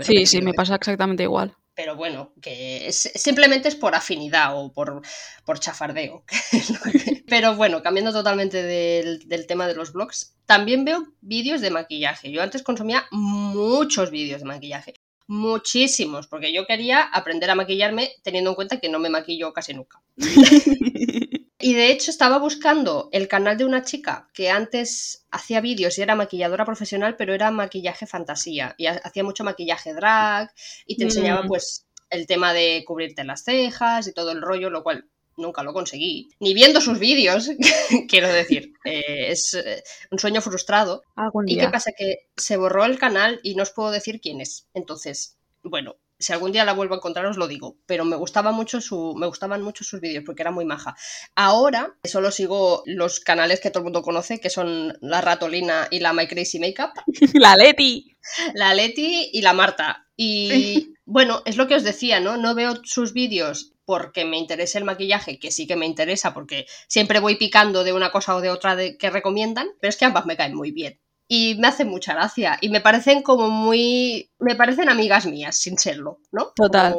Sí, 0.00 0.26
sí, 0.26 0.40
me 0.40 0.54
pasa 0.54 0.76
exactamente 0.76 1.24
igual. 1.24 1.54
Pero 1.74 1.96
bueno, 1.96 2.32
que 2.40 2.90
simplemente 2.92 3.68
es 3.68 3.74
por 3.74 3.94
afinidad 3.94 4.56
o 4.56 4.72
por, 4.72 5.02
por 5.44 5.58
chafardeo. 5.58 6.24
pero 7.28 7.56
bueno, 7.56 7.82
cambiando 7.82 8.12
totalmente 8.12 8.62
del, 8.62 9.28
del 9.28 9.46
tema 9.46 9.66
de 9.66 9.74
los 9.74 9.92
blogs, 9.92 10.36
también 10.46 10.84
veo 10.84 11.04
vídeos 11.20 11.60
de 11.60 11.70
maquillaje. 11.70 12.30
Yo 12.30 12.42
antes 12.42 12.62
consumía 12.62 13.04
muchos 13.10 14.10
vídeos 14.10 14.40
de 14.40 14.46
maquillaje. 14.46 14.94
Muchísimos, 15.26 16.26
porque 16.26 16.52
yo 16.52 16.66
quería 16.66 17.02
aprender 17.02 17.50
a 17.50 17.54
maquillarme 17.54 18.10
teniendo 18.22 18.50
en 18.50 18.56
cuenta 18.56 18.78
que 18.78 18.88
no 18.88 18.98
me 18.98 19.10
maquillo 19.10 19.52
casi 19.52 19.74
nunca. 19.74 20.02
Y 21.64 21.72
de 21.72 21.90
hecho 21.90 22.10
estaba 22.10 22.36
buscando 22.36 23.08
el 23.10 23.26
canal 23.26 23.56
de 23.56 23.64
una 23.64 23.84
chica 23.84 24.28
que 24.34 24.50
antes 24.50 25.24
hacía 25.30 25.62
vídeos 25.62 25.96
y 25.96 26.02
era 26.02 26.14
maquilladora 26.14 26.66
profesional, 26.66 27.16
pero 27.16 27.32
era 27.32 27.50
maquillaje 27.50 28.06
fantasía. 28.06 28.74
Y 28.76 28.84
hacía 28.84 29.24
mucho 29.24 29.44
maquillaje 29.44 29.94
drag 29.94 30.52
y 30.84 30.98
te 30.98 31.04
enseñaba 31.04 31.44
mm. 31.44 31.48
pues 31.48 31.86
el 32.10 32.26
tema 32.26 32.52
de 32.52 32.84
cubrirte 32.86 33.24
las 33.24 33.44
cejas 33.44 34.06
y 34.06 34.12
todo 34.12 34.32
el 34.32 34.42
rollo, 34.42 34.68
lo 34.68 34.82
cual 34.82 35.08
nunca 35.36 35.62
lo 35.62 35.72
conseguí. 35.72 36.28
Ni 36.40 36.54
viendo 36.54 36.80
sus 36.80 36.98
vídeos, 36.98 37.50
quiero 38.08 38.28
decir, 38.28 38.72
eh, 38.84 39.30
es 39.30 39.54
eh, 39.54 39.82
un 40.10 40.18
sueño 40.18 40.40
frustrado. 40.40 41.02
¿Y 41.46 41.58
qué 41.58 41.68
pasa? 41.68 41.92
Que 41.96 42.28
se 42.36 42.56
borró 42.56 42.84
el 42.84 42.98
canal 42.98 43.40
y 43.42 43.54
no 43.54 43.62
os 43.62 43.70
puedo 43.70 43.90
decir 43.90 44.20
quién 44.20 44.40
es. 44.40 44.66
Entonces, 44.74 45.36
bueno, 45.62 45.96
Si 46.18 46.32
algún 46.32 46.52
día 46.52 46.64
la 46.64 46.74
vuelvo 46.74 46.94
a 46.94 46.98
encontrar 46.98 47.26
os 47.26 47.36
lo 47.36 47.48
digo, 47.48 47.76
pero 47.86 48.04
me 48.04 48.16
gustaba 48.16 48.52
mucho 48.52 48.80
su, 48.80 49.14
me 49.16 49.26
gustaban 49.26 49.62
mucho 49.62 49.82
sus 49.82 50.00
vídeos 50.00 50.24
porque 50.24 50.42
era 50.42 50.52
muy 50.52 50.64
maja. 50.64 50.94
Ahora 51.34 51.96
solo 52.04 52.30
sigo 52.30 52.82
los 52.86 53.20
canales 53.20 53.60
que 53.60 53.70
todo 53.70 53.80
el 53.80 53.84
mundo 53.84 54.02
conoce, 54.02 54.38
que 54.40 54.48
son 54.48 54.96
la 55.00 55.20
Ratolina 55.20 55.88
y 55.90 55.98
la 55.98 56.12
My 56.12 56.26
Crazy 56.28 56.60
Makeup. 56.60 56.92
la 57.34 57.56
Leti. 57.56 58.16
La 58.54 58.74
Leti 58.74 59.30
y 59.32 59.42
la 59.42 59.52
Marta. 59.52 60.06
Y 60.16 60.94
bueno, 61.04 61.42
es 61.44 61.56
lo 61.56 61.66
que 61.66 61.74
os 61.74 61.82
decía, 61.82 62.20
¿no? 62.20 62.36
No 62.36 62.54
veo 62.54 62.80
sus 62.84 63.12
vídeos 63.12 63.73
porque 63.84 64.24
me 64.24 64.38
interesa 64.38 64.78
el 64.78 64.84
maquillaje, 64.84 65.38
que 65.38 65.50
sí 65.50 65.66
que 65.66 65.76
me 65.76 65.86
interesa 65.86 66.34
porque 66.34 66.66
siempre 66.88 67.20
voy 67.20 67.36
picando 67.36 67.84
de 67.84 67.92
una 67.92 68.10
cosa 68.10 68.34
o 68.36 68.40
de 68.40 68.50
otra 68.50 68.76
de, 68.76 68.96
que 68.96 69.10
recomiendan, 69.10 69.68
pero 69.80 69.88
es 69.88 69.96
que 69.96 70.04
ambas 70.04 70.26
me 70.26 70.36
caen 70.36 70.54
muy 70.54 70.70
bien. 70.70 71.00
Y 71.26 71.54
me 71.58 71.68
hacen 71.68 71.88
mucha 71.88 72.12
gracia 72.12 72.58
y 72.60 72.68
me 72.68 72.82
parecen 72.82 73.22
como 73.22 73.48
muy... 73.48 74.30
me 74.38 74.56
parecen 74.56 74.90
amigas 74.90 75.24
mías, 75.24 75.56
sin 75.56 75.78
serlo, 75.78 76.18
¿no? 76.30 76.52
Total. 76.54 76.94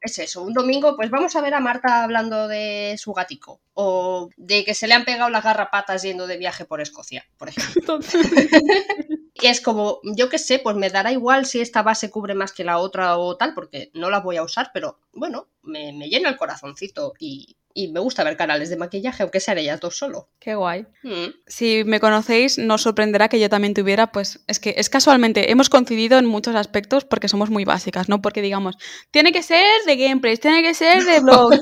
es 0.00 0.18
eso, 0.18 0.42
un 0.42 0.52
domingo 0.52 0.94
pues 0.94 1.08
vamos 1.10 1.34
a 1.36 1.40
ver 1.40 1.54
a 1.54 1.60
Marta 1.60 2.02
hablando 2.02 2.48
de 2.48 2.96
su 2.98 3.14
gatico 3.14 3.62
o 3.72 4.28
de 4.36 4.64
que 4.64 4.74
se 4.74 4.86
le 4.88 4.94
han 4.94 5.06
pegado 5.06 5.30
las 5.30 5.42
garrapatas 5.42 6.02
yendo 6.02 6.26
de 6.26 6.36
viaje 6.36 6.66
por 6.66 6.82
Escocia, 6.82 7.24
por 7.38 7.48
ejemplo. 7.48 7.98
Y 9.42 9.48
es 9.48 9.60
como, 9.60 9.98
yo 10.04 10.28
qué 10.28 10.38
sé, 10.38 10.60
pues 10.60 10.76
me 10.76 10.88
dará 10.88 11.10
igual 11.10 11.46
si 11.46 11.60
esta 11.60 11.82
base 11.82 12.10
cubre 12.10 12.34
más 12.34 12.52
que 12.52 12.62
la 12.62 12.78
otra 12.78 13.16
o 13.18 13.36
tal, 13.36 13.54
porque 13.54 13.90
no 13.92 14.08
la 14.08 14.20
voy 14.20 14.36
a 14.36 14.44
usar, 14.44 14.70
pero 14.72 15.00
bueno, 15.12 15.48
me, 15.62 15.92
llena 16.08 16.28
el 16.28 16.36
corazoncito 16.36 17.14
y, 17.18 17.56
me 17.74 18.00
gusta 18.00 18.22
ver 18.22 18.36
canales 18.36 18.68
de 18.68 18.76
maquillaje, 18.76 19.22
aunque 19.22 19.40
sean 19.40 19.56
ellas 19.56 19.80
dos 19.80 19.96
solo. 19.96 20.28
Qué 20.38 20.54
guay. 20.54 20.84
Mm. 21.02 21.32
Si 21.46 21.84
me 21.84 22.00
conocéis, 22.00 22.58
no 22.58 22.74
os 22.74 22.82
sorprenderá 22.82 23.30
que 23.30 23.40
yo 23.40 23.48
también 23.48 23.72
tuviera, 23.72 24.12
pues 24.12 24.44
es 24.46 24.60
que 24.60 24.74
es 24.76 24.90
casualmente, 24.90 25.50
hemos 25.50 25.70
coincidido 25.70 26.18
en 26.18 26.26
muchos 26.26 26.54
aspectos 26.54 27.06
porque 27.06 27.28
somos 27.28 27.48
muy 27.48 27.64
básicas, 27.64 28.10
no 28.10 28.20
porque 28.20 28.42
digamos, 28.42 28.76
tiene 29.10 29.32
que 29.32 29.42
ser 29.42 29.64
de 29.86 29.96
gameplays, 29.96 30.40
tiene 30.40 30.62
que 30.62 30.74
ser 30.74 31.02
de 31.02 31.20
blogs. 31.22 31.60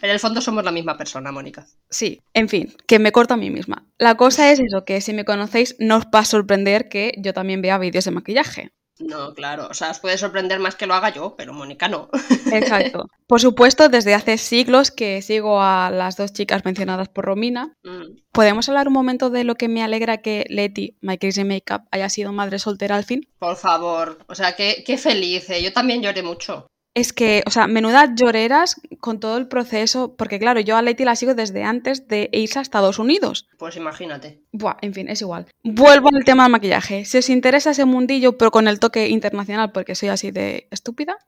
en 0.00 0.10
el 0.10 0.20
fondo 0.20 0.40
somos 0.40 0.64
la 0.64 0.72
misma 0.72 0.96
persona, 0.96 1.30
Mónica. 1.32 1.66
Sí, 1.90 2.22
en 2.32 2.48
fin, 2.48 2.74
que 2.86 2.98
me 2.98 3.12
corto 3.12 3.34
a 3.34 3.36
mí 3.36 3.50
misma. 3.50 3.86
La 3.98 4.16
cosa 4.16 4.50
es 4.50 4.58
eso, 4.58 4.86
que 4.86 5.02
si 5.02 5.12
me 5.12 5.26
conocéis, 5.26 5.76
no 5.78 5.98
os 5.98 6.04
va 6.04 6.20
a 6.20 6.24
sorprender 6.24 6.88
que 6.88 7.12
yo 7.18 7.34
también 7.34 7.60
vea 7.60 7.76
vídeos 7.76 8.06
de 8.06 8.10
maquillaje. 8.10 8.72
No, 8.98 9.34
claro, 9.34 9.68
o 9.70 9.74
sea, 9.74 9.90
os 9.90 10.00
puede 10.00 10.16
sorprender 10.16 10.58
más 10.58 10.74
que 10.74 10.86
lo 10.86 10.94
haga 10.94 11.10
yo, 11.10 11.34
pero 11.36 11.52
Mónica 11.52 11.88
no. 11.88 12.08
Exacto. 12.50 13.10
Por 13.26 13.40
supuesto, 13.40 13.88
desde 13.88 14.14
hace 14.14 14.38
siglos 14.38 14.90
que 14.90 15.20
sigo 15.20 15.60
a 15.60 15.90
las 15.90 16.16
dos 16.16 16.32
chicas 16.32 16.64
mencionadas 16.64 17.08
por 17.08 17.26
Romina. 17.26 17.74
Mm. 17.82 18.18
¿Podemos 18.32 18.68
hablar 18.68 18.88
un 18.88 18.94
momento 18.94 19.30
de 19.30 19.44
lo 19.44 19.56
que 19.56 19.68
me 19.68 19.82
alegra 19.82 20.18
que 20.18 20.46
Leti, 20.48 20.96
My 21.00 21.18
Crazy 21.18 21.44
Makeup, 21.44 21.82
haya 21.90 22.08
sido 22.08 22.32
madre 22.32 22.58
soltera 22.58 22.96
al 22.96 23.04
fin? 23.04 23.28
Por 23.38 23.56
favor, 23.56 24.18
o 24.28 24.34
sea, 24.34 24.56
qué, 24.56 24.82
qué 24.86 24.96
feliz, 24.96 25.50
¿eh? 25.50 25.62
yo 25.62 25.72
también 25.72 26.02
lloré 26.02 26.22
mucho. 26.22 26.66
Es 26.96 27.12
que, 27.12 27.42
o 27.44 27.50
sea, 27.50 27.66
menudas 27.66 28.12
lloreras 28.14 28.80
con 29.00 29.20
todo 29.20 29.36
el 29.36 29.48
proceso, 29.48 30.16
porque 30.16 30.38
claro, 30.38 30.60
yo 30.60 30.78
a 30.78 30.82
Leti 30.82 31.04
la 31.04 31.14
sigo 31.14 31.34
desde 31.34 31.62
antes 31.62 32.08
de 32.08 32.30
irse 32.32 32.58
a 32.58 32.62
Estados 32.62 32.98
Unidos. 32.98 33.46
Pues 33.58 33.76
imagínate. 33.76 34.40
Buah, 34.52 34.78
en 34.80 34.94
fin, 34.94 35.10
es 35.10 35.20
igual. 35.20 35.44
Vuelvo 35.62 36.08
al 36.08 36.24
tema 36.24 36.44
del 36.44 36.52
maquillaje. 36.52 37.04
Si 37.04 37.18
os 37.18 37.28
interesa 37.28 37.72
ese 37.72 37.84
mundillo, 37.84 38.38
pero 38.38 38.50
con 38.50 38.66
el 38.66 38.80
toque 38.80 39.10
internacional, 39.10 39.72
porque 39.72 39.94
soy 39.94 40.08
así 40.08 40.30
de 40.30 40.68
estúpida. 40.70 41.18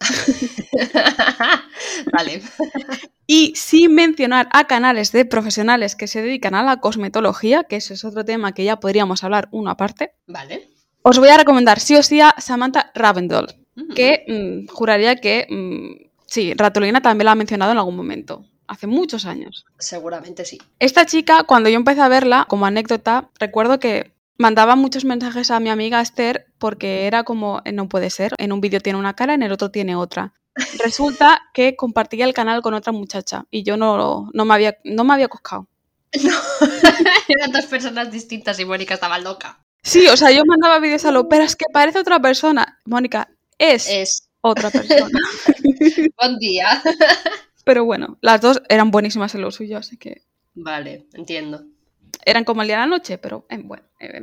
vale. 2.12 2.40
Y 3.30 3.52
sin 3.56 3.94
mencionar 3.94 4.48
a 4.52 4.66
canales 4.68 5.12
de 5.12 5.26
profesionales 5.26 5.96
que 5.96 6.06
se 6.06 6.22
dedican 6.22 6.54
a 6.54 6.62
la 6.62 6.78
cosmetología, 6.78 7.64
que 7.64 7.76
ese 7.76 7.92
es 7.92 8.06
otro 8.06 8.24
tema 8.24 8.52
que 8.52 8.64
ya 8.64 8.80
podríamos 8.80 9.22
hablar 9.22 9.48
uno 9.50 9.70
aparte. 9.70 10.12
Vale. 10.26 10.70
Os 11.02 11.18
voy 11.18 11.28
a 11.28 11.36
recomendar 11.36 11.78
sí 11.78 11.94
o 11.96 12.02
sí 12.02 12.22
a 12.22 12.34
Samantha 12.38 12.90
Ravendall 12.94 13.67
que 13.94 14.24
mm, 14.26 14.72
juraría 14.72 15.16
que, 15.16 15.46
mm, 15.48 16.08
sí, 16.26 16.54
Ratolina 16.54 17.00
también 17.00 17.26
la 17.26 17.32
ha 17.32 17.36
mencionado 17.36 17.72
en 17.72 17.78
algún 17.78 17.96
momento, 17.96 18.44
hace 18.66 18.86
muchos 18.86 19.26
años. 19.26 19.64
Seguramente 19.78 20.44
sí. 20.44 20.58
Esta 20.78 21.06
chica, 21.06 21.44
cuando 21.44 21.68
yo 21.68 21.76
empecé 21.76 22.00
a 22.00 22.08
verla, 22.08 22.46
como 22.48 22.66
anécdota, 22.66 23.30
recuerdo 23.38 23.78
que 23.78 24.12
mandaba 24.38 24.76
muchos 24.76 25.04
mensajes 25.04 25.50
a 25.50 25.60
mi 25.60 25.68
amiga 25.68 26.00
Esther 26.00 26.46
porque 26.58 27.06
era 27.06 27.24
como, 27.24 27.60
eh, 27.64 27.72
no 27.72 27.88
puede 27.88 28.10
ser, 28.10 28.34
en 28.38 28.52
un 28.52 28.60
vídeo 28.60 28.80
tiene 28.80 28.98
una 28.98 29.14
cara, 29.14 29.34
en 29.34 29.42
el 29.42 29.52
otro 29.52 29.70
tiene 29.70 29.96
otra. 29.96 30.32
Resulta 30.84 31.42
que 31.52 31.76
compartía 31.76 32.24
el 32.24 32.34
canal 32.34 32.62
con 32.62 32.74
otra 32.74 32.92
muchacha 32.92 33.44
y 33.50 33.64
yo 33.64 33.76
no, 33.76 34.30
no, 34.32 34.44
me, 34.44 34.54
había, 34.54 34.78
no 34.84 35.04
me 35.04 35.14
había 35.14 35.28
coscado. 35.28 35.68
No, 36.22 36.32
eran 37.28 37.52
dos 37.52 37.66
personas 37.66 38.10
distintas 38.10 38.58
y 38.60 38.64
Mónica 38.64 38.94
estaba 38.94 39.18
loca. 39.18 39.58
Sí, 39.82 40.06
o 40.08 40.16
sea, 40.16 40.30
yo 40.30 40.42
mandaba 40.44 40.80
vídeos 40.80 41.04
a 41.04 41.12
lo, 41.12 41.28
pero 41.28 41.44
es 41.44 41.56
que 41.56 41.66
parece 41.72 41.98
otra 41.98 42.20
persona. 42.20 42.80
Mónica, 42.84 43.30
es, 43.58 44.28
otra 44.40 44.70
persona. 44.70 45.18
Buen 46.18 46.38
día. 46.38 46.82
Pero 47.64 47.84
bueno, 47.84 48.18
las 48.20 48.40
dos 48.40 48.62
eran 48.68 48.90
buenísimas 48.90 49.34
en 49.34 49.42
lo 49.42 49.50
suyo, 49.50 49.78
así 49.78 49.96
que. 49.96 50.22
Vale, 50.54 51.06
entiendo. 51.12 51.64
Eran 52.24 52.44
como 52.44 52.62
el 52.62 52.68
día 52.68 52.76
y 52.76 52.80
la 52.80 52.86
noche, 52.86 53.18
pero 53.18 53.46
eh, 53.48 53.58
bueno. 53.62 53.84
Eh, 54.00 54.20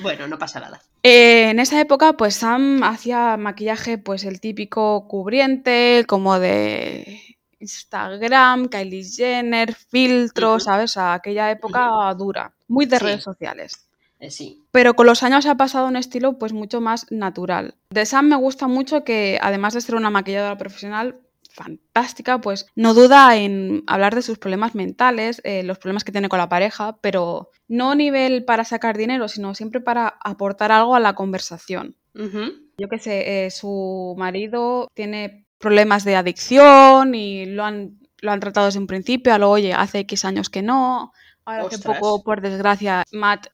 bueno, 0.00 0.26
no 0.26 0.38
pasa 0.38 0.60
nada. 0.60 0.80
Eh, 1.02 1.50
en 1.50 1.60
esa 1.60 1.80
época, 1.80 2.14
pues 2.14 2.34
Sam 2.34 2.82
hacía 2.82 3.36
maquillaje, 3.36 3.98
pues 3.98 4.24
el 4.24 4.40
típico 4.40 5.06
cubriente, 5.06 6.04
como 6.06 6.38
de 6.38 7.20
Instagram, 7.60 8.68
Kylie 8.68 9.04
Jenner, 9.04 9.74
filtros, 9.74 10.64
¿sabes? 10.64 10.96
aquella 10.96 11.50
época 11.50 12.12
dura, 12.14 12.52
muy 12.68 12.86
de 12.86 12.98
redes 12.98 13.22
sociales. 13.22 13.88
Sí. 14.28 14.65
Pero 14.76 14.92
con 14.92 15.06
los 15.06 15.22
años 15.22 15.46
ha 15.46 15.54
pasado 15.54 15.88
un 15.88 15.96
estilo 15.96 16.36
pues 16.36 16.52
mucho 16.52 16.82
más 16.82 17.10
natural. 17.10 17.76
De 17.88 18.04
Sam 18.04 18.28
me 18.28 18.36
gusta 18.36 18.68
mucho 18.68 19.04
que 19.04 19.38
además 19.40 19.72
de 19.72 19.80
ser 19.80 19.94
una 19.94 20.10
maquilladora 20.10 20.58
profesional 20.58 21.18
fantástica, 21.50 22.42
pues 22.42 22.66
no 22.74 22.92
duda 22.92 23.38
en 23.38 23.84
hablar 23.86 24.14
de 24.14 24.20
sus 24.20 24.36
problemas 24.36 24.74
mentales, 24.74 25.40
eh, 25.44 25.62
los 25.62 25.78
problemas 25.78 26.04
que 26.04 26.12
tiene 26.12 26.28
con 26.28 26.40
la 26.40 26.50
pareja, 26.50 26.98
pero 27.00 27.48
no 27.68 27.92
a 27.92 27.94
nivel 27.94 28.44
para 28.44 28.64
sacar 28.64 28.98
dinero, 28.98 29.28
sino 29.28 29.54
siempre 29.54 29.80
para 29.80 30.18
aportar 30.22 30.72
algo 30.72 30.94
a 30.94 31.00
la 31.00 31.14
conversación. 31.14 31.96
Yo 32.76 32.88
qué 32.90 32.98
sé, 32.98 33.46
eh, 33.46 33.50
su 33.50 34.14
marido 34.18 34.90
tiene 34.92 35.46
problemas 35.56 36.04
de 36.04 36.16
adicción 36.16 37.14
y 37.14 37.46
lo 37.46 37.64
han, 37.64 37.98
lo 38.20 38.30
han 38.30 38.40
tratado 38.40 38.66
desde 38.66 38.80
un 38.80 38.86
principio, 38.86 39.32
a 39.32 39.38
lo 39.38 39.50
oye, 39.50 39.72
hace 39.72 40.00
X 40.00 40.26
años 40.26 40.50
que 40.50 40.60
no, 40.60 41.12
Ahora 41.46 41.64
hace 41.66 41.78
poco, 41.78 42.22
por 42.22 42.40
desgracia, 42.40 43.04
Matt 43.12 43.46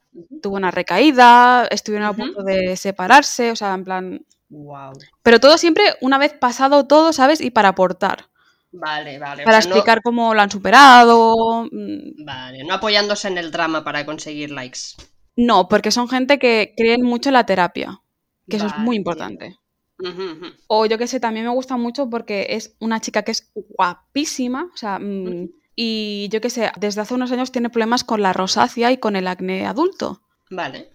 tuvo 0.43 0.57
una 0.57 0.71
recaída, 0.71 1.67
estuvieron 1.71 2.09
a 2.09 2.13
punto 2.15 2.43
de 2.43 2.77
separarse, 2.77 3.51
o 3.51 3.57
sea, 3.57 3.75
en 3.75 3.85
plan... 3.85 4.27
Wow. 4.49 4.93
Pero 5.23 5.41
todo 5.41 5.57
siempre 5.57 5.85
una 6.01 6.19
vez 6.19 6.33
pasado 6.35 6.87
todo, 6.87 7.13
¿sabes? 7.13 7.41
Y 7.41 7.51
para 7.51 7.69
aportar. 7.69 8.27
Vale, 8.73 9.19
vale. 9.19 9.45
Para 9.45 9.59
explicar 9.59 10.03
cómo 10.03 10.35
lo 10.35 10.41
han 10.41 10.51
superado. 10.51 11.69
Mm. 11.71 12.25
Vale, 12.25 12.65
no 12.65 12.75
apoyándose 12.75 13.29
en 13.29 13.39
el 13.39 13.51
drama 13.51 13.85
para 13.85 14.05
conseguir 14.05 14.51
likes. 14.51 14.81
No, 15.37 15.69
porque 15.69 15.91
son 15.91 16.09
gente 16.09 16.39
que 16.39 16.75
creen 16.77 17.03
mucho 17.03 17.29
en 17.29 17.35
la 17.35 17.47
terapia, 17.47 18.01
que 18.49 18.57
eso 18.57 18.67
es 18.67 18.79
muy 18.79 18.97
importante. 18.97 19.59
O 20.67 20.87
yo 20.87 20.99
que 20.99 21.07
sé, 21.07 21.21
también 21.21 21.47
me 21.47 21.53
gusta 21.53 21.77
mucho 21.77 22.11
porque 22.11 22.49
es 22.51 22.77
una 22.81 23.01
chica 23.01 23.23
que 23.23 23.31
es 23.33 23.53
guapísima, 23.55 24.69
o 24.73 24.77
sea, 24.77 24.99
mm, 24.99 25.49
y 25.77 26.29
yo 26.31 26.41
qué 26.41 26.51
sé, 26.51 26.71
desde 26.79 27.01
hace 27.01 27.15
unos 27.15 27.33
años 27.33 27.53
tiene 27.53 27.71
problemas 27.71 28.05
con 28.05 28.23
la 28.23 28.33
rosácea 28.33 28.93
y 28.93 28.99
con 28.99 29.17
el 29.17 29.27
acné 29.27 29.67
adulto. 29.67 30.23
Vale. 30.51 30.91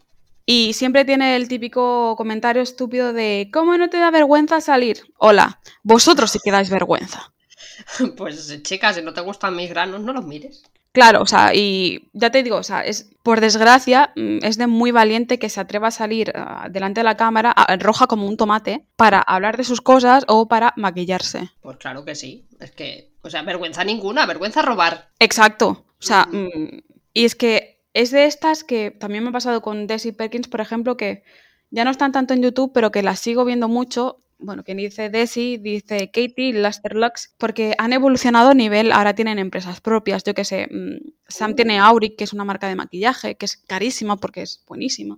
Y 0.45 0.73
siempre 0.73 1.03
tiene 1.03 1.35
el 1.35 1.47
típico 1.47 2.15
comentario 2.15 2.61
estúpido 2.61 3.11
de 3.11 3.49
¿cómo 3.51 3.77
no 3.77 3.89
te 3.89 3.97
da 3.97 4.11
vergüenza 4.11 4.61
salir? 4.61 5.01
Hola, 5.17 5.59
vosotros 5.83 6.31
sí 6.31 6.39
que 6.43 6.51
dais 6.51 6.69
vergüenza. 6.69 7.33
Pues 8.17 8.63
chicas, 8.63 8.95
si 8.95 9.01
no 9.01 9.13
te 9.13 9.21
gustan 9.21 9.55
mis 9.55 9.69
granos, 9.69 10.01
no 10.01 10.13
los 10.13 10.25
mires. 10.25 10.63
Claro, 10.97 11.21
o 11.21 11.27
sea, 11.27 11.53
y 11.53 12.09
ya 12.13 12.31
te 12.31 12.41
digo, 12.41 12.55
o 12.55 12.63
sea, 12.63 12.81
es 12.81 13.11
por 13.21 13.39
desgracia, 13.39 14.13
mm, 14.15 14.39
es 14.41 14.57
de 14.57 14.65
muy 14.65 14.91
valiente 14.91 15.37
que 15.37 15.49
se 15.49 15.59
atreva 15.59 15.89
a 15.89 15.91
salir 15.91 16.31
ah, 16.33 16.69
delante 16.71 17.01
de 17.01 17.03
la 17.03 17.17
cámara, 17.17 17.53
roja 17.79 18.07
como 18.07 18.25
un 18.25 18.35
tomate, 18.35 18.87
para 18.95 19.19
hablar 19.19 19.57
de 19.57 19.63
sus 19.63 19.79
cosas 19.79 20.23
o 20.27 20.47
para 20.47 20.73
maquillarse. 20.75 21.51
Pues 21.61 21.77
claro 21.77 22.03
que 22.03 22.15
sí, 22.15 22.47
es 22.59 22.71
que, 22.71 23.06
o 23.21 23.29
sea, 23.29 23.41
vergüenza 23.41 23.83
ninguna, 23.83 24.25
vergüenza 24.25 24.61
robar. 24.61 25.09
Exacto, 25.19 25.85
o 25.99 26.01
sea, 26.01 26.27
mm, 26.31 26.81
y 27.13 27.25
es 27.25 27.35
que 27.35 27.77
es 27.93 28.11
de 28.11 28.25
estas 28.25 28.63
que 28.63 28.91
también 28.91 29.23
me 29.23 29.29
ha 29.29 29.33
pasado 29.33 29.61
con 29.61 29.87
Desi 29.87 30.11
Perkins, 30.11 30.47
por 30.47 30.61
ejemplo, 30.61 30.97
que 30.97 31.23
ya 31.71 31.83
no 31.83 31.89
están 31.89 32.11
tanto 32.11 32.33
en 32.33 32.43
YouTube, 32.43 32.71
pero 32.73 32.91
que 32.91 33.01
las 33.01 33.19
sigo 33.19 33.43
viendo 33.43 33.67
mucho. 33.67 34.23
Bueno, 34.39 34.63
quien 34.63 34.77
dice 34.77 35.09
Desi, 35.09 35.57
dice 35.57 36.11
Katie, 36.11 36.53
Lux, 36.53 37.33
porque 37.39 37.73
han 37.79 37.91
evolucionado 37.91 38.51
a 38.51 38.53
nivel, 38.53 38.91
ahora 38.91 39.15
tienen 39.15 39.39
empresas 39.39 39.81
propias, 39.81 40.23
yo 40.23 40.35
qué 40.35 40.45
sé, 40.45 40.67
mm, 40.69 41.09
Sam 41.27 41.55
tiene 41.55 41.79
Auric, 41.79 42.15
que 42.17 42.23
es 42.23 42.33
una 42.33 42.45
marca 42.45 42.67
de 42.67 42.75
maquillaje, 42.75 43.35
que 43.35 43.47
es 43.47 43.57
carísima 43.57 44.17
porque 44.17 44.43
es 44.43 44.63
buenísima. 44.67 45.17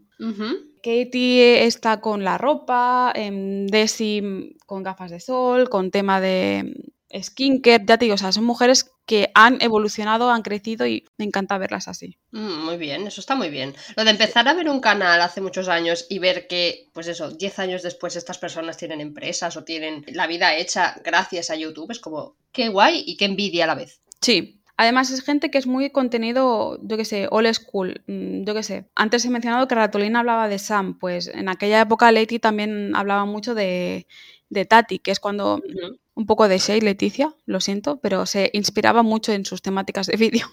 Katie 0.82 1.66
está 1.66 2.00
con 2.00 2.24
la 2.24 2.38
ropa, 2.38 3.12
em, 3.14 3.68
Desi 3.68 4.56
con 4.66 4.84
gafas 4.84 5.12
de 5.12 5.20
sol, 5.20 5.70
con 5.70 5.92
tema 5.92 6.22
de 6.22 6.94
skincare, 7.22 7.84
ya 7.86 7.98
te 7.98 8.06
digo, 8.06 8.16
o 8.16 8.18
sea, 8.18 8.32
son 8.32 8.44
mujeres 8.44 8.92
que 9.06 9.32
han 9.34 9.62
evolucionado, 9.62 10.30
han 10.30 10.44
crecido 10.44 10.86
y 10.86 11.06
me 11.18 11.26
encanta 11.26 11.58
verlas 11.58 11.88
así. 11.88 12.18
Mm, 12.32 12.66
muy 12.66 12.78
bien, 12.78 13.08
eso 13.08 13.22
está 13.22 13.36
muy 13.36 13.50
bien. 13.50 13.76
Lo 13.96 14.04
de 14.04 14.12
empezar 14.12 14.48
a 14.48 14.54
ver 14.54 14.70
un 14.70 14.80
canal 14.80 15.22
hace 15.22 15.42
muchos 15.42 15.68
años 15.68 16.06
y 16.10 16.20
ver 16.20 16.48
que, 16.48 16.90
pues 16.94 17.08
eso, 17.08 17.32
10 17.32 17.60
años 17.60 17.82
después 17.82 18.16
estas 18.16 18.38
personas 18.38 18.78
tienen 18.78 19.02
empresas 19.02 19.58
o 19.58 19.64
tienen 19.64 20.06
la 20.08 20.28
vida 20.28 20.56
hecha 20.56 21.02
gracias 21.04 21.50
a 21.50 21.56
YouTube, 21.56 21.92
es 21.92 22.00
como, 22.00 22.36
qué 22.52 22.70
guay 22.70 23.04
y 23.06 23.18
qué 23.18 23.26
envidia 23.26 23.64
a 23.64 23.68
la 23.68 23.76
vez. 23.76 24.02
Sí, 24.22 24.60
Además 24.82 25.12
es 25.12 25.24
gente 25.24 25.52
que 25.52 25.58
es 25.58 25.68
muy 25.68 25.90
contenido, 25.90 26.80
yo 26.82 26.96
qué 26.96 27.04
sé, 27.04 27.28
old 27.32 27.54
school, 27.54 28.02
mm, 28.08 28.46
yo 28.46 28.54
qué 28.54 28.64
sé. 28.64 28.86
Antes 28.96 29.26
he 29.26 29.30
mencionado 29.30 29.68
que 29.68 29.76
Ratolina 29.76 30.20
hablaba 30.20 30.48
de 30.48 30.58
Sam, 30.58 30.98
pues 30.98 31.28
en 31.28 31.50
aquella 31.50 31.82
época 31.82 32.10
Leti 32.14 32.40
también 32.40 32.96
hablaba 32.96 33.26
mucho 33.26 33.56
de, 33.56 34.08
de 34.48 34.64
Tati, 34.64 35.00
que 35.00 35.12
es 35.12 35.20
cuando 35.20 35.62
un 36.20 36.26
poco 36.26 36.50
de 36.50 36.58
Shay, 36.58 36.82
Leticia, 36.82 37.34
lo 37.46 37.62
siento, 37.62 38.02
pero 38.02 38.26
se 38.26 38.50
inspiraba 38.52 39.04
mucho 39.04 39.32
en 39.32 39.46
sus 39.46 39.62
temáticas 39.62 40.08
de 40.08 40.18
vídeo. 40.26 40.48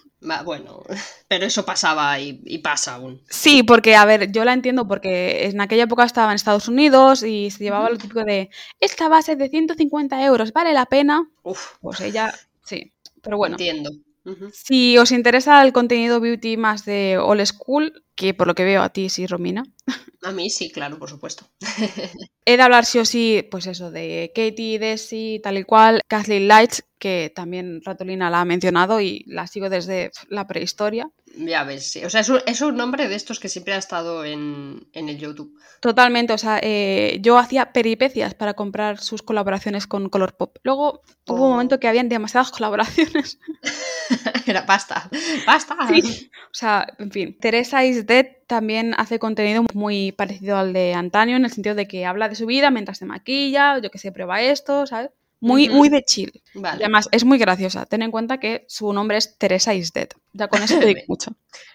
Bueno, 0.44 0.84
pero 1.26 1.44
eso 1.44 1.66
pasaba 1.66 2.20
y, 2.20 2.58
pasa 2.58 2.94
aún. 2.94 3.20
Sí, 3.28 3.64
porque, 3.64 3.96
a 3.96 4.04
ver, 4.04 4.30
yo 4.30 4.44
la 4.44 4.52
entiendo 4.52 4.86
porque 4.86 5.46
en 5.46 5.60
aquella 5.60 5.82
época 5.84 6.04
estaba 6.04 6.30
en 6.30 6.36
Estados 6.36 6.68
Unidos 6.68 7.24
y 7.24 7.50
se 7.50 7.64
llevaba 7.64 7.90
lo 7.90 7.98
típico 7.98 8.22
de 8.22 8.48
esta 8.78 9.08
base 9.08 9.34
de 9.34 9.48
150 9.48 10.24
euros, 10.24 10.52
¿vale 10.52 10.72
la 10.72 10.86
pena? 10.86 11.28
Uf. 11.42 11.74
Pues 11.80 12.00
ella, 12.00 12.32
sí. 12.64 12.92
Pero 13.22 13.36
bueno. 13.36 13.54
Entiendo. 13.54 13.90
Si 14.52 14.98
os 14.98 15.12
interesa 15.12 15.62
el 15.62 15.72
contenido 15.72 16.20
beauty 16.20 16.56
más 16.56 16.84
de 16.84 17.18
old 17.18 17.44
school, 17.44 18.04
que 18.16 18.34
por 18.34 18.46
lo 18.46 18.54
que 18.54 18.64
veo 18.64 18.82
a 18.82 18.88
ti 18.88 19.08
sí, 19.08 19.26
Romina. 19.26 19.62
A 20.22 20.32
mí 20.32 20.50
sí, 20.50 20.70
claro, 20.70 20.98
por 20.98 21.08
supuesto. 21.08 21.46
He 22.44 22.56
de 22.56 22.62
hablar 22.62 22.84
sí 22.84 22.98
o 22.98 23.04
sí, 23.04 23.46
pues 23.50 23.66
eso, 23.66 23.90
de 23.90 24.32
Katie, 24.34 24.78
Desi, 24.78 25.40
tal 25.42 25.58
y 25.58 25.64
cual, 25.64 26.00
Kathleen 26.08 26.48
Lights, 26.48 26.84
que 26.98 27.30
también 27.34 27.82
Ratolina 27.84 28.30
la 28.30 28.40
ha 28.40 28.44
mencionado 28.44 29.00
y 29.00 29.24
la 29.26 29.46
sigo 29.46 29.68
desde 29.68 30.10
la 30.28 30.46
prehistoria. 30.46 31.10
Ya 31.36 31.64
ves, 31.64 31.90
sí. 31.92 32.04
O 32.04 32.10
sea, 32.10 32.22
es 32.22 32.60
un, 32.62 32.76
nombre 32.76 33.08
de 33.08 33.14
estos 33.14 33.38
que 33.38 33.50
siempre 33.50 33.74
ha 33.74 33.78
estado 33.78 34.24
en, 34.24 34.88
el 34.94 35.18
YouTube. 35.18 35.58
Totalmente, 35.80 36.32
o 36.32 36.38
sea, 36.38 36.58
eh, 36.62 37.18
yo 37.20 37.36
hacía 37.36 37.72
peripecias 37.72 38.34
para 38.34 38.54
comprar 38.54 38.98
sus 39.00 39.22
colaboraciones 39.22 39.86
con 39.86 40.08
Colourpop. 40.08 40.56
Luego 40.62 41.02
hubo 41.26 41.44
un 41.44 41.50
momento 41.50 41.74
oh. 41.74 41.78
que 41.78 41.88
habían 41.88 42.08
demasiadas 42.08 42.50
colaboraciones. 42.50 43.38
Era 44.46 44.64
pasta, 44.64 45.10
pasta. 45.44 45.76
Sí. 45.88 46.30
O 46.44 46.54
sea, 46.54 46.86
en 46.98 47.10
fin. 47.10 47.36
Teresa 47.38 47.84
is 47.84 48.05
Dead 48.06 48.26
también 48.46 48.94
hace 48.96 49.18
contenido 49.18 49.64
muy 49.74 50.12
parecido 50.12 50.56
al 50.56 50.72
de 50.72 50.94
Antonio, 50.94 51.36
en 51.36 51.44
el 51.44 51.50
sentido 51.50 51.74
de 51.74 51.88
que 51.88 52.06
habla 52.06 52.28
de 52.28 52.34
su 52.34 52.46
vida 52.46 52.70
mientras 52.70 52.98
se 52.98 53.06
maquilla, 53.06 53.78
yo 53.78 53.90
que 53.90 53.98
sé, 53.98 54.12
prueba 54.12 54.40
esto, 54.40 54.86
¿sabes? 54.86 55.10
Muy, 55.40 55.68
muy 55.68 55.88
de 55.88 56.02
chill. 56.02 56.42
además, 56.64 57.08
es 57.12 57.24
muy 57.24 57.38
graciosa. 57.38 57.84
Ten 57.86 58.02
en 58.02 58.10
cuenta 58.10 58.38
que 58.38 58.64
su 58.68 58.92
nombre 58.92 59.18
es 59.18 59.36
Teresa 59.36 59.74
is 59.74 59.92
Dead. 59.92 60.08
Ya 60.32 60.48
con 60.48 60.62
eso 60.62 60.78
te 60.78 60.86
digo 60.94 61.00
mucho. 61.08 61.32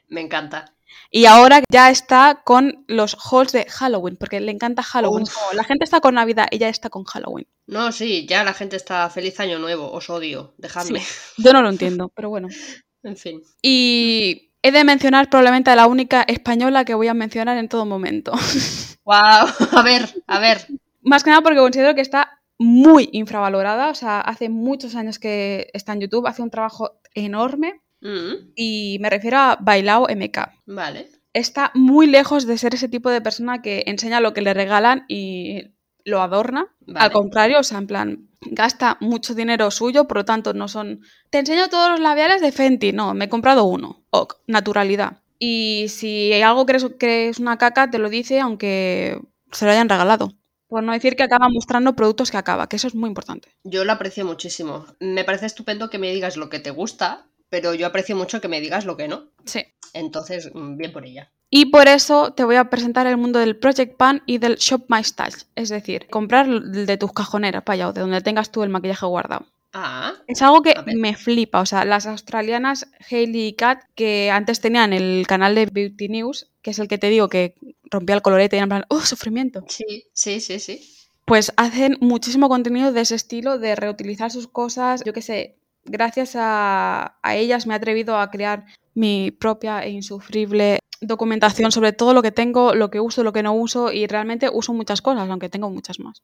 Me 0.08 0.22
encanta. 0.22 0.74
Y 1.10 1.26
ahora 1.26 1.62
ya 1.70 1.90
está 1.90 2.42
con 2.44 2.86
los 2.88 3.16
halls 3.16 3.52
de 3.52 3.66
Halloween, 3.66 4.18
porque 4.18 4.40
le 4.40 4.52
encanta 4.52 4.84
Halloween. 4.84 5.26
la 5.54 5.64
gente 5.64 5.84
está 5.84 6.02
con 6.02 6.16
Navidad, 6.16 6.48
ella 6.52 6.70
está 6.70 6.90
con 6.90 7.04
Halloween. 7.04 7.48
No, 7.68 7.92
sí, 7.92 8.26
ya 8.28 8.44
la 8.44 8.54
gente 8.54 8.76
está 8.76 9.10
feliz 9.10 9.40
año 9.40 9.60
nuevo, 9.60 9.92
os 9.92 10.10
odio, 10.10 10.54
dejadme. 10.58 11.02
yo 11.38 11.54
no 11.54 11.62
lo 11.62 11.70
entiendo, 11.70 12.10
pero 12.10 12.30
bueno. 12.30 12.48
en 13.04 13.18
fin. 13.18 13.42
Y 13.62 14.51
he 14.62 14.72
de 14.72 14.84
mencionar 14.84 15.30
probablemente 15.30 15.72
a 15.72 15.76
la 15.76 15.88
única 15.88 16.24
española 16.24 16.86
que 16.86 16.94
voy 16.94 17.08
a 17.08 17.14
mencionar 17.14 17.58
en 17.58 17.70
todo 17.70 17.86
momento. 17.86 18.32
¡Wow! 19.06 19.16
A 19.16 19.82
ver, 19.84 20.10
a 20.28 20.40
ver. 20.40 20.68
Más 21.02 21.24
que 21.24 21.32
nada 21.32 21.42
porque 21.42 21.60
considero 21.60 21.96
que 21.96 22.02
está 22.02 22.42
muy 22.60 23.10
infravalorada, 23.12 23.90
o 23.90 23.96
sea, 23.96 24.22
hace 24.22 24.50
muchos 24.50 24.96
años 24.96 25.18
que 25.18 25.70
está 25.74 25.94
en 25.94 26.02
YouTube, 26.02 26.28
hace 26.28 26.44
un 26.44 26.52
trabajo 26.52 27.02
enorme 27.16 27.82
mm. 28.02 28.52
y 28.56 28.98
me 29.02 29.10
refiero 29.10 29.38
a 29.38 29.58
Bailao 29.60 30.08
MK. 30.08 30.38
Vale. 30.68 31.10
Está 31.34 31.72
muy 31.74 32.06
lejos 32.06 32.46
de 32.46 32.60
ser 32.60 32.76
ese 32.76 32.88
tipo 32.88 33.10
de 33.10 33.22
persona 33.22 33.64
que 33.64 33.84
enseña 33.88 34.20
lo 34.20 34.34
que 34.34 34.42
le 34.42 34.54
regalan 34.54 35.06
y 35.08 35.72
lo 36.06 36.22
adorna. 36.22 36.68
Al 36.96 37.12
contrario, 37.12 37.60
o 37.60 37.64
sea, 37.64 37.78
en 37.78 37.88
plan, 37.88 38.30
gasta 38.42 38.98
mucho 39.00 39.36
dinero 39.36 39.72
suyo, 39.72 40.08
por 40.08 40.18
lo 40.18 40.26
tanto 40.26 40.54
no 40.54 40.68
son... 40.68 41.02
Te 41.30 41.40
enseño 41.40 41.70
todos 41.70 41.90
los 41.90 42.00
labiales 42.00 42.42
de 42.42 42.52
Fenty, 42.52 42.92
no, 42.92 43.14
me 43.14 43.26
he 43.26 43.30
comprado 43.30 43.66
uno. 43.66 44.04
Ok, 44.10 44.36
naturalidad. 44.48 45.22
Y 45.40 45.88
si 45.90 46.32
hay 46.34 46.42
algo 46.42 46.66
crees 46.66 46.86
que 47.00 47.30
es 47.30 47.40
una 47.40 47.58
caca, 47.58 47.90
te 47.90 47.98
lo 47.98 48.10
dice 48.10 48.40
aunque 48.40 49.20
se 49.52 49.66
lo 49.66 49.72
hayan 49.72 49.90
regalado. 49.90 50.34
Por 50.68 50.84
no 50.84 50.94
decir 50.94 51.16
que 51.16 51.24
acaba 51.24 51.50
mostrando 51.50 51.96
productos 51.96 52.32
que 52.32 52.38
acaba, 52.38 52.70
que 52.70 52.78
eso 52.78 52.88
es 52.88 52.96
muy 52.96 53.10
importante. 53.10 53.50
Yo 53.64 53.84
lo 53.84 53.92
aprecio 53.92 54.24
muchísimo. 54.24 54.86
Me 55.00 55.24
parece 55.24 55.48
estupendo 55.48 55.90
que 55.90 55.98
me 55.98 56.14
digas 56.14 56.38
lo 56.38 56.50
que 56.50 56.60
te 56.60 56.72
gusta, 56.72 57.26
pero 57.50 57.74
yo 57.74 57.88
aprecio 57.88 58.16
mucho 58.16 58.40
que 58.40 58.48
me 58.48 58.62
digas 58.62 58.86
lo 58.86 58.96
que 58.96 59.08
no. 59.08 59.32
Sí. 59.46 59.66
Entonces, 59.94 60.52
mm, 60.54 60.78
bien 60.78 60.92
por 60.92 61.06
ella. 61.06 61.32
Y 61.50 61.66
por 61.66 61.88
eso 61.88 62.34
te 62.34 62.46
voy 62.46 62.56
a 62.56 62.70
presentar 62.70 63.08
el 63.08 63.18
mundo 63.18 63.40
del 63.40 63.58
Project 63.58 63.98
Pan 63.98 64.24
y 64.26 64.38
del 64.38 64.56
Shop 64.56 64.86
My 64.88 65.04
Style. 65.04 65.36
Es 65.56 65.70
decir, 65.70 66.08
comprar 66.10 66.48
de 66.48 66.98
tus 66.98 67.12
cajoneras 67.12 67.64
para 67.64 67.74
allá 67.74 67.90
o 67.90 67.94
de 67.94 68.02
donde 68.02 68.22
tengas 68.22 68.52
tú 68.52 68.64
el 68.64 68.70
maquillaje 68.70 69.06
guardado. 69.06 69.46
Ah, 69.74 70.14
es 70.28 70.42
algo 70.42 70.62
que 70.62 70.74
me 70.96 71.16
flipa. 71.16 71.62
O 71.62 71.66
sea, 71.66 71.86
las 71.86 72.06
australianas 72.06 72.90
Hailey 73.10 73.48
y 73.48 73.54
Kat, 73.54 73.84
que 73.96 74.30
antes 74.32 74.60
tenían 74.62 74.94
el 74.94 75.26
canal 75.28 75.56
de 75.56 75.66
Beauty 75.66 76.10
News, 76.10 76.50
que 76.62 76.72
es 76.72 76.80
el 76.80 76.88
que 76.88 76.98
te 76.98 77.10
digo 77.10 77.30
que 77.30 77.56
rompía 77.90 78.16
el 78.16 78.22
colorete 78.22 78.58
y 78.58 78.60
en 78.60 78.70
plan, 78.70 78.86
¡oh, 78.90 79.02
sufrimiento! 79.02 79.64
Sí, 79.68 80.06
sí, 80.14 80.40
sí, 80.40 80.60
sí. 80.60 80.82
Pues 81.26 81.54
hacen 81.56 81.98
muchísimo 82.02 82.50
contenido 82.50 82.92
de 82.92 83.02
ese 83.02 83.16
estilo, 83.16 83.58
de 83.60 83.76
reutilizar 83.76 84.32
sus 84.32 84.48
cosas. 84.48 85.04
Yo 85.06 85.14
qué 85.14 85.22
sé, 85.22 85.56
gracias 85.86 86.34
a, 86.36 87.18
ellas 87.24 87.68
me 87.68 87.74
he 87.74 87.78
atrevido 87.78 88.18
a 88.18 88.30
crear 88.30 88.66
mi 88.94 89.32
propia 89.32 89.84
e 89.84 89.90
insufrible 89.92 90.80
documentación 91.02 91.72
sobre 91.72 91.94
todo 91.94 92.14
lo 92.14 92.22
que 92.22 92.32
tengo, 92.32 92.76
lo 92.76 92.92
que 92.92 93.00
uso, 93.00 93.24
lo 93.24 93.34
que 93.34 93.44
no 93.44 93.54
uso 93.54 93.92
y 93.92 94.06
realmente 94.08 94.50
uso 94.52 94.74
muchas 94.74 95.02
cosas, 95.02 95.28
aunque 95.30 95.50
tengo 95.50 95.70
muchas 95.70 96.00
más. 96.00 96.22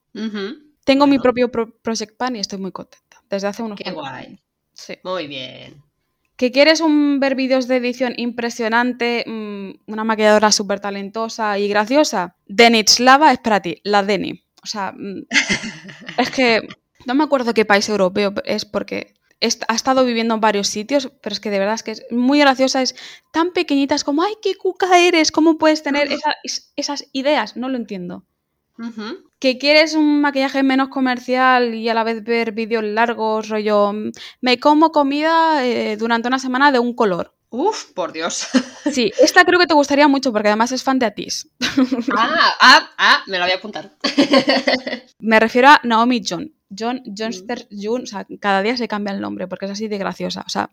Tengo 0.85 1.07
mi 1.07 1.19
propio 1.19 1.51
Project 1.51 2.15
Pan 2.15 2.35
y 2.35 2.39
estoy 2.39 2.59
muy 2.59 2.71
contenta. 2.71 3.21
Desde 3.29 3.47
hace 3.47 3.63
unos 3.63 3.79
Qué 3.79 3.91
guay. 3.91 4.39
Sí. 4.73 4.93
Muy 5.03 5.27
bien. 5.27 5.81
¿Que 6.37 6.51
quieres 6.51 6.81
un, 6.81 7.19
ver 7.19 7.33
vídeos 7.33 7.67
de 7.67 7.77
edición 7.77 8.13
impresionante, 8.15 9.23
mm, 9.25 9.91
una 9.91 10.03
maquilladora 10.03 10.51
súper 10.51 10.79
talentosa 10.79 11.57
y 11.57 11.67
graciosa? 11.67 12.35
Slava 12.85 13.31
es 13.31 13.39
para 13.39 13.59
ti, 13.59 13.81
la 13.83 14.03
Deni. 14.03 14.43
O 14.61 14.67
sea, 14.67 14.93
mm, 14.95 15.25
es 16.19 16.29
que 16.29 16.67
no 17.07 17.15
me 17.15 17.23
acuerdo 17.23 17.55
qué 17.55 17.65
país 17.65 17.89
europeo 17.89 18.33
es 18.45 18.65
porque 18.65 19.15
ha 19.39 19.75
estado 19.75 20.05
viviendo 20.05 20.33
en 20.33 20.41
varios 20.41 20.67
sitios, 20.67 21.11
pero 21.21 21.33
es 21.33 21.39
que 21.39 21.51
de 21.51 21.59
verdad 21.59 21.75
es 21.75 21.83
que 21.83 21.91
es 21.91 22.05
muy 22.09 22.39
graciosa, 22.39 22.81
es 22.81 22.95
tan 23.31 23.51
pequeñita, 23.51 23.95
es 23.95 24.03
como, 24.03 24.23
ay, 24.23 24.33
qué 24.41 24.55
cuca 24.55 24.99
eres, 24.99 25.31
¿cómo 25.31 25.57
puedes 25.57 25.83
tener 25.83 26.09
esas 26.75 27.05
ideas? 27.13 27.55
No 27.55 27.69
lo 27.69 27.77
entiendo. 27.77 28.25
¿Que 29.39 29.57
quieres 29.57 29.95
un 29.95 30.21
maquillaje 30.21 30.63
menos 30.63 30.89
comercial 30.89 31.73
y 31.73 31.89
a 31.89 31.93
la 31.93 32.03
vez 32.03 32.23
ver 32.23 32.51
vídeos 32.51 32.83
largos, 32.83 33.49
rollo, 33.49 33.91
me 34.41 34.59
como 34.59 34.91
comida 34.91 35.65
eh, 35.65 35.97
durante 35.97 36.27
una 36.27 36.39
semana 36.39 36.71
de 36.71 36.79
un 36.79 36.93
color? 36.93 37.36
Uf, 37.49 37.91
por 37.93 38.11
Dios. 38.13 38.47
Sí, 38.91 39.11
esta 39.19 39.43
creo 39.43 39.59
que 39.59 39.67
te 39.67 39.73
gustaría 39.73 40.07
mucho 40.07 40.31
porque 40.31 40.47
además 40.47 40.71
es 40.71 40.81
fan 40.81 40.97
de 40.97 41.05
Atis. 41.05 41.49
Ah, 42.17 42.55
ah, 42.61 42.89
ah, 42.97 43.23
me 43.27 43.37
la 43.37 43.43
voy 43.45 43.51
a 43.51 43.57
apuntar. 43.57 43.91
Me 45.19 45.39
refiero 45.41 45.67
a 45.67 45.81
Naomi 45.83 46.21
John. 46.25 46.53
John, 46.77 47.03
Johnster 47.05 47.67
mm. 47.69 47.75
June, 47.81 48.03
o 48.03 48.07
sea, 48.07 48.25
cada 48.39 48.61
día 48.61 48.77
se 48.77 48.87
cambia 48.87 49.13
el 49.13 49.19
nombre 49.19 49.47
porque 49.47 49.65
es 49.65 49.71
así 49.71 49.89
de 49.89 49.97
graciosa. 49.97 50.43
O 50.45 50.49
sea, 50.49 50.69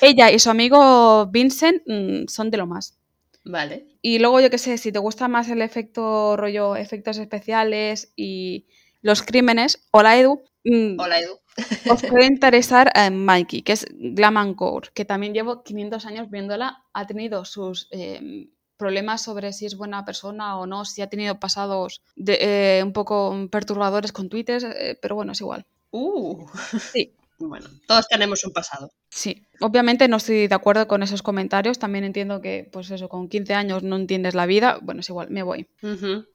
ella 0.00 0.32
y 0.32 0.40
su 0.40 0.50
amigo 0.50 1.26
Vincent 1.26 1.82
mm, 1.86 2.26
son 2.26 2.50
de 2.50 2.56
lo 2.56 2.66
más. 2.66 2.98
Vale. 3.44 3.86
Y 4.02 4.18
luego, 4.18 4.40
yo 4.40 4.50
qué 4.50 4.58
sé, 4.58 4.78
si 4.78 4.90
te 4.90 4.98
gusta 4.98 5.28
más 5.28 5.48
el 5.48 5.62
efecto 5.62 6.36
rollo, 6.36 6.76
efectos 6.76 7.18
especiales 7.18 8.12
y 8.16 8.66
los 9.00 9.22
crímenes, 9.22 9.86
hola 9.90 10.18
Edu. 10.18 10.42
Mm, 10.64 10.98
hola 10.98 11.20
Edu. 11.20 11.38
Os 11.90 12.02
puede 12.02 12.26
interesar 12.26 12.90
a 12.94 13.10
Mikey, 13.10 13.62
que 13.62 13.72
es 13.72 13.86
Glam 13.90 14.54
Core, 14.54 14.88
que 14.94 15.04
también 15.04 15.34
llevo 15.34 15.62
500 15.62 16.06
años 16.06 16.30
viéndola. 16.30 16.84
Ha 16.92 17.06
tenido 17.06 17.44
sus 17.44 17.88
em, 17.90 18.50
problemas 18.76 19.22
sobre 19.22 19.52
si 19.52 19.66
es 19.66 19.76
buena 19.76 20.04
persona 20.04 20.58
o 20.58 20.66
no, 20.66 20.84
si 20.84 21.02
ha 21.02 21.08
tenido 21.08 21.38
pasados 21.38 22.02
de, 22.16 22.38
eh, 22.40 22.82
un 22.82 22.92
poco 22.92 23.48
perturbadores 23.50 24.12
con 24.12 24.28
Twitter, 24.28 24.62
eh, 24.64 24.98
pero 25.00 25.14
bueno, 25.14 25.32
es 25.32 25.40
igual. 25.40 25.66
Uh. 25.90 26.46
Sí. 26.92 27.14
Bueno, 27.38 27.68
todos 27.86 28.06
tenemos 28.08 28.44
un 28.44 28.52
pasado. 28.52 28.92
Sí, 29.08 29.46
obviamente 29.60 30.06
no 30.08 30.18
estoy 30.18 30.46
de 30.46 30.54
acuerdo 30.54 30.86
con 30.86 31.02
esos 31.02 31.22
comentarios. 31.22 31.78
También 31.78 32.04
entiendo 32.04 32.40
que, 32.40 32.68
pues 32.72 32.90
eso, 32.90 33.08
con 33.08 33.28
15 33.28 33.54
años 33.54 33.82
no 33.82 33.96
entiendes 33.96 34.34
la 34.34 34.46
vida. 34.46 34.78
Bueno, 34.82 35.00
es 35.00 35.08
igual, 35.08 35.30
me 35.30 35.42
voy. 35.42 35.66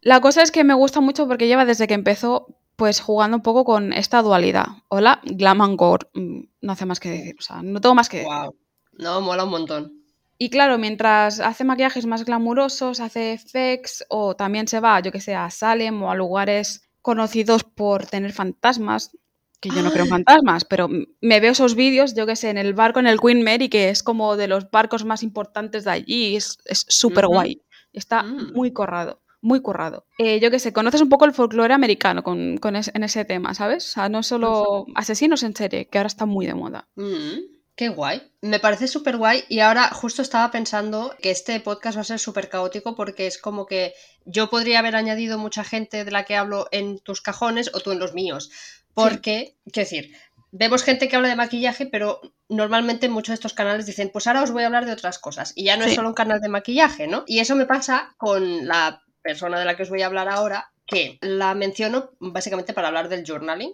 La 0.01 0.19
cosa 0.21 0.41
es 0.41 0.51
que 0.51 0.63
me 0.63 0.73
gusta 0.73 0.99
mucho 0.99 1.27
porque 1.27 1.47
lleva 1.47 1.65
desde 1.65 1.87
que 1.87 1.93
empezó, 1.93 2.47
pues 2.79 2.99
jugando 3.01 3.37
un 3.37 3.43
poco 3.43 3.63
con 3.65 3.93
esta 3.93 4.21
dualidad. 4.23 4.65
Hola, 4.87 5.19
glam 5.23 5.61
and 5.61 5.77
gore. 5.77 6.07
Mm, 6.15 6.39
no 6.61 6.71
hace 6.71 6.85
más 6.87 6.99
que 6.99 7.09
decir, 7.11 7.35
o 7.37 7.41
sea, 7.43 7.61
no 7.61 7.79
tengo 7.81 7.93
más 7.93 8.09
que 8.09 8.17
decir. 8.19 8.31
Wow. 8.33 8.55
No, 8.93 9.21
mola 9.21 9.43
un 9.43 9.51
montón. 9.51 9.93
Y 10.39 10.49
claro, 10.49 10.77
mientras 10.77 11.39
hace 11.41 11.65
maquillajes 11.65 12.05
más 12.05 12.23
glamurosos, 12.25 13.01
hace 13.01 13.33
effects 13.33 14.05
o 14.09 14.35
también 14.35 14.67
se 14.67 14.79
va, 14.79 15.01
yo 15.01 15.11
que 15.11 15.19
sé, 15.21 15.35
a 15.35 15.49
Salem 15.51 16.01
o 16.01 16.09
a 16.09 16.15
lugares 16.15 16.89
conocidos 17.01 17.63
por 17.65 18.05
tener 18.05 18.31
fantasmas, 18.31 19.11
que 19.59 19.69
yo 19.69 19.81
no 19.81 19.91
creo 19.91 20.05
en 20.05 20.09
fantasmas, 20.09 20.63
pero 20.63 20.87
me 21.19 21.39
veo 21.41 21.51
esos 21.51 21.75
vídeos, 21.75 22.15
yo 22.15 22.25
que 22.25 22.37
sé, 22.37 22.49
en 22.49 22.57
el 22.57 22.73
barco, 22.73 23.01
en 23.01 23.07
el 23.07 23.19
Queen 23.19 23.43
Mary, 23.43 23.67
que 23.67 23.89
es 23.89 24.01
como 24.03 24.37
de 24.37 24.47
los 24.47 24.71
barcos 24.71 25.03
más 25.03 25.21
importantes 25.23 25.83
de 25.83 25.91
allí, 25.91 26.37
es 26.37 26.57
súper 26.87 27.27
guay. 27.27 27.61
Está 27.91 28.23
Mm. 28.23 28.53
muy 28.53 28.71
corrado, 28.71 29.21
muy 29.41 29.61
currado. 29.61 30.05
Eh, 30.17 30.39
yo 30.39 30.51
que 30.51 30.59
sé, 30.59 30.73
conoces 30.73 31.01
un 31.01 31.09
poco 31.09 31.25
el 31.25 31.33
folclore 31.33 31.73
americano 31.73 32.23
con, 32.23 32.57
con 32.57 32.75
es- 32.75 32.91
en 32.93 33.03
ese 33.03 33.25
tema, 33.25 33.53
¿sabes? 33.53 33.85
O 33.87 33.91
sea, 33.91 34.09
no 34.09 34.21
solo 34.23 34.85
asesinos 34.95 35.43
en 35.43 35.55
serie, 35.55 35.87
que 35.87 35.97
ahora 35.97 36.07
está 36.07 36.25
muy 36.25 36.45
de 36.45 36.55
moda. 36.55 36.87
Mm, 36.95 37.39
qué 37.75 37.87
guay. 37.89 38.21
Me 38.41 38.59
parece 38.59 38.87
súper 38.87 39.15
guay 39.17 39.43
y 39.47 39.59
ahora 39.59 39.89
justo 39.91 40.21
estaba 40.21 40.51
pensando 40.51 41.15
que 41.21 41.31
este 41.31 41.59
podcast 41.61 41.97
va 41.97 42.01
a 42.01 42.05
ser 42.05 42.19
súper 42.19 42.49
caótico 42.49 42.95
porque 42.95 43.27
es 43.27 43.37
como 43.37 43.65
que 43.65 43.93
yo 44.25 44.49
podría 44.49 44.79
haber 44.79 44.95
añadido 44.97 45.37
mucha 45.37 45.63
gente 45.63 46.03
de 46.03 46.11
la 46.11 46.25
que 46.25 46.35
hablo 46.35 46.67
en 46.71 46.99
tus 46.99 47.21
cajones 47.21 47.71
o 47.73 47.79
tú 47.79 47.91
en 47.91 47.99
los 47.99 48.13
míos. 48.13 48.51
Porque, 48.93 49.55
quiero 49.71 49.85
decir, 49.89 50.11
vemos 50.51 50.83
gente 50.83 51.07
que 51.07 51.15
habla 51.15 51.29
de 51.29 51.35
maquillaje, 51.37 51.85
pero 51.85 52.19
normalmente 52.49 53.07
muchos 53.07 53.29
de 53.29 53.35
estos 53.35 53.53
canales 53.53 53.85
dicen, 53.85 54.09
pues 54.11 54.27
ahora 54.27 54.43
os 54.43 54.51
voy 54.51 54.63
a 54.63 54.65
hablar 54.65 54.85
de 54.85 54.91
otras 54.91 55.19
cosas. 55.19 55.53
Y 55.55 55.63
ya 55.63 55.77
no 55.77 55.85
es 55.85 55.91
Sí. 55.91 55.95
solo 55.95 56.09
un 56.09 56.15
canal 56.15 56.41
de 56.41 56.49
maquillaje, 56.49 57.07
¿no? 57.07 57.23
Y 57.27 57.39
eso 57.39 57.55
me 57.55 57.65
pasa 57.65 58.13
con 58.17 58.67
la 58.67 59.01
persona 59.21 59.59
de 59.59 59.65
la 59.65 59.75
que 59.75 59.83
os 59.83 59.89
voy 59.89 60.01
a 60.01 60.07
hablar 60.07 60.29
ahora, 60.29 60.71
que 60.85 61.17
la 61.21 61.53
menciono 61.53 62.11
básicamente 62.19 62.73
para 62.73 62.87
hablar 62.87 63.09
del 63.09 63.25
journaling 63.25 63.73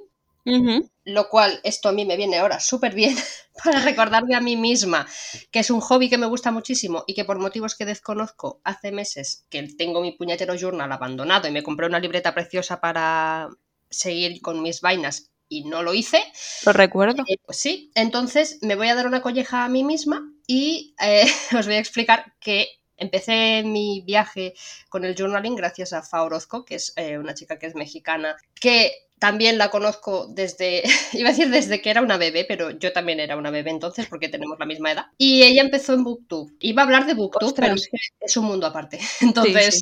lo 1.06 1.30
cual 1.30 1.60
esto 1.64 1.90
a 1.90 1.92
mí 1.92 2.06
me 2.06 2.18
viene 2.18 2.38
ahora 2.38 2.60
súper 2.60 2.94
bien 2.94 3.16
para 3.64 3.80
recordarme 3.82 4.36
a 4.36 4.42
mí 4.42 4.56
misma 4.56 5.08
que 5.52 5.60
es 5.60 5.72
un 5.72 5.82
hobby 5.82 6.10
que 6.10 6.20
me 6.20 6.28
gusta 6.28 6.52
muchísimo 6.52 7.04
y 7.08 7.16
que 7.16 7.26
por 7.26 7.40
motivos 7.40 7.76
que 7.76 7.86
desconozco 7.86 8.62
hace 8.64 8.92
meses 8.92 9.46
que 9.50 9.64
tengo 9.76 10.02
mi 10.02 10.12
puñetero 10.12 10.56
journal 10.56 10.92
abandonado 10.92 11.48
y 11.48 11.52
me 11.52 11.64
compré 11.64 11.88
una 11.88 12.00
libreta 12.00 12.34
preciosa 12.36 12.80
para 12.80 13.50
seguir 13.90 14.40
con 14.42 14.62
mis 14.62 14.82
vainas 14.82 15.32
y 15.48 15.64
no 15.66 15.84
lo 15.84 15.94
hice. 15.94 16.24
Lo 16.66 16.74
recuerdo. 16.74 17.24
Eh, 17.28 17.38
pues 17.46 17.60
sí, 17.60 17.92
entonces 17.94 18.58
me 18.64 18.76
voy 18.76 18.88
a 18.88 18.96
dar 18.96 19.06
una 19.06 19.22
colleja 19.22 19.64
a 19.64 19.70
mí 19.70 19.84
misma 19.84 20.32
y 20.48 20.96
eh, 21.02 21.26
os 21.58 21.66
voy 21.66 21.76
a 21.76 21.80
explicar 21.80 22.34
que 22.40 22.68
empecé 22.98 23.64
mi 23.64 24.02
viaje 24.02 24.54
con 24.90 25.06
el 25.06 25.16
journaling 25.16 25.56
gracias 25.56 25.94
a 25.94 26.02
Fa 26.02 26.24
Orozco, 26.24 26.66
que 26.66 26.76
es 26.76 26.94
eh, 26.96 27.18
una 27.18 27.34
chica 27.34 27.60
que 27.60 27.68
es 27.68 27.76
mexicana, 27.76 28.36
que 28.60 28.92
también 29.20 29.58
la 29.58 29.70
conozco 29.70 30.28
desde, 30.28 30.84
iba 31.14 31.30
a 31.30 31.32
decir 31.32 31.50
desde 31.50 31.82
que 31.82 31.90
era 31.90 32.02
una 32.02 32.18
bebé, 32.18 32.46
pero 32.48 32.72
yo 32.72 32.94
también 32.94 33.20
era 33.20 33.38
una 33.38 33.52
bebé 33.52 33.72
entonces 33.72 34.08
porque 34.08 34.30
tenemos 34.30 34.58
la 34.60 34.66
misma 34.66 34.92
edad. 34.92 35.06
Y 35.18 35.44
ella 35.44 35.62
empezó 35.62 35.94
en 35.94 36.04
Booktube. 36.04 36.54
Iba 36.60 36.82
a 36.82 36.86
hablar 36.86 37.06
de 37.06 37.14
Booktube, 37.14 37.48
Ostras. 37.48 37.68
pero 37.68 37.76
es 37.76 37.88
que 37.90 38.26
es 38.26 38.38
un 38.38 38.46
mundo 38.46 38.68
aparte. 38.68 39.00
Entonces, 39.22 39.76
sí. 39.76 39.82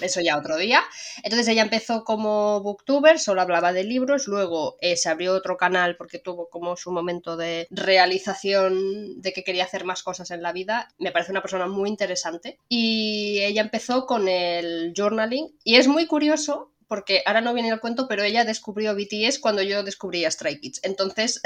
Eso 0.00 0.20
ya 0.20 0.36
otro 0.36 0.56
día. 0.56 0.82
Entonces 1.22 1.48
ella 1.48 1.62
empezó 1.62 2.04
como 2.04 2.60
booktuber, 2.60 3.18
solo 3.18 3.42
hablaba 3.42 3.72
de 3.72 3.84
libros, 3.84 4.26
luego 4.26 4.76
eh, 4.80 4.96
se 4.96 5.08
abrió 5.08 5.34
otro 5.34 5.56
canal 5.56 5.96
porque 5.96 6.18
tuvo 6.18 6.48
como 6.48 6.76
su 6.76 6.92
momento 6.92 7.36
de 7.36 7.66
realización 7.70 9.20
de 9.20 9.32
que 9.32 9.44
quería 9.44 9.64
hacer 9.64 9.84
más 9.84 10.02
cosas 10.02 10.30
en 10.30 10.42
la 10.42 10.52
vida. 10.52 10.88
Me 10.98 11.12
parece 11.12 11.32
una 11.32 11.42
persona 11.42 11.66
muy 11.66 11.88
interesante. 11.88 12.58
Y 12.68 13.40
ella 13.42 13.62
empezó 13.62 14.06
con 14.06 14.28
el 14.28 14.92
journaling 14.96 15.56
y 15.64 15.76
es 15.76 15.88
muy 15.88 16.06
curioso 16.06 16.70
porque 16.86 17.22
ahora 17.26 17.40
no 17.40 17.54
viene 17.54 17.70
el 17.70 17.80
cuento, 17.80 18.06
pero 18.08 18.22
ella 18.22 18.44
descubrió 18.44 18.94
BTS 18.94 19.38
cuando 19.40 19.62
yo 19.62 19.82
descubrí 19.82 20.24
a 20.24 20.30
Stray 20.30 20.60
Kids. 20.60 20.80
Entonces 20.84 21.40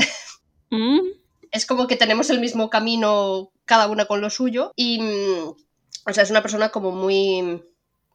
Mm. 0.70 1.00
es 1.50 1.66
como 1.66 1.86
que 1.86 1.96
tenemos 1.96 2.30
el 2.30 2.40
mismo 2.40 2.70
camino 2.70 3.52
cada 3.64 3.88
una 3.88 4.06
con 4.06 4.20
lo 4.20 4.30
suyo 4.30 4.72
y 4.76 5.00
mm, 5.00 5.48
o 6.06 6.12
sea 6.12 6.22
es 6.22 6.30
una 6.30 6.42
persona 6.42 6.70
como 6.70 6.90
muy 6.90 7.62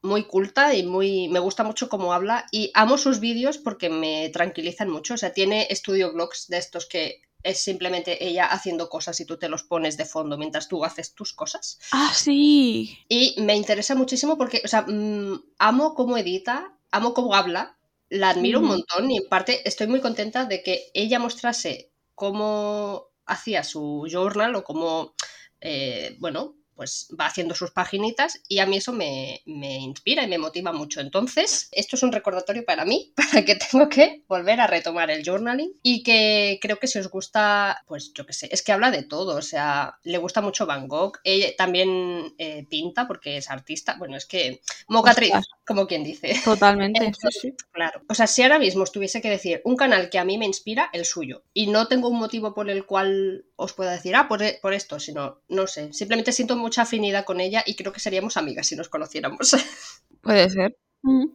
muy 0.04 0.26
culta 0.26 0.76
y 0.76 0.84
muy 0.84 1.28
me 1.30 1.40
gusta 1.40 1.64
mucho 1.64 1.90
cómo 1.90 2.14
habla 2.14 2.46
y 2.52 2.72
amo 2.74 2.98
sus 2.98 3.20
vídeos 3.20 3.58
porque 3.58 3.90
me 3.90 4.30
tranquilizan 4.30 4.90
mucho. 4.90 5.16
O 5.16 5.18
sea 5.18 5.34
tiene 5.34 5.68
estudio 5.70 6.14
blogs 6.14 6.48
de 6.48 6.58
estos 6.58 6.86
que 6.86 7.22
es 7.42 7.60
simplemente 7.60 8.26
ella 8.26 8.46
haciendo 8.46 8.88
cosas 8.88 9.20
y 9.20 9.26
tú 9.26 9.38
te 9.38 9.50
los 9.50 9.64
pones 9.64 9.98
de 9.98 10.06
fondo 10.06 10.38
mientras 10.38 10.68
tú 10.68 10.86
haces 10.86 11.14
tus 11.16 11.34
cosas. 11.34 11.80
Ah, 11.92 12.12
sí. 12.14 12.98
y 13.10 13.36
me 13.42 13.56
interesa 13.56 13.96
muchísimo 13.96 14.38
porque 14.38 14.62
o 14.64 14.68
sea 14.68 14.84
mm, 14.88 15.44
amo 15.58 15.96
cómo 15.96 16.18
edita 16.18 16.78
amo 16.92 17.14
cómo 17.14 17.34
habla 17.34 17.78
la 18.10 18.30
admiro 18.30 18.60
un 18.60 18.68
montón 18.68 19.10
y 19.10 19.18
en 19.18 19.28
parte 19.28 19.68
estoy 19.68 19.88
muy 19.88 20.00
contenta 20.00 20.46
de 20.46 20.62
que 20.62 20.92
ella 20.94 21.18
mostrase 21.18 21.92
cómo 22.14 23.08
hacía 23.26 23.64
su 23.64 24.08
journal 24.10 24.56
o 24.56 24.64
cómo, 24.64 25.16
eh, 25.62 26.16
bueno, 26.20 26.56
pues 26.76 27.08
va 27.20 27.28
haciendo 27.28 27.56
sus 27.56 27.72
paginitas 27.72 28.42
y 28.48 28.60
a 28.60 28.66
mí 28.66 28.78
eso 28.78 28.94
me, 28.94 29.42
me 29.46 29.78
inspira 29.78 30.24
y 30.24 30.28
me 30.28 30.38
motiva 30.38 30.72
mucho. 30.72 31.02
Entonces, 31.02 31.70
esto 31.72 31.96
es 31.96 32.04
un 32.04 32.12
recordatorio 32.12 32.66
para 32.66 32.86
mí, 32.86 33.14
para 33.16 33.46
que 33.46 33.56
tengo 33.56 33.90
que 33.90 34.24
volver 34.28 34.60
a 34.62 34.68
retomar 34.68 35.10
el 35.12 35.24
journaling 35.26 35.74
y 35.82 36.04
que 36.04 36.60
creo 36.62 36.80
que 36.80 36.88
si 36.88 37.00
os 37.00 37.10
gusta, 37.10 37.84
pues 37.88 38.14
yo 38.14 38.26
qué 38.26 38.34
sé, 38.34 38.50
es 38.52 38.62
que 38.62 38.72
habla 38.72 38.92
de 38.92 39.04
todo, 39.04 39.38
o 39.38 39.42
sea, 39.42 39.98
le 40.04 40.18
gusta 40.18 40.42
mucho 40.42 40.66
Van 40.66 40.88
Gogh, 40.88 41.20
ella 41.24 41.50
también 41.58 42.34
eh, 42.38 42.66
pinta 42.70 43.08
porque 43.08 43.38
es 43.38 43.50
artista, 43.50 43.96
bueno, 43.98 44.18
es 44.18 44.26
que 44.26 44.62
mocatriz. 44.88 45.34
Como 45.66 45.88
quien 45.88 46.04
dice. 46.04 46.36
Totalmente. 46.44 47.00
sí, 47.00 47.06
Entonces, 47.06 47.42
sí. 47.42 47.54
Claro. 47.72 48.02
O 48.10 48.14
sea, 48.14 48.28
si 48.28 48.44
ahora 48.44 48.60
mismo 48.60 48.84
os 48.84 48.92
tuviese 48.92 49.22
que 49.22 49.30
decir 49.30 49.62
un 49.64 49.76
canal 49.76 50.10
que 50.10 50.20
a 50.20 50.26
mí 50.26 50.38
me 50.38 50.46
inspira, 50.46 50.90
el 50.94 51.06
suyo. 51.06 51.44
Y 51.54 51.68
no 51.68 51.88
tengo 51.88 52.10
un 52.10 52.20
motivo 52.20 52.54
por 52.54 52.70
el 52.70 52.86
cual 52.86 53.46
os 53.56 53.74
pueda 53.74 53.92
decir, 53.92 54.16
ah, 54.16 54.28
por, 54.28 54.42
e- 54.44 54.60
por 54.62 54.74
esto, 54.74 55.00
sino, 55.00 55.40
no 55.48 55.68
sé. 55.68 55.94
Simplemente 55.94 56.32
siento 56.32 56.56
mucha 56.58 56.84
afinidad 56.84 57.26
con 57.26 57.40
ella 57.40 57.64
y 57.66 57.76
creo 57.76 57.94
que 57.94 58.00
seríamos 58.00 58.38
amigas 58.38 58.68
si 58.68 58.76
nos 58.76 58.90
conociéramos. 58.90 59.52
Puede 60.22 60.50
ser. 60.50 60.78
Mm. 61.04 61.26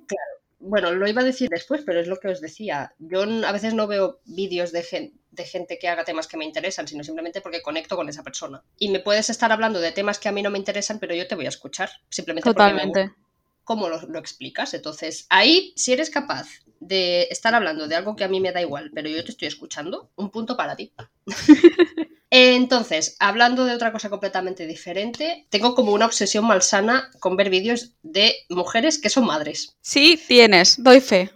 bueno, 0.60 0.92
lo 0.92 1.06
iba 1.08 1.20
a 1.22 1.24
decir 1.24 1.48
después, 1.50 1.82
pero 1.86 2.00
es 2.00 2.06
lo 2.08 2.16
que 2.18 2.28
os 2.28 2.40
decía. 2.40 2.94
Yo 2.98 3.22
a 3.22 3.52
veces 3.52 3.74
no 3.74 3.86
veo 3.86 4.20
vídeos 4.24 4.72
de, 4.72 4.82
gen- 4.82 5.20
de 5.30 5.44
gente 5.44 5.78
que 5.78 5.88
haga 5.88 6.04
temas 6.04 6.26
que 6.26 6.36
me 6.36 6.44
interesan, 6.44 6.88
sino 6.88 7.04
simplemente 7.04 7.40
porque 7.40 7.62
conecto 7.62 7.96
con 7.96 8.08
esa 8.08 8.22
persona. 8.24 8.62
Y 8.78 8.88
me 8.90 9.00
puedes 9.00 9.30
estar 9.30 9.52
hablando 9.52 9.80
de 9.80 9.92
temas 9.92 10.18
que 10.18 10.28
a 10.28 10.32
mí 10.32 10.42
no 10.42 10.50
me 10.50 10.58
interesan, 10.58 10.98
pero 10.98 11.14
yo 11.14 11.28
te 11.28 11.34
voy 11.36 11.46
a 11.46 11.50
escuchar. 11.50 11.90
Simplemente 12.10 12.52
porque 12.52 12.72
me 12.74 12.82
Totalmente. 12.82 13.27
Cómo 13.68 13.90
lo, 13.90 14.00
lo 14.00 14.18
explicas. 14.18 14.72
Entonces, 14.72 15.26
ahí, 15.28 15.74
si 15.76 15.92
eres 15.92 16.08
capaz 16.08 16.48
de 16.80 17.28
estar 17.30 17.54
hablando 17.54 17.86
de 17.86 17.96
algo 17.96 18.16
que 18.16 18.24
a 18.24 18.28
mí 18.28 18.40
me 18.40 18.50
da 18.50 18.62
igual, 18.62 18.90
pero 18.94 19.10
yo 19.10 19.22
te 19.22 19.30
estoy 19.30 19.46
escuchando, 19.46 20.10
un 20.16 20.30
punto 20.30 20.56
para 20.56 20.74
ti. 20.74 20.90
Entonces, 22.30 23.14
hablando 23.20 23.66
de 23.66 23.74
otra 23.74 23.92
cosa 23.92 24.08
completamente 24.08 24.66
diferente, 24.66 25.46
tengo 25.50 25.74
como 25.74 25.92
una 25.92 26.06
obsesión 26.06 26.46
malsana 26.46 27.10
con 27.20 27.36
ver 27.36 27.50
vídeos 27.50 27.92
de 28.02 28.36
mujeres 28.48 28.98
que 28.98 29.10
son 29.10 29.26
madres. 29.26 29.76
Sí, 29.82 30.18
tienes. 30.26 30.82
Doy 30.82 31.02
fe. 31.02 31.30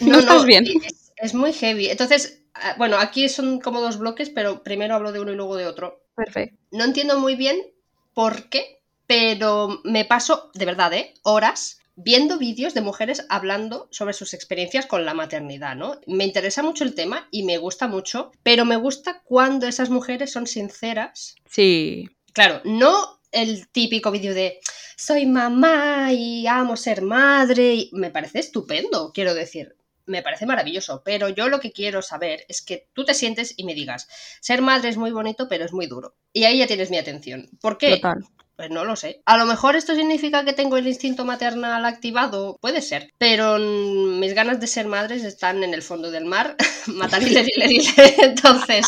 No, 0.00 0.18
estás 0.18 0.44
bien. 0.44 0.64
Es, 0.84 1.12
es 1.16 1.34
muy 1.34 1.52
heavy. 1.52 1.86
Entonces, 1.86 2.42
ah, 2.54 2.74
bueno, 2.78 2.98
aquí 2.98 3.28
son 3.28 3.60
como 3.60 3.80
dos 3.80 3.96
bloques, 3.96 4.28
pero 4.30 4.64
primero 4.64 4.96
hablo 4.96 5.12
de 5.12 5.20
uno 5.20 5.32
y 5.32 5.36
luego 5.36 5.54
de 5.54 5.68
otro. 5.68 6.02
Perfecto. 6.16 6.58
No 6.72 6.82
entiendo 6.82 7.20
muy 7.20 7.36
bien 7.36 7.56
por 8.12 8.48
qué, 8.48 8.75
pero 9.06 9.80
me 9.84 10.04
paso, 10.04 10.50
de 10.54 10.64
verdad, 10.66 10.92
¿eh? 10.92 11.14
horas 11.22 11.78
viendo 11.98 12.36
vídeos 12.38 12.74
de 12.74 12.82
mujeres 12.82 13.24
hablando 13.30 13.88
sobre 13.90 14.12
sus 14.12 14.34
experiencias 14.34 14.84
con 14.84 15.06
la 15.06 15.14
maternidad, 15.14 15.74
¿no? 15.76 15.98
Me 16.06 16.24
interesa 16.24 16.62
mucho 16.62 16.84
el 16.84 16.94
tema 16.94 17.26
y 17.30 17.42
me 17.44 17.56
gusta 17.56 17.88
mucho, 17.88 18.32
pero 18.42 18.64
me 18.66 18.76
gusta 18.76 19.22
cuando 19.24 19.66
esas 19.66 19.88
mujeres 19.88 20.30
son 20.30 20.46
sinceras. 20.46 21.36
Sí. 21.48 22.10
Claro, 22.34 22.60
no 22.64 23.20
el 23.32 23.68
típico 23.68 24.10
vídeo 24.10 24.34
de 24.34 24.60
soy 24.98 25.24
mamá 25.26 26.12
y 26.12 26.46
amo 26.46 26.76
ser 26.76 27.00
madre. 27.00 27.74
y- 27.74 27.90
Me 27.94 28.10
parece 28.10 28.40
estupendo, 28.40 29.10
quiero 29.14 29.32
decir. 29.34 29.74
Me 30.04 30.22
parece 30.22 30.46
maravilloso, 30.46 31.02
pero 31.04 31.28
yo 31.30 31.48
lo 31.48 31.58
que 31.60 31.72
quiero 31.72 32.00
saber 32.02 32.44
es 32.48 32.62
que 32.62 32.88
tú 32.92 33.04
te 33.04 33.12
sientes 33.14 33.54
y 33.56 33.64
me 33.64 33.74
digas, 33.74 34.06
ser 34.40 34.60
madre 34.62 34.88
es 34.90 34.96
muy 34.98 35.10
bonito, 35.10 35.48
pero 35.48 35.64
es 35.64 35.72
muy 35.72 35.86
duro. 35.86 36.14
Y 36.32 36.44
ahí 36.44 36.58
ya 36.58 36.66
tienes 36.66 36.90
mi 36.90 36.98
atención. 36.98 37.48
¿Por 37.60 37.76
qué? 37.78 37.96
Total. 37.96 38.24
Pues 38.56 38.70
no 38.70 38.86
lo 38.86 38.96
sé. 38.96 39.20
A 39.26 39.36
lo 39.36 39.44
mejor 39.44 39.76
esto 39.76 39.94
significa 39.94 40.44
que 40.44 40.54
tengo 40.54 40.78
el 40.78 40.88
instinto 40.88 41.26
maternal 41.26 41.84
activado, 41.84 42.56
puede 42.62 42.80
ser, 42.80 43.12
pero 43.18 43.58
mis 43.58 44.32
ganas 44.32 44.60
de 44.60 44.66
ser 44.66 44.86
madres 44.86 45.24
están 45.24 45.62
en 45.62 45.74
el 45.74 45.82
fondo 45.82 46.10
del 46.10 46.24
mar. 46.24 46.56
Matarile, 46.86 47.44
dile, 47.44 47.68
dile. 47.68 48.14
Entonces, 48.18 48.86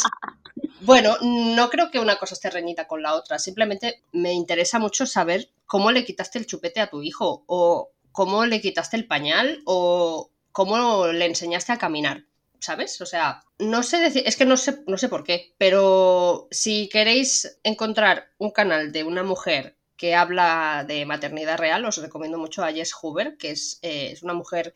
bueno, 0.80 1.18
no 1.20 1.68
creo 1.68 1.90
que 1.90 2.00
una 2.00 2.16
cosa 2.16 2.34
esté 2.34 2.48
reñida 2.48 2.86
con 2.86 3.02
la 3.02 3.14
otra. 3.14 3.38
Simplemente 3.38 4.02
me 4.12 4.32
interesa 4.32 4.78
mucho 4.78 5.04
saber 5.04 5.50
cómo 5.66 5.92
le 5.92 6.04
quitaste 6.04 6.38
el 6.38 6.46
chupete 6.46 6.80
a 6.80 6.88
tu 6.88 7.02
hijo, 7.02 7.44
o 7.46 7.90
cómo 8.10 8.46
le 8.46 8.62
quitaste 8.62 8.96
el 8.96 9.06
pañal, 9.06 9.60
o 9.66 10.30
cómo 10.50 11.08
le 11.08 11.26
enseñaste 11.26 11.72
a 11.72 11.78
caminar. 11.78 12.24
¿Sabes? 12.61 13.00
O 13.00 13.06
sea, 13.06 13.40
no 13.59 13.82
sé 13.82 13.98
decir, 13.98 14.24
es 14.26 14.36
que 14.36 14.44
no 14.44 14.56
sé, 14.56 14.82
no 14.86 14.98
sé 14.98 15.09
por 15.09 15.24
qué, 15.24 15.54
pero 15.59 16.48
si 16.50 16.88
queréis 16.88 17.59
encontrar 17.62 18.32
un 18.38 18.50
canal 18.50 18.92
de 18.92 19.04
una 19.04 19.22
mujer 19.22 19.76
que 19.96 20.14
habla 20.14 20.84
de 20.86 21.06
maternidad 21.06 21.59
real, 21.59 21.84
os 21.84 21.98
recomiendo 21.98 22.38
mucho 22.38 22.64
a 22.64 22.72
Jess 22.72 22.92
Hoover, 22.94 23.36
que 23.36 23.50
es, 23.50 23.78
eh, 23.82 24.11
es 24.12 24.22
una 24.22 24.34
mujer 24.34 24.74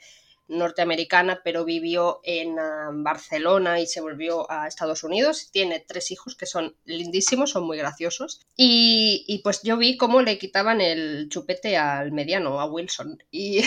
norteamericana, 0.49 1.41
pero 1.43 1.65
vivió 1.65 2.21
en 2.25 2.59
ah, 2.59 2.91
Barcelona 2.93 3.81
y 3.81 3.87
se 3.87 4.01
volvió 4.01 4.51
a 4.51 4.69
Estados 4.69 5.03
Unidos. 5.05 5.51
Tiene 5.51 5.81
tres 5.81 6.11
hijos 6.11 6.35
que 6.37 6.47
son 6.47 6.77
lindísimos, 6.85 7.51
son 7.51 7.65
muy 7.65 7.79
graciosos. 7.79 8.41
Y, 8.57 9.25
y 9.27 9.39
pues 9.39 9.63
yo 9.63 9.77
vi 9.77 9.97
cómo 9.97 10.23
le 10.23 10.39
quitaban 10.39 10.81
el 10.81 11.29
chupete 11.31 11.77
al 11.77 12.13
mediano, 12.13 12.61
a 12.61 12.67
Wilson. 12.67 13.23
Y 13.31 13.63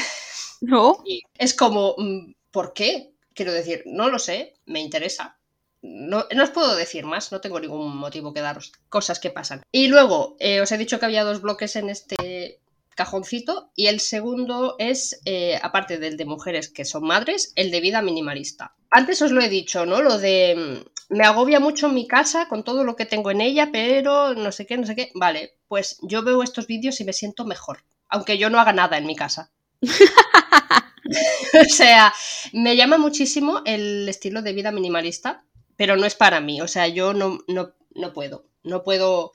¿No? 0.61 1.01
y 1.05 1.23
es 1.37 1.53
como, 1.53 1.95
mm, 1.97 2.33
¿por 2.51 2.73
qué? 2.73 3.14
Quiero 3.35 3.53
decir, 3.53 3.83
no 3.85 4.09
lo 4.09 4.17
sé, 4.17 4.55
me 4.65 4.79
interesa. 4.79 5.37
No, 5.81 6.25
no 6.33 6.43
os 6.43 6.49
puedo 6.49 6.75
decir 6.75 7.05
más, 7.05 7.31
no 7.31 7.41
tengo 7.41 7.59
ningún 7.59 7.95
motivo 7.95 8.33
que 8.33 8.41
daros. 8.41 8.71
Cosas 8.89 9.19
que 9.19 9.29
pasan. 9.29 9.61
Y 9.71 9.87
luego, 9.87 10.35
eh, 10.39 10.61
os 10.61 10.71
he 10.71 10.77
dicho 10.77 10.99
que 10.99 11.05
había 11.05 11.23
dos 11.23 11.41
bloques 11.41 11.75
en 11.75 11.89
este 11.89 12.61
cajoncito 12.95 13.71
y 13.75 13.87
el 13.87 13.99
segundo 13.99 14.77
es, 14.79 15.21
eh, 15.25 15.59
aparte 15.61 15.97
del 15.99 16.17
de 16.17 16.25
mujeres 16.25 16.69
que 16.69 16.85
son 16.85 17.03
madres, 17.03 17.51
el 17.55 17.69
de 17.69 17.81
vida 17.81 18.01
minimalista. 18.01 18.73
Antes 18.89 19.21
os 19.21 19.31
lo 19.31 19.41
he 19.41 19.49
dicho, 19.49 19.85
¿no? 19.85 20.01
Lo 20.01 20.17
de 20.17 20.55
mm, 20.55 21.15
me 21.15 21.25
agobia 21.25 21.59
mucho 21.59 21.89
mi 21.89 22.07
casa 22.07 22.47
con 22.47 22.63
todo 22.63 22.83
lo 22.85 22.95
que 22.95 23.05
tengo 23.05 23.29
en 23.31 23.41
ella, 23.41 23.69
pero 23.71 24.33
no 24.33 24.51
sé 24.53 24.65
qué, 24.65 24.77
no 24.77 24.87
sé 24.87 24.95
qué. 24.95 25.11
Vale, 25.13 25.57
pues 25.67 25.97
yo 26.01 26.23
veo 26.23 26.41
estos 26.41 26.67
vídeos 26.67 26.99
y 27.01 27.03
me 27.03 27.13
siento 27.13 27.45
mejor, 27.45 27.83
aunque 28.07 28.37
yo 28.37 28.49
no 28.49 28.59
haga 28.59 28.71
nada 28.71 28.97
en 28.97 29.05
mi 29.05 29.15
casa. 29.15 29.51
o 31.53 31.69
sea, 31.69 32.13
me 32.53 32.75
llama 32.75 32.97
muchísimo 32.97 33.61
el 33.65 34.07
estilo 34.09 34.41
de 34.41 34.53
vida 34.53 34.71
minimalista, 34.71 35.43
pero 35.75 35.95
no 35.95 36.05
es 36.05 36.15
para 36.15 36.39
mí. 36.41 36.61
O 36.61 36.67
sea, 36.67 36.87
yo 36.87 37.13
no, 37.13 37.39
no, 37.47 37.73
no 37.93 38.13
puedo. 38.13 38.45
No 38.63 38.83
puedo 38.83 39.31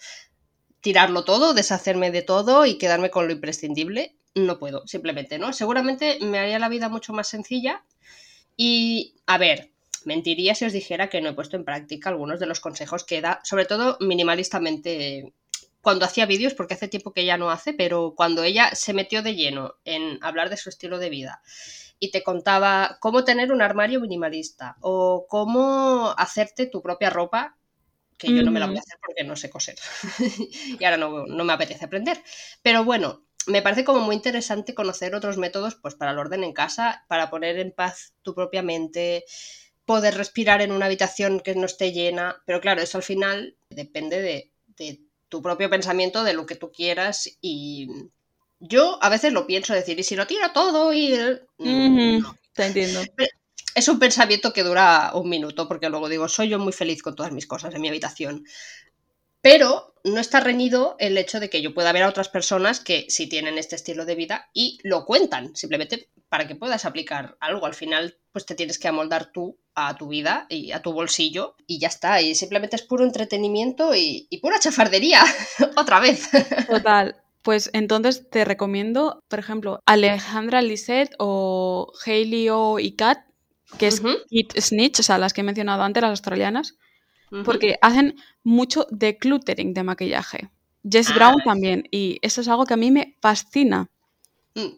tirarlo 0.81 1.25
todo, 1.25 1.55
deshacerme 1.55 2.11
de 2.11 2.23
todo 2.23 2.67
y 2.67 2.79
quedarme 2.79 3.11
con 3.11 3.27
lo 3.27 3.33
imprescindible. 3.33 4.17
No 4.35 4.59
puedo, 4.59 4.87
simplemente, 4.87 5.39
¿no? 5.39 5.53
Seguramente 5.53 6.19
me 6.21 6.39
haría 6.39 6.59
la 6.59 6.69
vida 6.69 6.89
mucho 6.89 7.13
más 7.13 7.29
sencilla. 7.29 7.85
Y, 8.57 9.15
a 9.27 9.39
ver, 9.39 9.71
mentiría 10.05 10.55
si 10.55 10.65
os 10.65 10.73
dijera 10.73 11.09
que 11.09 11.21
no 11.21 11.31
he 11.31 11.35
puesto 11.35 11.57
en 11.57 11.65
práctica 11.65 12.09
algunos 12.11 12.41
de 12.41 12.47
los 12.47 12.61
consejos 12.61 13.05
que 13.05 13.21
da, 13.21 13.41
sobre 13.45 13.67
todo 13.67 13.97
minimalistamente 14.01 15.33
cuando 15.81 16.05
hacía 16.05 16.27
vídeos, 16.27 16.55
porque 16.55 16.75
hace 16.75 16.89
tiempo 16.89 17.13
que 17.13 17.23
ella 17.23 17.39
no 17.39 17.51
hace, 17.51 17.73
pero 17.73 18.15
cuando 18.17 18.43
ella 18.43 18.75
se 18.75 18.93
metió 18.93 19.23
de 19.23 19.35
lleno 19.35 19.77
en 19.85 20.23
hablar 20.23 20.51
de 20.51 20.57
su 20.57 20.69
estilo 20.69 20.99
de 20.99 21.11
vida 21.11 21.43
y 21.99 22.11
te 22.11 22.23
contaba 22.23 22.99
cómo 23.01 23.25
tener 23.25 23.53
un 23.53 23.63
armario 23.63 24.01
minimalista 24.01 24.77
o 24.81 25.27
cómo 25.29 26.15
hacerte 26.17 26.67
tu 26.67 26.83
propia 26.83 27.11
ropa, 27.11 27.57
que 28.17 28.35
yo 28.35 28.43
no 28.43 28.51
me 28.51 28.61
la 28.61 28.67
voy 28.67 28.77
a 28.77 28.81
hacer 28.81 28.99
porque 29.05 29.25
no 29.25 29.35
sé 29.35 29.49
coser 29.49 29.77
y 30.79 30.85
ahora 30.85 30.99
no, 30.99 31.27
no 31.27 31.45
me 31.45 31.53
apetece 31.55 31.87
aprender. 31.87 32.23
Pero 32.63 32.85
bueno, 32.85 33.25
me 33.47 33.63
parece 33.63 33.85
como 33.85 34.01
muy 34.01 34.15
interesante 34.15 34.75
conocer 34.75 35.15
otros 35.15 35.39
métodos 35.39 35.75
pues 35.77 35.95
para 35.95 36.11
el 36.11 36.19
orden 36.19 36.45
en 36.45 36.53
casa, 36.53 37.05
para 37.09 37.31
poner 37.31 37.59
en 37.59 37.73
paz 37.73 38.15
tu 38.23 38.35
propia 38.35 38.63
mente, 38.63 39.25
poder 39.87 40.17
respirar 40.17 40.61
en 40.63 40.73
una 40.73 40.87
habitación 40.87 41.41
que 41.41 41.55
no 41.55 41.65
esté 41.65 41.93
llena, 41.93 42.43
pero 42.45 42.61
claro, 42.61 42.83
eso 42.83 42.99
al 42.99 43.05
final 43.05 43.57
depende 43.71 44.21
de, 44.21 44.53
de 44.77 45.01
tu 45.31 45.41
propio 45.41 45.71
pensamiento 45.71 46.23
de 46.25 46.35
lo 46.35 46.45
que 46.45 46.57
tú 46.57 46.71
quieras 46.71 47.39
y 47.41 47.89
yo 48.59 48.99
a 49.01 49.09
veces 49.09 49.33
lo 49.33 49.47
pienso 49.47 49.73
decir, 49.73 49.99
y 49.99 50.03
si 50.03 50.17
lo 50.17 50.27
tiro 50.27 50.53
todo 50.53 50.93
y... 50.93 51.15
Te 52.53 52.67
entiendo. 52.67 53.01
Es 53.73 53.87
un 53.87 54.01
pensamiento 54.01 54.53
que 54.53 54.65
dura 54.65 55.13
un 55.15 55.29
minuto 55.29 55.69
porque 55.69 55.89
luego 55.89 56.09
digo, 56.09 56.27
soy 56.27 56.49
yo 56.49 56.59
muy 56.59 56.73
feliz 56.73 57.03
con 57.03 57.15
todas 57.15 57.31
mis 57.31 57.47
cosas 57.47 57.73
en 57.73 57.81
mi 57.81 57.87
habitación. 57.87 58.45
Pero 59.43 59.95
no 60.05 60.21
está 60.21 60.41
reñido 60.41 60.97
el 60.99 61.19
hecho 61.19 61.41
de 61.41 61.51
que 61.51 61.63
yo 61.63 61.75
pueda 61.75 61.93
ver 61.93 62.03
a 62.03 62.09
otras 62.09 62.29
personas 62.29 62.81
que 62.81 63.07
sí 63.09 63.29
tienen 63.29 63.59
este 63.59 63.77
estilo 63.77 64.05
de 64.05 64.15
vida 64.15 64.51
y 64.53 64.79
lo 64.83 65.05
cuentan, 65.05 65.55
simplemente 65.55 66.11
para 66.29 66.47
que 66.47 66.55
puedas 66.55 66.85
aplicar 66.85 67.37
algo. 67.41 67.67
Al 67.67 67.75
final, 67.75 68.17
pues 68.33 68.47
te 68.47 68.55
tienes 68.55 68.79
que 68.79 68.89
amoldar 68.89 69.33
tú 69.33 69.59
a 69.75 69.97
tu 69.97 70.09
vida 70.09 70.47
y 70.49 70.73
a 70.73 70.81
tu 70.81 70.93
bolsillo 70.93 71.57
y 71.67 71.79
ya 71.79 71.89
está. 71.89 72.23
Y 72.23 72.35
simplemente 72.35 72.77
es 72.77 72.83
puro 72.83 73.05
entretenimiento 73.05 73.95
y, 73.95 74.29
pura 74.41 74.59
chafardería. 74.59 75.23
Otra 75.77 76.01
vez. 76.01 76.29
Total. 76.69 77.17
Pues 77.43 77.71
entonces 77.73 78.29
te 78.29 78.45
recomiendo, 78.45 79.23
por 79.29 79.39
ejemplo, 79.39 79.81
Alejandra 79.87 80.61
Lisset 80.61 81.15
o 81.19 81.91
Hailey 82.05 82.51
O 82.51 82.79
y 82.79 82.93
Kat, 82.93 83.19
que 83.79 83.87
es 83.87 84.03
Kit 84.29 84.53
Snitch, 84.59 85.01
o 85.01 85.03
sea, 85.03 85.17
las 85.17 85.33
que 85.33 85.41
he 85.41 85.45
mencionado 85.45 85.83
antes, 85.83 86.03
las 86.03 86.11
australianas, 86.11 86.77
porque 87.45 87.77
hacen 87.81 88.17
mucho 88.43 88.87
decluttering 88.91 89.75
de 89.75 89.83
maquillaje. 89.83 90.51
Jess 90.89 91.11
ah, 91.11 91.15
Brown 91.15 91.43
también, 91.45 91.89
y 91.91 92.19
eso 92.23 92.41
es 92.41 92.49
algo 92.49 92.67
que 92.67 92.75
a 92.75 92.79
mí 92.79 92.91
me 92.91 93.17
fascina. 93.21 93.91
Mm. 94.55 94.69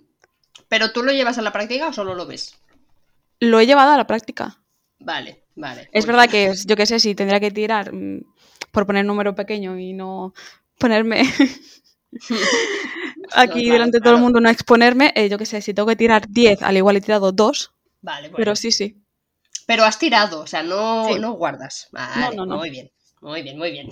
¿Pero 0.69 0.93
tú 0.93 1.03
lo 1.03 1.13
llevas 1.13 1.39
a 1.39 1.43
la 1.43 1.53
práctica 1.53 1.89
o 1.89 1.93
solo 1.93 2.15
lo 2.15 2.27
ves? 2.27 2.59
Lo 3.41 3.61
he 3.61 3.67
llevado 3.67 3.93
a 3.93 3.97
la 3.97 4.07
práctica. 4.07 4.59
Vale, 4.99 5.45
vale. 5.55 5.89
Es 5.93 6.07
verdad 6.07 6.29
que 6.29 6.53
yo 6.67 6.77
qué 6.77 6.87
sé, 6.87 6.99
si 6.99 7.15
tendría 7.15 7.41
que 7.41 7.51
tirar 7.51 7.93
mm, 7.93 8.23
por 8.71 8.87
poner 8.87 9.05
número 9.05 9.35
pequeño 9.35 9.79
y 9.79 9.93
no 9.93 10.33
ponerme 10.79 11.23
aquí 13.35 13.71
delante 13.71 13.99
de 13.99 14.03
todo 14.03 14.15
el 14.15 14.21
mundo, 14.21 14.41
no 14.41 14.49
exponerme, 14.49 15.13
eh, 15.15 15.29
yo 15.29 15.39
qué 15.39 15.47
sé, 15.47 15.61
si 15.61 15.75
tengo 15.75 15.89
que 15.89 15.97
tirar 15.97 16.29
10, 16.29 16.63
al 16.63 16.77
igual 16.77 16.97
he 16.97 17.01
tirado 17.01 17.33
2. 17.33 17.73
Vale, 18.01 18.29
bueno. 18.29 18.37
Pero 18.37 18.57
sí, 18.57 18.73
sí. 18.73 19.02
Pero 19.67 19.85
has 19.85 19.99
tirado, 19.99 20.41
o 20.41 20.47
sea, 20.47 20.63
no, 20.63 21.17
no 21.19 21.33
guardas. 21.33 21.89
Vale, 21.93 22.37
no, 22.37 22.47
no, 22.47 22.57
Muy 22.57 22.71
bien, 22.71 22.91
muy 23.21 23.43
bien, 23.43 23.59
muy 23.59 23.71
bien. 23.71 23.91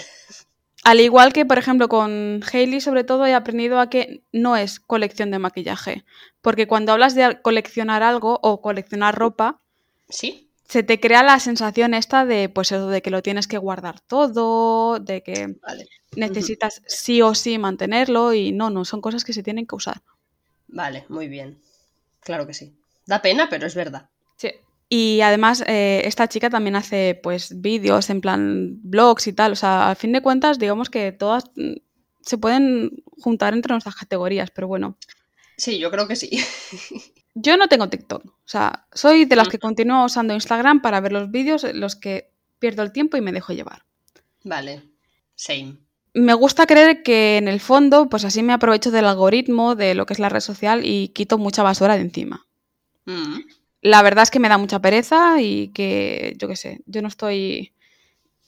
Al 0.82 1.00
igual 1.00 1.32
que, 1.32 1.44
por 1.44 1.58
ejemplo, 1.58 1.88
con 1.88 2.40
Hailey, 2.50 2.80
sobre 2.80 3.04
todo, 3.04 3.26
he 3.26 3.34
aprendido 3.34 3.80
a 3.80 3.90
que 3.90 4.22
no 4.32 4.56
es 4.56 4.80
colección 4.80 5.30
de 5.30 5.38
maquillaje. 5.38 6.04
Porque 6.40 6.66
cuando 6.66 6.92
hablas 6.92 7.14
de 7.14 7.40
coleccionar 7.42 8.02
algo 8.02 8.40
o 8.42 8.62
coleccionar 8.62 9.14
ropa, 9.14 9.60
¿Sí? 10.08 10.50
se 10.70 10.82
te 10.82 10.98
crea 10.98 11.22
la 11.22 11.38
sensación 11.40 11.94
esta 11.94 12.24
de, 12.24 12.48
pues 12.48 12.72
eso, 12.72 12.88
de 12.88 13.02
que 13.02 13.10
lo 13.10 13.22
tienes 13.22 13.46
que 13.46 13.58
guardar 13.58 14.00
todo, 14.00 15.00
de 15.00 15.22
que 15.22 15.56
necesitas 16.16 16.80
sí 16.86 17.20
o 17.22 17.34
sí 17.34 17.58
mantenerlo 17.58 18.32
y 18.32 18.52
no, 18.52 18.70
no, 18.70 18.84
son 18.84 19.00
cosas 19.00 19.24
que 19.24 19.32
se 19.32 19.42
tienen 19.42 19.66
que 19.66 19.74
usar. 19.74 20.00
Vale, 20.68 21.04
muy 21.08 21.28
bien. 21.28 21.60
Claro 22.20 22.46
que 22.46 22.54
sí. 22.54 22.72
Da 23.04 23.20
pena, 23.20 23.48
pero 23.50 23.66
es 23.66 23.74
verdad. 23.74 24.08
Y 24.92 25.20
además, 25.20 25.62
eh, 25.68 26.02
esta 26.04 26.28
chica 26.28 26.50
también 26.50 26.74
hace 26.74 27.18
pues 27.22 27.60
vídeos 27.60 28.10
en 28.10 28.20
plan 28.20 28.80
blogs 28.82 29.28
y 29.28 29.32
tal. 29.32 29.52
O 29.52 29.56
sea, 29.56 29.88
al 29.88 29.94
fin 29.94 30.10
de 30.12 30.20
cuentas, 30.20 30.58
digamos 30.58 30.90
que 30.90 31.12
todas 31.12 31.44
mm, 31.54 31.74
se 32.22 32.38
pueden 32.38 33.04
juntar 33.20 33.54
entre 33.54 33.72
nuestras 33.72 33.94
categorías, 33.94 34.50
pero 34.50 34.66
bueno. 34.66 34.98
Sí, 35.56 35.78
yo 35.78 35.92
creo 35.92 36.08
que 36.08 36.16
sí. 36.16 36.30
yo 37.34 37.56
no 37.56 37.68
tengo 37.68 37.88
TikTok. 37.88 38.26
O 38.26 38.32
sea, 38.44 38.88
soy 38.92 39.26
de 39.26 39.36
las 39.36 39.46
mm. 39.46 39.50
que 39.52 39.58
continúo 39.60 40.06
usando 40.06 40.34
Instagram 40.34 40.82
para 40.82 40.98
ver 40.98 41.12
los 41.12 41.30
vídeos, 41.30 41.64
los 41.72 41.94
que 41.94 42.32
pierdo 42.58 42.82
el 42.82 42.90
tiempo 42.90 43.16
y 43.16 43.20
me 43.20 43.30
dejo 43.30 43.52
llevar. 43.52 43.84
Vale, 44.42 44.82
same. 45.36 45.76
Me 46.14 46.34
gusta 46.34 46.66
creer 46.66 47.04
que 47.04 47.36
en 47.36 47.46
el 47.46 47.60
fondo, 47.60 48.08
pues 48.08 48.24
así 48.24 48.42
me 48.42 48.52
aprovecho 48.52 48.90
del 48.90 49.04
algoritmo 49.04 49.76
de 49.76 49.94
lo 49.94 50.04
que 50.04 50.14
es 50.14 50.18
la 50.18 50.30
red 50.30 50.40
social 50.40 50.84
y 50.84 51.10
quito 51.10 51.38
mucha 51.38 51.62
basura 51.62 51.94
de 51.94 52.00
encima. 52.00 52.48
Mm 53.04 53.38
la 53.82 54.02
verdad 54.02 54.22
es 54.22 54.30
que 54.30 54.40
me 54.40 54.48
da 54.48 54.58
mucha 54.58 54.80
pereza 54.80 55.40
y 55.40 55.68
que, 55.68 56.34
yo 56.38 56.48
qué 56.48 56.56
sé, 56.56 56.80
yo 56.86 57.02
no 57.02 57.08
estoy... 57.08 57.72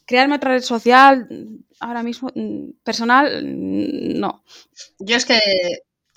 Crearme 0.05 0.35
otra 0.35 0.51
red 0.51 0.62
social 0.62 1.28
ahora 1.78 2.03
mismo, 2.03 2.30
mm, 2.35 2.83
personal, 2.83 3.45
mm, 3.45 4.18
no. 4.18 4.45
Yo 4.99 5.16
es 5.16 5.24
que 5.24 5.39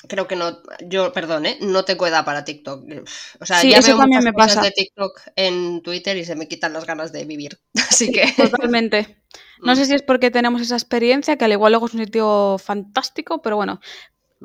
creo 0.07 0.27
que 0.27 0.35
no, 0.35 0.59
yo, 0.87 1.11
perdón, 1.11 1.45
¿eh? 1.45 1.57
no 1.61 1.83
tengo 1.85 2.07
edad 2.07 2.25
para 2.25 2.45
TikTok. 2.45 2.83
O 3.39 3.45
sea, 3.45 3.59
sí, 3.59 3.71
ya 3.71 3.79
eso 3.79 3.89
veo 3.89 3.97
también 3.99 4.23
me 4.23 4.33
pasa. 4.33 4.61
de 4.61 4.71
TikTok 4.71 5.19
en 5.35 5.81
Twitter 5.81 6.17
y 6.17 6.25
se 6.25 6.35
me 6.35 6.47
quitan 6.47 6.73
las 6.73 6.85
ganas 6.85 7.11
de 7.11 7.25
vivir. 7.25 7.59
Así 7.89 8.11
que. 8.11 8.31
Totalmente. 8.33 9.23
No 9.61 9.73
mm. 9.73 9.75
sé 9.75 9.85
si 9.85 9.93
es 9.93 10.03
porque 10.03 10.31
tenemos 10.31 10.61
esa 10.61 10.75
experiencia, 10.75 11.37
que 11.37 11.45
al 11.45 11.51
igual 11.51 11.71
luego 11.71 11.87
es 11.87 11.93
un 11.93 12.05
sitio 12.05 12.57
fantástico, 12.57 13.41
pero 13.41 13.55
bueno, 13.55 13.79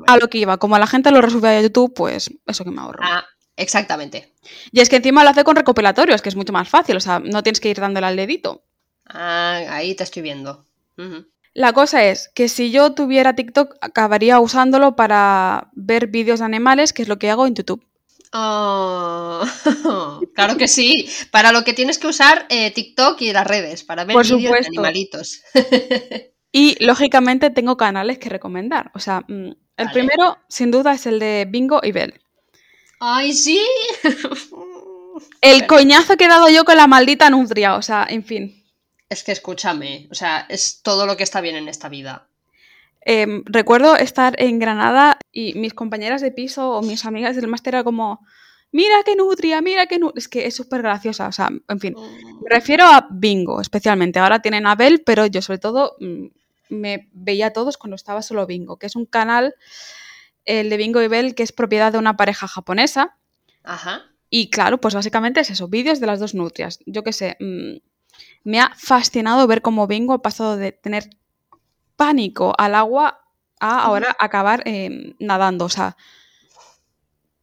a 0.07 0.17
lo 0.17 0.29
que 0.29 0.39
iba. 0.39 0.57
Como 0.57 0.75
a 0.75 0.79
la 0.79 0.87
gente 0.87 1.11
lo 1.11 1.21
resuelve 1.21 1.49
a 1.49 1.61
YouTube, 1.61 1.93
pues 1.93 2.29
eso 2.45 2.63
que 2.63 2.71
me 2.71 2.81
ahorro. 2.81 2.99
Ah, 3.03 3.25
Exactamente. 3.61 4.33
Y 4.71 4.79
es 4.79 4.89
que 4.89 4.95
encima 4.95 5.23
lo 5.23 5.29
hace 5.29 5.43
con 5.43 5.55
recopilatorios, 5.55 6.21
que 6.21 6.29
es 6.29 6.35
mucho 6.35 6.51
más 6.51 6.67
fácil, 6.67 6.97
o 6.97 6.99
sea, 6.99 7.19
no 7.19 7.43
tienes 7.43 7.59
que 7.59 7.69
ir 7.69 7.79
dándole 7.79 8.07
al 8.07 8.15
dedito. 8.15 8.63
Ah, 9.07 9.61
ahí 9.69 9.93
te 9.93 10.03
estoy 10.03 10.23
viendo. 10.23 10.65
La 11.53 11.73
cosa 11.73 12.05
es 12.05 12.29
que 12.29 12.49
si 12.49 12.71
yo 12.71 12.93
tuviera 12.93 13.35
TikTok, 13.35 13.75
acabaría 13.81 14.39
usándolo 14.39 14.95
para 14.95 15.69
ver 15.73 16.07
vídeos 16.07 16.39
de 16.39 16.45
animales, 16.45 16.91
que 16.91 17.03
es 17.03 17.07
lo 17.07 17.19
que 17.19 17.29
hago 17.29 17.45
en 17.45 17.55
YouTube. 17.55 17.85
Oh, 18.33 19.43
claro 20.35 20.57
que 20.57 20.67
sí. 20.67 21.07
Para 21.31 21.51
lo 21.51 21.63
que 21.63 21.73
tienes 21.73 21.99
que 21.99 22.07
usar 22.07 22.45
eh, 22.49 22.71
TikTok 22.71 23.21
y 23.21 23.33
las 23.33 23.45
redes, 23.45 23.83
para 23.83 24.05
ver 24.05 24.15
vídeos 24.15 24.61
de 24.61 24.67
animalitos. 24.67 25.41
y 26.51 26.83
lógicamente 26.83 27.49
tengo 27.49 27.77
canales 27.77 28.17
que 28.17 28.29
recomendar. 28.29 28.91
O 28.95 28.99
sea, 28.99 29.21
mm, 29.27 29.51
el 29.77 29.91
primero, 29.91 30.37
sin 30.47 30.71
duda, 30.71 30.93
es 30.93 31.05
el 31.05 31.19
de 31.19 31.45
Bingo 31.49 31.81
y 31.83 31.91
Bell. 31.91 32.21
¡Ay, 33.03 33.33
sí! 33.33 33.59
El 35.41 35.65
coñazo 35.65 36.17
que 36.17 36.25
he 36.25 36.27
dado 36.27 36.49
yo 36.49 36.63
con 36.65 36.77
la 36.77 36.85
maldita 36.85 37.31
nutria, 37.31 37.75
o 37.75 37.81
sea, 37.81 38.05
en 38.07 38.23
fin. 38.23 38.63
Es 39.09 39.23
que 39.23 39.31
escúchame, 39.31 40.07
o 40.11 40.13
sea, 40.13 40.45
es 40.49 40.83
todo 40.83 41.07
lo 41.07 41.17
que 41.17 41.23
está 41.23 41.41
bien 41.41 41.55
en 41.55 41.67
esta 41.67 41.89
vida. 41.89 42.27
Em, 43.03 43.43
recuerdo 43.45 43.95
estar 43.95 44.39
en 44.39 44.59
Granada 44.59 45.17
y 45.31 45.55
mis 45.55 45.73
compañeras 45.73 46.21
de 46.21 46.31
piso 46.31 46.69
o 46.69 46.83
mis 46.83 47.03
amigas 47.03 47.35
del 47.35 47.47
máster 47.47 47.73
era 47.73 47.83
como, 47.83 48.19
mira 48.71 48.97
qué 49.03 49.15
nutria, 49.15 49.61
mira 49.61 49.87
qué 49.87 49.97
nutria. 49.97 50.19
Es 50.19 50.27
que 50.27 50.45
es 50.45 50.55
súper 50.55 50.83
graciosa, 50.83 51.27
o 51.27 51.31
sea, 51.31 51.49
en 51.67 51.79
fin. 51.79 51.95
Me 51.95 52.55
refiero 52.55 52.85
a 52.85 53.07
Bingo, 53.09 53.61
especialmente. 53.61 54.19
Ahora 54.19 54.43
tienen 54.43 54.67
a 54.67 54.75
Bell, 54.75 55.01
pero 55.03 55.25
yo 55.25 55.41
sobre 55.41 55.57
todo 55.57 55.95
mm, 55.99 56.25
me 56.69 57.09
veía 57.13 57.47
a 57.47 57.53
todos 57.53 57.77
cuando 57.77 57.95
estaba 57.95 58.21
solo 58.21 58.45
Bingo, 58.45 58.77
que 58.77 58.85
es 58.85 58.95
un 58.95 59.07
canal 59.07 59.55
el 60.59 60.69
de 60.69 60.77
Bingo 60.77 61.01
y 61.01 61.07
Bell, 61.07 61.35
que 61.35 61.43
es 61.43 61.51
propiedad 61.51 61.91
de 61.91 61.97
una 61.97 62.17
pareja 62.17 62.47
japonesa. 62.47 63.17
Ajá. 63.63 64.03
Y 64.29 64.49
claro, 64.49 64.79
pues 64.79 64.93
básicamente 64.95 65.39
es 65.41 65.49
eso, 65.49 65.67
vídeos 65.67 65.99
de 65.99 66.07
las 66.07 66.19
dos 66.19 66.33
nutrias. 66.35 66.79
Yo 66.85 67.03
qué 67.03 67.13
sé, 67.13 67.37
mm, 67.39 67.77
me 68.43 68.59
ha 68.59 68.71
fascinado 68.77 69.45
ver 69.47 69.61
cómo 69.61 69.87
Bingo 69.87 70.13
ha 70.13 70.21
pasado 70.21 70.57
de 70.57 70.71
tener 70.71 71.09
pánico 71.95 72.53
al 72.57 72.75
agua 72.75 73.19
a 73.59 73.83
ahora 73.83 74.15
acabar 74.19 74.63
em, 74.65 75.13
nadando. 75.19 75.65
O 75.65 75.69
sea, 75.69 75.95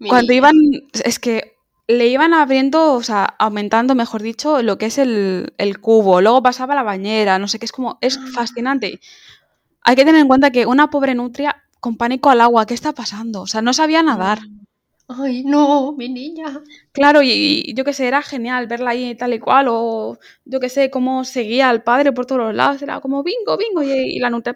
cuando 0.09 0.33
iban, 0.33 0.55
es 1.05 1.19
que 1.19 1.57
le 1.87 2.07
iban 2.09 2.35
abriendo, 2.35 2.95
o 2.95 3.03
sea, 3.03 3.25
aumentando, 3.39 3.95
mejor 3.95 4.23
dicho, 4.23 4.63
lo 4.63 4.79
que 4.79 4.87
es 4.87 4.99
el, 4.99 5.55
el 5.59 5.81
cubo. 5.81 6.21
Luego 6.21 6.43
pasaba 6.43 6.75
la 6.75 6.83
bañera, 6.83 7.39
no 7.39 7.49
sé 7.49 7.59
qué, 7.59 7.65
es 7.65 7.73
como, 7.73 7.99
es 8.01 8.19
Ah. 8.19 8.27
fascinante. 8.35 9.01
Hay 9.83 9.97
que 9.97 10.05
tener 10.05 10.21
en 10.21 10.29
cuenta 10.29 10.51
que 10.51 10.67
una 10.67 10.91
pobre 10.91 11.15
nutria 11.15 11.65
con 11.81 11.97
pánico 11.97 12.31
al 12.31 12.41
agua, 12.41 12.67
¿qué 12.67 12.75
está 12.75 12.93
pasando? 12.93 13.43
O 13.43 13.47
sea, 13.47 13.63
no 13.63 13.73
sabía 13.73 14.03
nadar. 14.03 14.41
Ay, 15.09 15.43
no, 15.43 15.93
mi 15.93 16.09
niña. 16.11 16.63
Claro, 16.93 17.23
y, 17.23 17.63
y 17.65 17.75
yo 17.75 17.85
qué 17.85 17.95
sé, 17.95 18.07
era 18.07 18.21
genial 18.23 18.67
verla 18.67 18.91
ahí 18.91 19.15
tal 19.15 19.33
y 19.33 19.39
cual, 19.41 19.67
o 19.71 20.19
yo 20.45 20.61
qué 20.61 20.69
sé, 20.69 20.91
cómo 20.91 21.25
seguía 21.25 21.71
al 21.71 21.83
padre 21.83 22.13
por 22.13 22.27
todos 22.27 22.43
los 22.43 22.55
lados, 22.55 22.83
era 22.83 23.01
como 23.01 23.23
bingo, 23.23 23.57
bingo, 23.57 23.83
y, 23.83 23.91
y 23.91 24.19
la 24.19 24.29
nutria, 24.29 24.55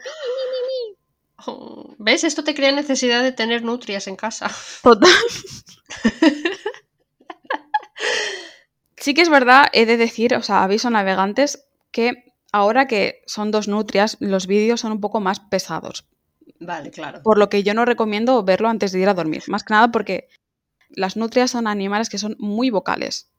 Oh, 1.47 1.95
¿Ves? 1.99 2.25
Esto 2.25 2.45
te 2.45 2.55
crea 2.55 2.73
necesidad 2.73 3.23
de 3.23 3.33
tener 3.33 3.62
nutrias 3.64 4.07
en 4.07 4.16
casa. 4.16 4.51
total. 4.83 5.11
sí 8.97 9.14
que 9.14 9.23
es 9.23 9.29
verdad, 9.29 9.66
he 9.73 9.87
de 9.87 9.97
decir, 9.97 10.35
o 10.35 10.43
sea, 10.43 10.62
aviso 10.62 10.91
navegantes, 10.91 11.66
que 11.91 12.35
ahora 12.53 12.87
que 12.87 13.23
son 13.27 13.51
dos 13.51 13.68
nutrias, 13.68 14.16
los 14.20 14.47
vídeos 14.47 14.81
son 14.81 14.93
un 14.93 15.01
poco 15.01 15.20
más 15.20 15.41
pesados, 15.41 16.07
Vale, 16.61 16.90
claro. 16.90 17.22
por 17.22 17.38
lo 17.38 17.49
que 17.49 17.62
yo 17.62 17.74
no 17.74 17.84
recomiendo 17.84 18.43
verlo 18.45 18.68
antes 18.68 18.93
de 18.93 19.01
ir 19.01 19.09
a 19.09 19.14
dormir, 19.14 19.43
más 19.49 19.64
que 19.64 19.74
nada 19.74 19.90
porque 19.90 20.28
las 20.90 21.16
nutrias 21.16 21.51
son 21.51 21.66
animales 21.66 22.09
que 22.09 22.18
son 22.18 22.36
muy 22.38 22.70
vocales. 22.70 23.32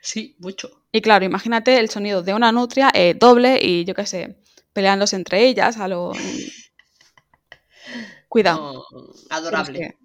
Sí, 0.00 0.36
mucho. 0.38 0.84
Y 0.92 1.00
claro, 1.00 1.24
imagínate 1.24 1.78
el 1.78 1.90
sonido 1.90 2.22
de 2.22 2.34
una 2.34 2.52
nutria 2.52 2.90
eh, 2.94 3.14
doble 3.18 3.58
y 3.62 3.84
yo 3.84 3.94
qué 3.94 4.06
sé, 4.06 4.38
peleándose 4.72 5.16
entre 5.16 5.46
ellas 5.46 5.78
a 5.78 5.88
lo... 5.88 6.12
Cuidado. 8.28 8.84
Oh, 8.90 9.12
es 9.14 9.26
adorable. 9.30 9.78
que 9.78 9.96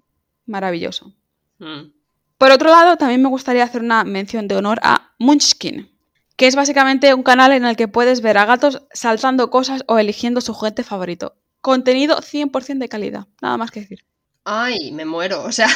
Maravilloso. 0.46 1.14
Mm. 1.60 1.92
Por 2.38 2.52
otro 2.52 2.70
lado, 2.70 2.98
también 2.98 3.22
me 3.22 3.30
gustaría 3.30 3.64
hacer 3.64 3.82
una 3.82 4.04
mención 4.04 4.48
de 4.48 4.56
honor 4.56 4.80
a 4.82 5.14
Munchkin, 5.20 5.92
que 6.36 6.48
es 6.48 6.56
básicamente 6.56 7.14
un 7.14 7.24
canal 7.24 7.54
en 7.54 7.66
el 7.66 7.76
que 7.76 7.88
puedes 7.88 8.22
ver 8.22 8.38
a 8.38 8.46
gatos 8.46 8.84
saltando 8.92 9.50
cosas 9.50 9.84
o 9.88 10.00
eligiendo 10.00 10.42
su 10.42 10.54
juguete 10.54 10.84
favorito. 10.84 11.36
Contenido 11.64 12.18
100% 12.18 12.78
de 12.78 12.90
calidad, 12.90 13.26
nada 13.42 13.56
más 13.56 13.72
que 13.72 13.80
decir. 13.80 14.06
Ay, 14.44 14.92
me 14.92 15.06
muero. 15.06 15.46
O 15.46 15.52
sea, 15.54 15.70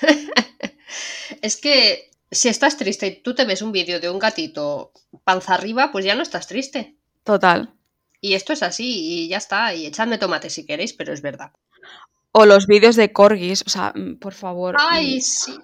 es 1.42 1.58
que 1.58 2.10
si 2.30 2.48
estás 2.48 2.78
triste 2.78 3.06
y 3.06 3.22
tú 3.22 3.34
te 3.34 3.44
ves 3.44 3.60
un 3.60 3.70
vídeo 3.70 4.00
de 4.00 4.08
un 4.08 4.18
gatito 4.18 4.92
panza 5.24 5.52
arriba, 5.52 5.92
pues 5.92 6.06
ya 6.06 6.14
no 6.14 6.22
estás 6.22 6.46
triste. 6.46 6.96
Total. 7.22 7.74
Y 8.22 8.32
esto 8.32 8.54
es 8.54 8.62
así 8.62 9.24
y 9.24 9.28
ya 9.28 9.36
está. 9.36 9.74
Y 9.74 9.84
echadme 9.84 10.16
tomate 10.16 10.48
si 10.48 10.64
queréis, 10.64 10.94
pero 10.94 11.12
es 11.12 11.20
verdad. 11.20 11.52
O 12.32 12.46
los 12.46 12.66
vídeos 12.66 12.96
de 12.96 13.12
corgis, 13.12 13.62
o 13.66 13.68
sea, 13.68 13.92
mm, 13.94 14.16
por 14.16 14.32
favor. 14.32 14.76
Ay, 14.78 15.18
mm, 15.18 15.20
sí. 15.20 15.58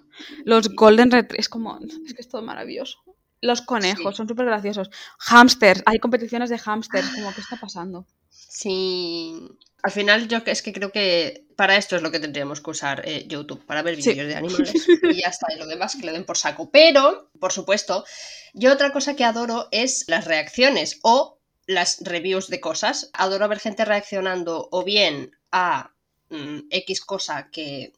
Los 0.44 0.68
golden 0.74 1.10
retrievers, 1.10 1.46
es 1.46 1.48
como, 1.48 1.78
es 1.80 2.12
que 2.12 2.20
es 2.20 2.28
todo 2.28 2.42
maravilloso. 2.42 3.01
Los 3.43 3.61
conejos 3.61 4.14
Sí. 4.14 4.16
son 4.16 4.28
súper 4.28 4.47
graciosos. 4.47 4.88
Hamsters, 5.18 5.82
hay 5.84 5.99
competiciones 5.99 6.49
de 6.49 6.59
hamsters, 6.59 7.09
como, 7.11 7.34
¿qué 7.34 7.40
está 7.43 7.57
pasando? 7.57 8.07
Sí. 8.30 9.34
Al 9.82 9.90
final 9.90 10.28
yo 10.28 10.45
que- 10.45 10.53
es 10.53 10.62
que 10.62 10.72
creo 10.72 10.93
que 10.93 11.47
para 11.57 11.76
esto 11.76 11.97
es 11.97 12.03
lo 12.03 12.11
que 12.12 12.20
tendríamos 12.20 12.61
que 12.61 12.70
usar 12.70 13.03
eh, 13.05 13.26
YouTube, 13.28 13.64
para 13.66 13.82
ver 13.82 14.01
Sí. 14.01 14.11
vídeos 14.11 14.28
de 14.28 14.36
animales. 14.72 14.86
Y 15.03 15.20
ya 15.20 15.28
está, 15.28 15.53
y 15.55 15.59
lo 15.59 15.66
demás 15.66 15.97
que 15.97 16.07
le 16.07 16.12
den 16.12 16.24
por 16.24 16.36
saco. 16.38 16.70
Pero, 16.70 17.30
por 17.40 17.53
supuesto, 17.53 18.05
yo 18.55 18.72
otra 18.72 18.93
cosa 18.93 19.16
que 19.16 19.24
adoro 19.24 19.68
es 19.72 20.05
las 20.07 20.24
reacciones 20.24 21.01
o 21.03 21.40
las 21.66 21.99
reviews 22.03 22.49
de 22.49 22.61
cosas. 22.61 23.11
Adoro 23.12 23.49
ver 23.49 23.59
gente 23.59 23.84
reaccionando 23.84 24.68
o 24.70 24.84
bien 24.84 25.32
a 25.51 25.93
mm, 26.30 26.61
X 26.70 27.01
cosa 27.01 27.51
que 27.51 27.93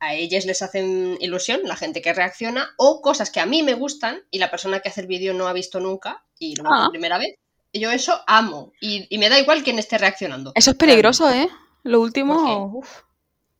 a 0.00 0.14
ellas 0.14 0.46
les 0.46 0.62
hacen 0.62 1.16
ilusión, 1.20 1.60
la 1.64 1.76
gente 1.76 2.00
que 2.02 2.12
reacciona, 2.12 2.70
o 2.78 3.00
cosas 3.02 3.30
que 3.30 3.38
a 3.40 3.46
mí 3.46 3.62
me 3.62 3.74
gustan 3.74 4.22
y 4.30 4.38
la 4.38 4.50
persona 4.50 4.80
que 4.80 4.88
hace 4.88 5.02
el 5.02 5.06
vídeo 5.06 5.34
no 5.34 5.46
ha 5.46 5.52
visto 5.52 5.78
nunca 5.78 6.24
y 6.38 6.56
lo 6.56 6.64
Ah. 6.66 6.82
por 6.84 6.90
primera 6.92 7.18
vez. 7.18 7.36
Yo 7.72 7.90
eso 7.92 8.20
amo 8.26 8.72
y, 8.80 9.06
y 9.14 9.18
me 9.18 9.28
da 9.28 9.38
igual 9.38 9.62
quién 9.62 9.78
esté 9.78 9.96
reaccionando. 9.98 10.52
Eso 10.56 10.70
es 10.72 10.76
peligroso, 10.76 11.30
¿eh? 11.30 11.48
Lo 11.84 12.00
último, 12.00 12.66
uf. 12.74 13.02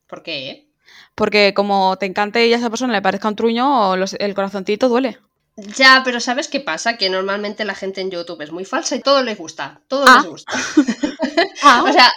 ¿Por 0.08 0.22
qué? 0.22 0.48
eh? 0.50 0.66
porque 1.14 1.52
como 1.54 1.96
te 1.98 2.06
encante 2.06 2.46
y 2.46 2.52
a 2.52 2.56
esa 2.56 2.70
persona 2.70 2.92
le 2.94 3.02
parezca 3.02 3.28
un 3.28 3.36
truño, 3.36 3.96
los- 3.96 4.14
el 4.14 4.34
corazoncito 4.34 4.88
duele. 4.88 5.18
Ya, 5.76 6.02
pero 6.04 6.20
¿sabes 6.20 6.48
qué 6.48 6.60
pasa? 6.60 6.96
Que 6.96 7.10
normalmente 7.10 7.64
la 7.64 7.74
gente 7.74 8.00
en 8.00 8.10
YouTube 8.10 8.40
es 8.42 8.52
muy 8.52 8.64
falsa 8.64 8.96
y 8.96 9.00
todo 9.00 9.22
les 9.22 9.36
gusta, 9.36 9.82
todo 9.88 10.04
Ah. 10.06 10.18
les 10.22 10.26
gusta. 10.30 10.52
O 11.88 11.92
sea, 11.92 12.12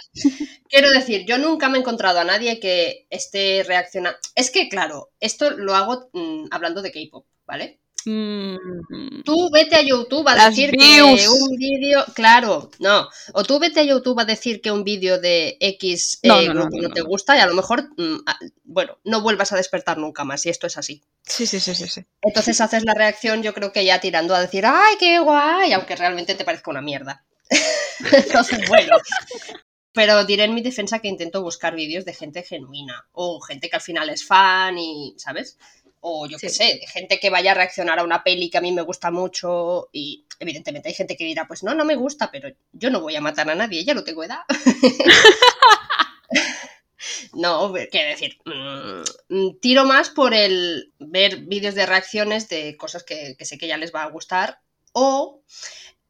quiero 0.68 0.90
decir, 0.90 1.24
yo 1.26 1.38
nunca 1.38 1.68
me 1.68 1.78
he 1.78 1.80
encontrado 1.80 2.20
a 2.20 2.24
nadie 2.24 2.60
que 2.60 3.06
esté 3.10 3.62
reaccionando. 3.66 4.18
Es 4.34 4.50
que, 4.50 4.68
claro, 4.68 5.10
esto 5.20 5.50
lo 5.50 5.74
hago 5.74 6.08
mm, 6.12 6.46
hablando 6.50 6.82
de 6.82 6.92
K-pop, 6.92 7.26
¿vale? 7.46 7.80
Mm, 8.06 9.22
Tú 9.24 9.50
vete 9.50 9.76
a 9.76 9.82
YouTube 9.82 10.28
a 10.28 10.34
Las 10.34 10.50
decir 10.50 10.70
views. 10.72 11.20
que 11.20 11.28
un 11.28 11.56
vídeo, 11.56 12.04
claro, 12.14 12.70
no, 12.78 13.08
o 13.32 13.42
tú 13.44 13.58
vete 13.58 13.80
a 13.80 13.84
YouTube 13.84 14.20
a 14.20 14.24
decir 14.24 14.60
que 14.60 14.70
un 14.70 14.84
vídeo 14.84 15.18
de 15.18 15.56
X 15.60 16.18
eh, 16.22 16.28
No, 16.28 16.36
no, 16.42 16.42
no, 16.42 16.52
grupo 16.60 16.76
no, 16.76 16.82
no, 16.82 16.88
no, 16.88 16.94
te 16.94 17.00
gusta 17.00 17.36
y 17.36 17.40
a 17.40 17.46
lo 17.46 17.54
mejor, 17.54 17.88
mm, 17.96 18.18
bueno, 18.64 18.98
no 19.04 19.22
vuelvas 19.22 19.52
a 19.52 19.56
despertar 19.56 19.98
nunca 19.98 20.24
más 20.24 20.44
y 20.46 20.50
esto 20.50 20.66
es 20.66 20.76
así. 20.76 21.02
sí, 21.22 21.46
sí, 21.46 21.60
sí, 21.60 21.74
sí, 21.74 21.88
sí. 21.88 22.04
Entonces 22.22 22.60
haces 22.60 22.84
la 22.84 22.94
reacción, 22.94 23.42
yo 23.42 23.54
creo 23.54 23.72
que 23.72 23.84
ya 23.84 24.00
tirando 24.00 24.34
a 24.34 24.40
decir, 24.40 24.64
¡ay, 24.66 24.96
qué 24.98 25.18
guay! 25.18 25.72
Aunque 25.72 25.96
realmente 25.96 26.34
te 26.34 26.44
parezca 26.44 26.70
una 26.70 26.82
mierda. 26.82 27.24
Entonces, 28.12 28.68
bueno. 28.68 28.96
Pero 29.92 30.24
diré 30.24 30.44
en 30.44 30.54
mi 30.54 30.60
defensa 30.60 30.98
que 30.98 31.06
intento 31.06 31.40
buscar 31.40 31.76
vídeos 31.76 32.04
de 32.04 32.14
gente 32.14 32.42
genuina 32.42 33.06
o 33.12 33.40
gente 33.40 33.70
que 33.70 33.76
al 33.76 33.82
final 33.82 34.10
es 34.10 34.26
fan 34.26 34.76
y, 34.76 35.14
¿sabes? 35.18 35.56
O 36.06 36.26
yo 36.26 36.38
qué 36.38 36.50
sé, 36.50 36.64
de 36.80 36.86
gente 36.86 37.18
que 37.18 37.30
vaya 37.30 37.52
a 37.52 37.54
reaccionar 37.54 37.98
a 37.98 38.04
una 38.04 38.22
peli 38.22 38.50
que 38.50 38.58
a 38.58 38.60
mí 38.60 38.72
me 38.72 38.82
gusta 38.82 39.10
mucho 39.10 39.88
y 39.92 40.26
evidentemente 40.38 40.88
hay 40.88 40.94
gente 40.94 41.16
que 41.16 41.24
dirá, 41.24 41.46
pues 41.48 41.62
no, 41.62 41.74
no 41.74 41.84
me 41.86 41.94
gusta, 41.96 42.30
pero 42.30 42.48
yo 42.72 42.90
no 42.90 43.00
voy 43.00 43.16
a 43.16 43.22
matar 43.22 43.48
a 43.48 43.54
nadie, 43.54 43.84
ya 43.84 43.94
no 43.94 44.04
tengo 44.04 44.22
edad. 44.24 44.40
No, 47.32 47.72
quiero 47.90 48.08
decir, 48.10 48.38
mm, 49.28 49.58
tiro 49.60 49.84
más 49.84 50.08
por 50.10 50.34
el 50.34 50.92
ver 50.98 51.38
vídeos 51.46 51.74
de 51.74 51.86
reacciones 51.86 52.48
de 52.48 52.76
cosas 52.76 53.04
que, 53.04 53.36
que 53.38 53.44
sé 53.44 53.58
que 53.58 53.66
ya 53.68 53.76
les 53.76 53.94
va 53.94 54.02
a 54.04 54.10
gustar. 54.10 54.58
O, 54.92 55.42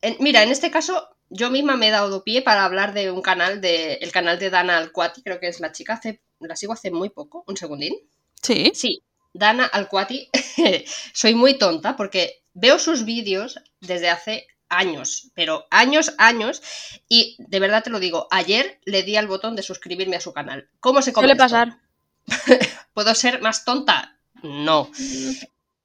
en- 0.02 0.16
mira, 0.20 0.42
en 0.42 0.50
este 0.50 0.70
caso, 0.70 1.08
yo 1.30 1.50
misma 1.50 1.76
me 1.76 1.88
he 1.88 1.90
dado 1.90 2.24
pie 2.24 2.42
para 2.42 2.64
hablar 2.64 2.94
de 2.94 3.10
un 3.10 3.22
canal, 3.22 3.60
de, 3.60 3.94
el 3.94 4.12
canal 4.12 4.38
de 4.38 4.50
Dana 4.50 4.78
Alcuati, 4.78 5.22
creo 5.22 5.40
que 5.40 5.48
es 5.48 5.60
la 5.60 5.72
chica, 5.72 5.94
hace, 5.94 6.22
la 6.40 6.56
sigo 6.56 6.72
hace 6.74 6.90
muy 6.90 7.10
poco, 7.10 7.44
un 7.46 7.56
segundín. 7.56 7.94
Sí. 8.42 8.72
Sí, 8.74 9.02
Dana 9.34 9.66
Alcuati, 9.66 10.30
soy 11.12 11.34
muy 11.34 11.58
tonta 11.58 11.96
porque 11.96 12.44
veo 12.54 12.78
sus 12.78 13.04
vídeos 13.04 13.58
desde 13.80 14.08
hace 14.08 14.46
años, 14.68 15.30
pero 15.34 15.66
años, 15.70 16.14
años, 16.18 16.62
y 17.08 17.36
de 17.38 17.60
verdad 17.60 17.82
te 17.84 17.90
lo 17.90 18.00
digo, 18.00 18.26
ayer 18.30 18.80
le 18.84 19.02
di 19.02 19.16
al 19.16 19.26
botón 19.28 19.54
de 19.56 19.62
suscribirme 19.62 20.16
a 20.16 20.20
su 20.20 20.32
canal. 20.32 20.68
¿Cómo 20.80 21.02
se 21.02 21.12
come 21.12 21.26
Suele 21.26 21.38
pasar. 21.38 21.78
¿Puedo 22.94 23.14
ser 23.14 23.42
más 23.42 23.64
tonta? 23.64 24.18
No. 24.42 24.90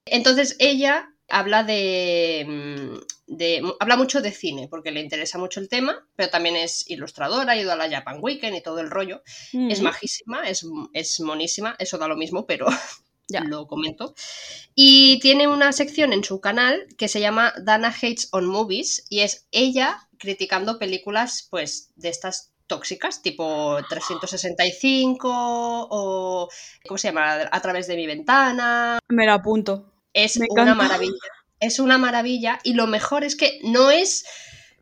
Entonces 0.05 0.55
ella 0.59 1.09
habla 1.27 1.63
de, 1.63 2.45
mm, 2.47 3.35
de- 3.35 3.73
habla 3.79 3.95
mucho 3.97 4.21
de 4.21 4.31
cine 4.31 4.67
porque 4.69 4.91
le 4.91 5.01
interesa 5.01 5.37
mucho 5.37 5.59
el 5.59 5.69
tema, 5.69 6.07
pero 6.15 6.29
también 6.29 6.55
es 6.55 6.89
ilustradora, 6.89 7.51
ha 7.53 7.57
ido 7.57 7.71
a 7.71 7.75
la 7.75 7.89
Japan 7.89 8.17
Weekend 8.21 8.55
y 8.57 8.61
todo 8.61 8.79
el 8.79 8.89
rollo. 8.89 9.21
Es 9.53 9.81
Mm. 9.81 9.83
majísima, 9.83 10.47
es, 10.49 10.65
es 10.93 11.19
monísima, 11.19 11.75
eso 11.79 11.97
da 11.97 12.07
lo 12.07 12.15
mismo, 12.17 12.45
pero 12.47 12.65
Ya. 13.29 13.41
lo 13.41 13.67
comento. 13.67 14.13
Y 14.75 15.19
tiene 15.19 15.47
una 15.47 15.71
sección 15.71 16.13
en 16.13 16.23
su 16.23 16.41
canal 16.41 16.87
que 16.97 17.07
se 17.07 17.19
llama 17.21 17.53
Dana 17.61 17.89
Hates 17.89 18.29
on 18.31 18.45
Movies 18.47 19.05
y 19.09 19.21
es 19.21 19.47
ella 19.51 20.07
criticando 20.17 20.79
películas 20.79 21.47
pues 21.49 21.91
de 21.95 22.09
estas 22.09 22.51
tóxicas, 22.67 23.21
tipo 23.21 23.77
365 23.89 25.29
o 25.89 26.49
¿cómo 26.87 26.97
se 26.97 27.07
llama? 27.09 27.47
A 27.51 27.61
través 27.61 27.87
de 27.87 27.95
mi 27.95 28.05
ventana. 28.07 28.99
Me 29.07 29.25
lo 29.25 29.33
apunto. 29.33 29.91
Es 30.13 30.37
Me 30.37 30.47
una 30.49 30.63
encanta. 30.63 30.83
maravilla. 30.83 31.13
Es 31.59 31.79
una 31.79 31.97
maravilla 31.97 32.59
y 32.63 32.73
lo 32.73 32.87
mejor 32.87 33.23
es 33.23 33.35
que 33.35 33.59
no 33.63 33.91
es 33.91 34.25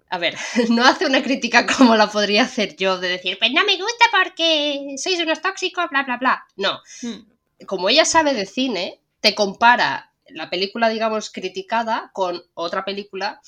a 0.09 0.17
ver, 0.19 0.37
no 0.69 0.85
hace 0.85 1.05
una 1.05 1.21
crítica 1.21 1.65
como 1.65 1.95
la 1.95 2.09
podría 2.09 2.43
hacer 2.43 2.75
yo 2.77 2.97
de 2.97 3.09
decir, 3.09 3.37
pues 3.39 3.51
no 3.51 3.65
me 3.65 3.75
gusta 3.77 4.05
porque 4.11 4.95
sois 4.97 5.19
unos 5.19 5.41
tóxicos, 5.41 5.85
bla, 5.89 6.03
bla, 6.03 6.17
bla. 6.17 6.45
No, 6.55 6.79
Mm. 7.01 7.36
Como 7.65 7.89
ella 7.89 8.05
sabe 8.05 8.33
de 8.33 8.45
cine, 8.45 9.01
te 9.19 9.35
compara 9.35 10.13
la 10.29 10.49
película, 10.49 10.89
digamos, 10.89 11.29
criticada 11.31 12.11
con 12.13 12.43
otra 12.53 12.83
película, 12.85 13.41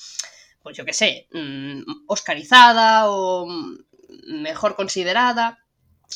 pues 0.61 0.77
yo 0.77 0.85
qué 0.85 0.93
sé, 0.93 1.27
mm, 1.31 1.81
oscarizada 2.07 3.09
o 3.09 3.45
mm, 3.47 3.77
mejor 4.41 4.75
considerada. 4.75 5.59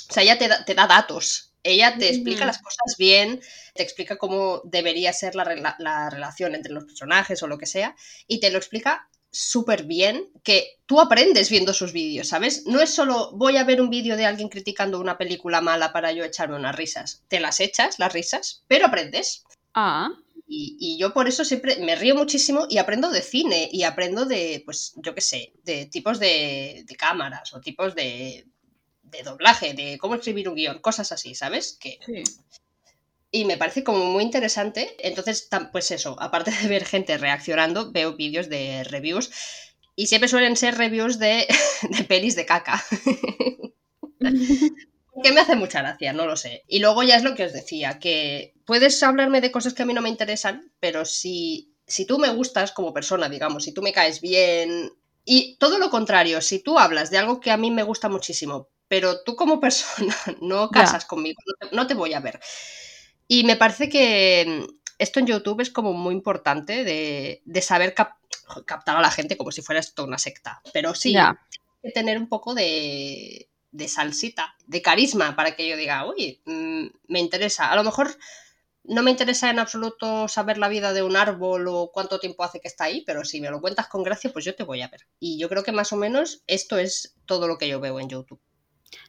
O 0.09 0.13
sea, 0.13 0.23
ella 0.23 0.37
te 0.37 0.47
da, 0.47 0.65
te 0.65 0.73
da 0.75 0.87
datos 0.87 1.49
Ella 1.65 1.97
te 1.97 2.09
explica 2.09 2.43
Mm. 2.43 2.47
las 2.47 2.57
cosas 2.61 2.97
bien, 2.97 3.39
te 3.73 3.83
explica 3.83 4.17
cómo 4.17 4.61
debería 4.65 5.13
ser 5.13 5.33
la 5.35 6.09
relación 6.09 6.55
entre 6.55 6.73
los 6.73 6.83
personajes 6.83 7.41
o 7.41 7.47
lo 7.47 7.57
que 7.57 7.67
sea, 7.67 7.95
y 8.27 8.41
te 8.41 8.51
lo 8.51 8.57
explica 8.57 9.07
súper 9.33 9.83
bien, 9.85 10.31
que 10.43 10.79
tú 10.85 11.01
aprendes 11.01 11.49
viendo 11.49 11.73
sus 11.73 11.91
vídeos, 11.91 12.29
¿sabes? 12.29 12.65
No 12.67 12.79
es 12.81 12.91
solo 12.91 13.31
voy 13.33 13.57
a 13.57 13.65
ver 13.65 13.81
un 13.81 13.89
vídeo 13.89 14.15
de 14.17 14.25
alguien 14.25 14.49
criticando 14.49 14.99
una 14.99 15.17
película 15.17 15.61
mala 15.61 15.91
para 15.91 16.11
yo 16.13 16.23
echarme 16.23 16.55
unas 16.55 16.75
risas. 16.75 17.23
Te 17.27 17.39
las 17.41 17.59
echas, 17.59 17.99
las 17.99 18.13
risas, 18.13 18.63
pero 18.67 18.85
aprendes. 18.87 19.43
Ah, 19.73 20.09
Y, 20.47 20.77
y 20.79 20.97
yo 20.99 21.13
por 21.13 21.27
eso 21.27 21.45
siempre 21.45 21.77
me 21.77 21.95
río 21.95 22.15
muchísimo 22.15 22.67
y 22.69 22.77
aprendo 22.77 23.09
de 23.11 23.21
cine 23.21 23.69
y 23.71 23.83
aprendo 23.83 24.25
de, 24.25 24.61
pues, 24.65 24.93
yo 24.97 25.15
qué 25.15 25.21
sé, 25.21 25.53
de 25.63 25.85
tipos 25.87 26.19
de, 26.19 26.83
de 26.85 26.95
cámaras 26.95 27.53
o 27.53 27.61
tipos 27.61 27.95
de, 27.95 28.45
de 29.03 29.23
doblaje, 29.23 29.73
de 29.73 29.97
cómo 29.99 30.15
escribir 30.15 30.49
un 30.49 30.55
guion, 30.55 30.79
cosas 30.79 31.11
así, 31.11 31.35
¿sabes? 31.35 31.77
Que, 31.79 31.99
sí. 32.05 32.23
Y 33.33 33.45
me 33.45 33.57
parece 33.57 33.83
como 33.83 34.05
muy 34.05 34.23
interesante. 34.23 34.95
Entonces, 34.99 35.49
pues 35.71 35.89
eso, 35.91 36.15
aparte 36.19 36.51
de 36.51 36.67
ver 36.69 36.85
gente 36.85 37.17
reaccionando, 37.17 37.91
veo 37.91 38.15
vídeos 38.15 38.47
de 38.47 38.83
reviews 38.85 39.31
y 39.95 40.05
siempre 40.07 40.29
suelen 40.29 40.55
ser 40.55 40.77
reviews 40.77 41.17
de, 41.17 41.47
de 41.89 42.03
pelis 42.05 42.37
de 42.37 42.45
caca. 42.45 42.81
Que 45.21 45.31
me 45.31 45.41
hace 45.41 45.55
mucha 45.55 45.81
gracia, 45.83 46.11
no 46.11 46.25
lo 46.25 46.35
sé. 46.35 46.63
Y 46.67 46.79
luego 46.79 47.03
ya 47.03 47.15
es 47.15 47.23
lo 47.23 47.35
que 47.35 47.43
os 47.45 47.53
decía, 47.53 47.99
que 47.99 48.55
puedes 48.65 49.01
hablarme 49.03 49.41
de 49.41 49.51
cosas 49.51 49.75
que 49.75 49.83
a 49.83 49.85
mí 49.85 49.93
no 49.93 50.01
me 50.01 50.09
interesan, 50.09 50.71
pero 50.79 51.05
si, 51.05 51.75
si 51.85 52.07
tú 52.07 52.17
me 52.17 52.29
gustas 52.29 52.71
como 52.71 52.93
persona, 52.93 53.29
digamos, 53.29 53.63
si 53.63 53.73
tú 53.73 53.83
me 53.83 53.93
caes 53.93 54.21
bien... 54.21 54.91
Y 55.23 55.55
todo 55.57 55.77
lo 55.77 55.91
contrario, 55.91 56.41
si 56.41 56.63
tú 56.63 56.79
hablas 56.79 57.11
de 57.11 57.19
algo 57.19 57.39
que 57.39 57.51
a 57.51 57.57
mí 57.57 57.69
me 57.69 57.83
gusta 57.83 58.09
muchísimo, 58.09 58.69
pero 58.87 59.23
tú 59.23 59.35
como 59.35 59.59
persona 59.59 60.15
no 60.41 60.69
casas 60.69 61.05
conmigo, 61.05 61.39
no 61.45 61.53
te, 61.69 61.75
no 61.75 61.87
te 61.87 61.93
voy 61.93 62.13
a 62.13 62.19
ver. 62.19 62.39
Y 63.33 63.43
me 63.43 63.55
parece 63.63 63.85
que 63.93 64.67
esto 65.05 65.19
en 65.19 65.27
YouTube 65.27 65.61
es 65.61 65.71
como 65.71 65.93
muy 65.93 66.13
importante 66.13 66.83
de, 66.83 67.41
de 67.45 67.61
saber 67.61 67.93
cap- 67.93 68.17
captar 68.65 68.95
a 68.97 69.01
la 69.01 69.11
gente 69.17 69.37
como 69.37 69.51
si 69.51 69.61
fuera 69.61 69.79
esto 69.81 70.03
una 70.05 70.17
secta. 70.17 70.61
Pero 70.73 70.93
sí, 70.95 71.13
que 71.81 71.91
tener 71.91 72.17
un 72.17 72.27
poco 72.29 72.53
de, 72.53 73.49
de 73.71 73.87
salsita, 73.87 74.45
de 74.67 74.81
carisma, 74.81 75.35
para 75.35 75.55
que 75.55 75.67
yo 75.67 75.75
diga, 75.77 76.05
oye, 76.05 76.41
mm, 76.45 76.85
me 77.07 77.19
interesa. 77.19 77.71
A 77.71 77.75
lo 77.75 77.83
mejor 77.83 78.07
no 78.85 79.01
me 79.03 79.11
interesa 79.11 79.49
en 79.49 79.59
absoluto 79.59 80.27
saber 80.27 80.57
la 80.57 80.67
vida 80.69 80.93
de 80.93 81.03
un 81.03 81.15
árbol 81.15 81.67
o 81.69 81.91
cuánto 81.93 82.19
tiempo 82.19 82.43
hace 82.43 82.59
que 82.61 82.67
está 82.67 82.83
ahí, 82.85 83.01
pero 83.05 83.23
si 83.25 83.39
me 83.41 83.49
lo 83.49 83.61
cuentas 83.61 83.87
con 83.87 84.03
gracia, 84.03 84.31
pues 84.33 84.45
yo 84.45 84.55
te 84.55 84.63
voy 84.63 84.81
a 84.81 84.89
ver. 84.89 85.07
Y 85.19 85.37
yo 85.39 85.49
creo 85.49 85.63
que 85.63 85.71
más 85.71 85.91
o 85.93 85.97
menos 85.97 86.43
esto 86.47 86.77
es 86.77 87.15
todo 87.25 87.47
lo 87.47 87.57
que 87.57 87.67
yo 87.69 87.79
veo 87.79 87.99
en 87.99 88.09
YouTube. 88.09 88.41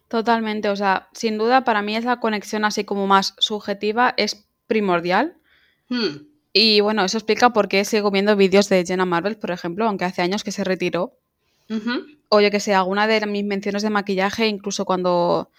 Totalmente, 0.09 0.69
o 0.69 0.77
sea, 0.77 1.09
sin 1.13 1.39
duda 1.39 1.65
para 1.65 1.83
mí 1.83 1.97
esa 1.97 2.21
conexión 2.21 2.65
así 2.65 2.85
como 2.85 3.07
más 3.07 3.35
subjetiva 3.39 4.15
es 4.17 4.47
primordial. 4.67 5.37
Hmm, 5.89 6.27
Y 6.53 6.81
bueno, 6.81 7.05
eso 7.05 7.19
explica 7.19 7.53
por 7.53 7.69
qué 7.69 7.85
sigo 7.85 8.11
viendo 8.13 8.37
vídeos 8.37 8.69
de 8.69 8.85
Jenna 8.87 9.05
Marbles, 9.07 9.37
por 9.37 9.51
ejemplo, 9.51 9.87
aunque 9.87 10.05
hace 10.05 10.23
años 10.23 10.45
que 10.45 10.53
se 10.53 10.63
retiró. 10.63 11.19
O 12.29 12.41
yo 12.41 12.51
que 12.51 12.61
sé, 12.61 12.75
alguna 12.75 13.07
de 13.07 13.27
mis 13.27 13.45
menciones 13.45 13.83
de 13.83 13.91
maquillaje, 13.91 14.47
incluso 14.47 14.85
cuando 14.85 15.51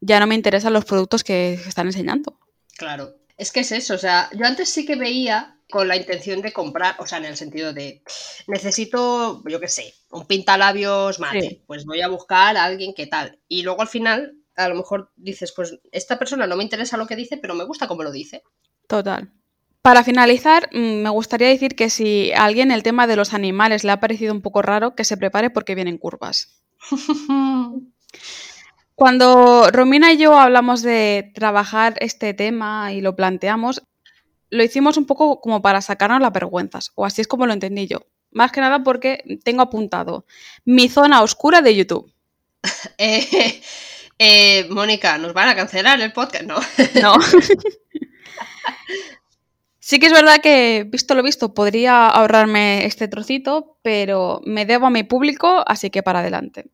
ya 0.00 0.18
no 0.18 0.26
me 0.26 0.34
interesan 0.34 0.72
los 0.72 0.84
productos 0.86 1.22
que 1.22 1.52
están 1.54 1.86
enseñando. 1.86 2.38
Claro, 2.76 3.14
es 3.36 3.52
que 3.52 3.60
es 3.60 3.70
eso, 3.72 3.94
o 3.94 3.98
sea, 3.98 4.28
yo 4.36 4.44
antes 4.46 4.70
sí 4.70 4.86
que 4.86 4.96
veía 4.96 5.56
con 5.70 5.88
la 5.88 5.96
intención 5.96 6.42
de 6.42 6.52
comprar, 6.52 6.96
o 6.98 7.06
sea, 7.06 7.18
en 7.18 7.24
el 7.26 7.36
sentido 7.36 7.72
de 7.72 8.02
necesito, 8.46 9.42
yo 9.48 9.60
qué 9.60 9.68
sé, 9.68 9.94
un 10.10 10.26
pintalabios 10.26 11.18
mate, 11.20 11.40
Sí. 11.40 11.62
pues 11.66 11.84
voy 11.86 12.00
a 12.02 12.08
buscar 12.08 12.56
a 12.56 12.64
alguien 12.64 12.92
que 12.94 13.06
tal. 13.06 13.38
Y 13.48 13.62
luego 13.62 13.80
al 13.82 13.88
final, 13.88 14.34
a 14.56 14.68
lo 14.68 14.74
mejor 14.74 15.12
dices, 15.16 15.52
pues 15.56 15.78
esta 15.92 16.18
persona 16.18 16.46
no 16.46 16.56
me 16.56 16.64
interesa 16.64 16.96
lo 16.96 17.06
que 17.06 17.16
dice, 17.16 17.38
pero 17.38 17.54
me 17.54 17.64
gusta 17.64 17.88
cómo 17.88 18.02
lo 18.02 18.10
dice. 18.12 18.42
Total. 18.86 19.32
Para 19.82 20.04
finalizar, 20.04 20.68
mm, 20.72 21.02
me 21.02 21.08
gustaría 21.10 21.48
decir 21.48 21.74
que 21.74 21.88
si 21.88 22.32
a 22.32 22.44
alguien 22.44 22.70
el 22.70 22.82
tema 22.82 23.06
de 23.06 23.16
los 23.16 23.32
animales 23.32 23.82
le 23.84 23.92
ha 23.92 24.00
parecido 24.00 24.34
un 24.34 24.42
poco 24.42 24.60
raro, 24.60 24.94
que 24.94 25.04
se 25.04 25.16
prepare 25.16 25.48
porque 25.48 25.74
vienen 25.74 25.96
curvas. 25.96 26.60
Cuando 28.94 29.70
Romina 29.70 30.12
y 30.12 30.18
yo 30.18 30.38
hablamos 30.38 30.82
de 30.82 31.32
trabajar 31.34 31.94
este 32.00 32.34
tema 32.34 32.92
y 32.92 33.00
lo 33.00 33.16
planteamos, 33.16 33.82
lo 34.50 34.62
hicimos 34.62 34.96
un 34.96 35.06
poco 35.06 35.40
como 35.40 35.62
para 35.62 35.80
sacarnos 35.80 36.20
las 36.20 36.32
vergüenzas, 36.32 36.92
o 36.94 37.04
así 37.04 37.20
es 37.20 37.28
como 37.28 37.46
lo 37.46 37.52
entendí 37.52 37.86
yo. 37.86 38.06
Más 38.32 38.52
que 38.52 38.60
nada 38.60 38.82
porque 38.82 39.24
tengo 39.44 39.62
apuntado 39.62 40.24
mi 40.64 40.88
zona 40.88 41.22
oscura 41.22 41.62
de 41.62 41.76
YouTube. 41.76 42.12
Eh, 42.98 43.62
eh, 44.18 44.66
Mónica, 44.68 45.16
¿nos 45.16 45.32
van 45.32 45.48
a 45.48 45.56
cancelar 45.56 45.98
el 46.00 46.12
podcast? 46.12 46.44
No. 46.44 46.60
No. 47.00 47.14
Sí 49.82 49.98
que 49.98 50.06
es 50.06 50.12
verdad 50.12 50.40
que, 50.40 50.84
visto 50.86 51.16
lo 51.16 51.22
visto, 51.24 51.52
podría 51.52 52.06
ahorrarme 52.06 52.86
este 52.86 53.08
trocito, 53.08 53.76
pero 53.82 54.40
me 54.44 54.64
debo 54.64 54.86
a 54.86 54.90
mi 54.90 55.02
público, 55.02 55.64
así 55.66 55.90
que 55.90 56.04
para 56.04 56.20
adelante. 56.20 56.66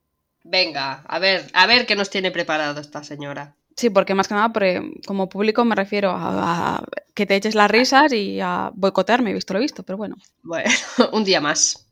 Venga, 0.44 1.02
a 1.08 1.18
ver, 1.18 1.46
a 1.54 1.66
ver 1.66 1.86
qué 1.86 1.96
nos 1.96 2.10
tiene 2.10 2.30
preparado 2.30 2.78
esta 2.78 3.02
señora. 3.02 3.56
Sí, 3.76 3.90
porque 3.90 4.14
más 4.14 4.26
que 4.26 4.34
nada, 4.34 4.52
porque 4.52 4.92
como 5.06 5.28
público 5.28 5.64
me 5.64 5.74
refiero 5.74 6.10
a, 6.10 6.76
a 6.78 6.84
que 7.14 7.26
te 7.26 7.36
eches 7.36 7.54
las 7.54 7.70
risas 7.70 8.10
y 8.12 8.40
a 8.40 8.70
boicotearme, 8.74 9.34
visto 9.34 9.52
lo 9.52 9.60
visto, 9.60 9.82
pero 9.82 9.98
bueno. 9.98 10.16
Bueno, 10.42 10.70
un 11.12 11.24
día 11.24 11.40
más. 11.42 11.86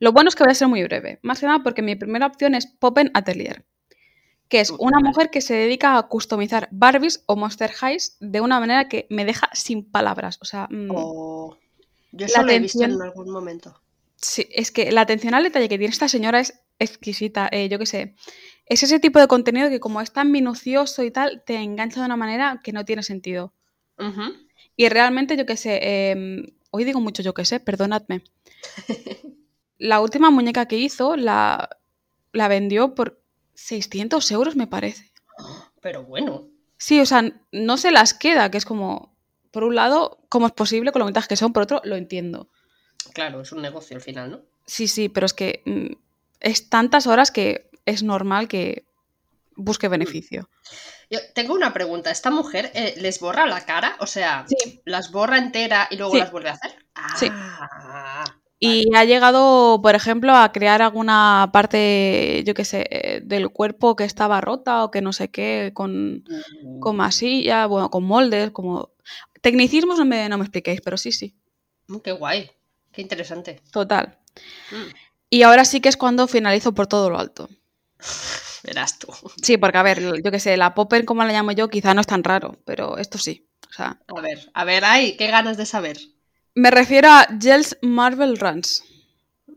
Lo 0.00 0.12
bueno 0.12 0.28
es 0.28 0.34
que 0.34 0.42
voy 0.42 0.50
a 0.50 0.54
ser 0.54 0.66
muy 0.68 0.82
breve, 0.82 1.20
más 1.22 1.38
que 1.40 1.46
nada 1.46 1.62
porque 1.62 1.82
mi 1.82 1.94
primera 1.94 2.26
opción 2.26 2.54
es 2.56 2.66
Poppen 2.66 3.10
Atelier, 3.14 3.64
que 4.48 4.58
es 4.60 4.70
una 4.70 4.98
mujer 5.00 5.30
que 5.30 5.40
se 5.40 5.54
dedica 5.54 5.96
a 5.96 6.02
customizar 6.08 6.68
Barbies 6.72 7.22
o 7.26 7.36
Monster 7.36 7.70
Highs 7.82 8.16
de 8.18 8.40
una 8.40 8.58
manera 8.58 8.88
que 8.88 9.06
me 9.08 9.24
deja 9.24 9.48
sin 9.52 9.84
palabras. 9.88 10.38
O 10.40 10.44
sea, 10.44 10.66
mm, 10.70 10.90
O... 10.92 11.56
Yo 12.10 12.20
La 12.20 12.26
eso 12.26 12.42
lo 12.42 12.50
he 12.50 12.58
visto 12.58 12.78
atención- 12.78 13.00
en 13.00 13.02
algún 13.02 13.30
momento. 13.30 13.80
Sí, 14.16 14.48
es 14.50 14.72
que 14.72 14.90
la 14.90 15.02
atención 15.02 15.34
al 15.34 15.44
detalle 15.44 15.68
que 15.68 15.78
tiene 15.78 15.92
esta 15.92 16.08
señora 16.08 16.40
es 16.40 16.60
exquisita. 16.80 17.48
eh, 17.52 17.68
yo 17.68 17.78
qué 17.78 17.86
sé. 17.86 18.14
Es 18.68 18.82
ese 18.82 19.00
tipo 19.00 19.18
de 19.18 19.28
contenido 19.28 19.70
que, 19.70 19.80
como 19.80 20.00
es 20.00 20.12
tan 20.12 20.30
minucioso 20.30 21.02
y 21.02 21.10
tal, 21.10 21.42
te 21.44 21.56
engancha 21.56 22.00
de 22.00 22.06
una 22.06 22.16
manera 22.16 22.60
que 22.62 22.72
no 22.72 22.84
tiene 22.84 23.02
sentido. 23.02 23.52
Y 24.76 24.88
realmente, 24.88 25.36
yo 25.36 25.46
qué 25.46 25.56
sé. 25.56 26.10
em, 26.10 26.46
hoy 26.70 26.84
digo 26.84 27.00
mucho 27.00 27.22
yo 27.22 27.34
qué 27.34 27.44
sé, 27.44 27.60
perdonadme. 27.60 28.22
La 29.78 30.00
última 30.00 30.30
muñeca 30.30 30.66
que 30.66 30.76
hizo 30.76 31.16
la, 31.16 31.78
la 32.32 32.48
vendió 32.48 32.94
por 32.94 33.22
600 33.54 34.30
euros, 34.32 34.56
me 34.56 34.66
parece. 34.66 35.12
Pero 35.80 36.02
bueno. 36.04 36.48
Sí, 36.76 37.00
o 37.00 37.06
sea, 37.06 37.32
no 37.52 37.76
se 37.76 37.90
las 37.90 38.14
queda, 38.14 38.50
que 38.50 38.58
es 38.58 38.64
como. 38.64 39.16
Por 39.50 39.64
un 39.64 39.74
lado, 39.74 40.18
¿cómo 40.28 40.46
es 40.46 40.52
posible 40.52 40.92
con 40.92 41.00
lo 41.00 41.06
bonitas 41.06 41.26
que 41.26 41.36
son? 41.36 41.52
Por 41.52 41.62
otro, 41.62 41.80
lo 41.84 41.96
entiendo. 41.96 42.50
Claro, 43.14 43.40
es 43.40 43.50
un 43.50 43.62
negocio 43.62 43.96
al 43.96 44.02
final, 44.02 44.30
¿no? 44.30 44.42
Sí, 44.66 44.88
sí, 44.88 45.08
pero 45.08 45.24
es 45.26 45.32
que 45.32 45.62
mm, 45.64 45.94
es 46.40 46.68
tantas 46.68 47.06
horas 47.06 47.30
que 47.30 47.67
es 47.88 48.02
normal 48.02 48.48
que 48.48 48.84
busque 49.56 49.88
beneficio. 49.88 50.48
Yo 51.10 51.18
tengo 51.34 51.54
una 51.54 51.72
pregunta. 51.72 52.10
¿Esta 52.10 52.30
mujer 52.30 52.70
eh, 52.74 52.94
les 52.98 53.18
borra 53.20 53.46
la 53.46 53.64
cara? 53.64 53.96
O 54.00 54.06
sea, 54.06 54.44
Sí. 54.46 54.80
¿las 54.84 55.10
borra 55.10 55.38
entera 55.38 55.88
y 55.90 55.96
luego 55.96 56.12
Sí. 56.12 56.18
las 56.20 56.30
vuelve 56.30 56.50
a 56.50 56.52
hacer? 56.52 56.72
Sí. 57.16 57.26
Ah, 57.30 58.24
Y 58.60 58.92
ha 58.96 59.04
llegado, 59.04 59.80
por 59.80 59.94
ejemplo, 59.94 60.34
a 60.34 60.50
crear 60.52 60.82
alguna 60.82 61.48
parte, 61.52 62.42
yo 62.44 62.54
qué 62.54 62.64
sé, 62.64 62.86
eh, 62.90 63.20
del 63.24 63.50
cuerpo 63.50 63.94
que 63.94 64.02
estaba 64.04 64.40
rota 64.40 64.82
o 64.84 64.90
que 64.90 65.00
no 65.00 65.12
sé 65.12 65.30
qué, 65.30 65.70
con, 65.74 66.24
vale. 66.24 66.80
con 66.80 66.96
masilla, 66.96 67.66
bueno, 67.66 67.88
con 67.90 68.02
moldes, 68.04 68.50
como... 68.50 68.90
Tecnicismos 69.40 69.98
no 69.98 70.04
me, 70.04 70.28
no 70.28 70.36
me 70.38 70.44
expliquéis, 70.44 70.80
pero 70.80 70.96
sí, 70.96 71.12
sí, 71.12 71.34
Mm, 71.86 71.98
Qué 72.00 72.12
guay. 72.12 72.50
Qué 72.92 73.00
interesante. 73.00 73.62
total. 73.72 74.18
Mm, 74.72 74.90
Y 75.30 75.42
ahora 75.42 75.64
sí 75.64 75.80
que 75.80 75.88
es 75.88 75.96
cuando 75.96 76.26
finalizo 76.26 76.74
por 76.74 76.86
todo 76.88 77.08
lo 77.10 77.18
alto. 77.18 77.48
Verás 78.64 78.98
tú. 78.98 79.08
Sí, 79.42 79.56
porque 79.56 79.78
a 79.78 79.82
ver, 79.82 80.00
yo 80.22 80.30
qué 80.30 80.40
sé, 80.40 80.56
la 80.56 80.74
popper, 80.74 81.04
como 81.04 81.24
la 81.24 81.32
llamo 81.32 81.52
yo, 81.52 81.68
quizá 81.68 81.94
no 81.94 82.00
es 82.00 82.06
tan 82.06 82.24
raro, 82.24 82.58
pero 82.64 82.98
esto 82.98 83.18
sí. 83.18 83.48
O 83.70 83.72
sea, 83.72 83.98
A 84.16 84.20
ver, 84.20 84.50
a 84.54 84.64
ver, 84.64 84.84
ay, 84.84 85.16
qué 85.16 85.28
ganas 85.28 85.56
de 85.56 85.66
saber. 85.66 85.98
me 86.54 86.70
refiero 86.70 87.08
a 87.10 87.26
Gels 87.40 87.76
Marvel 87.82 88.36
Runs. 88.38 88.82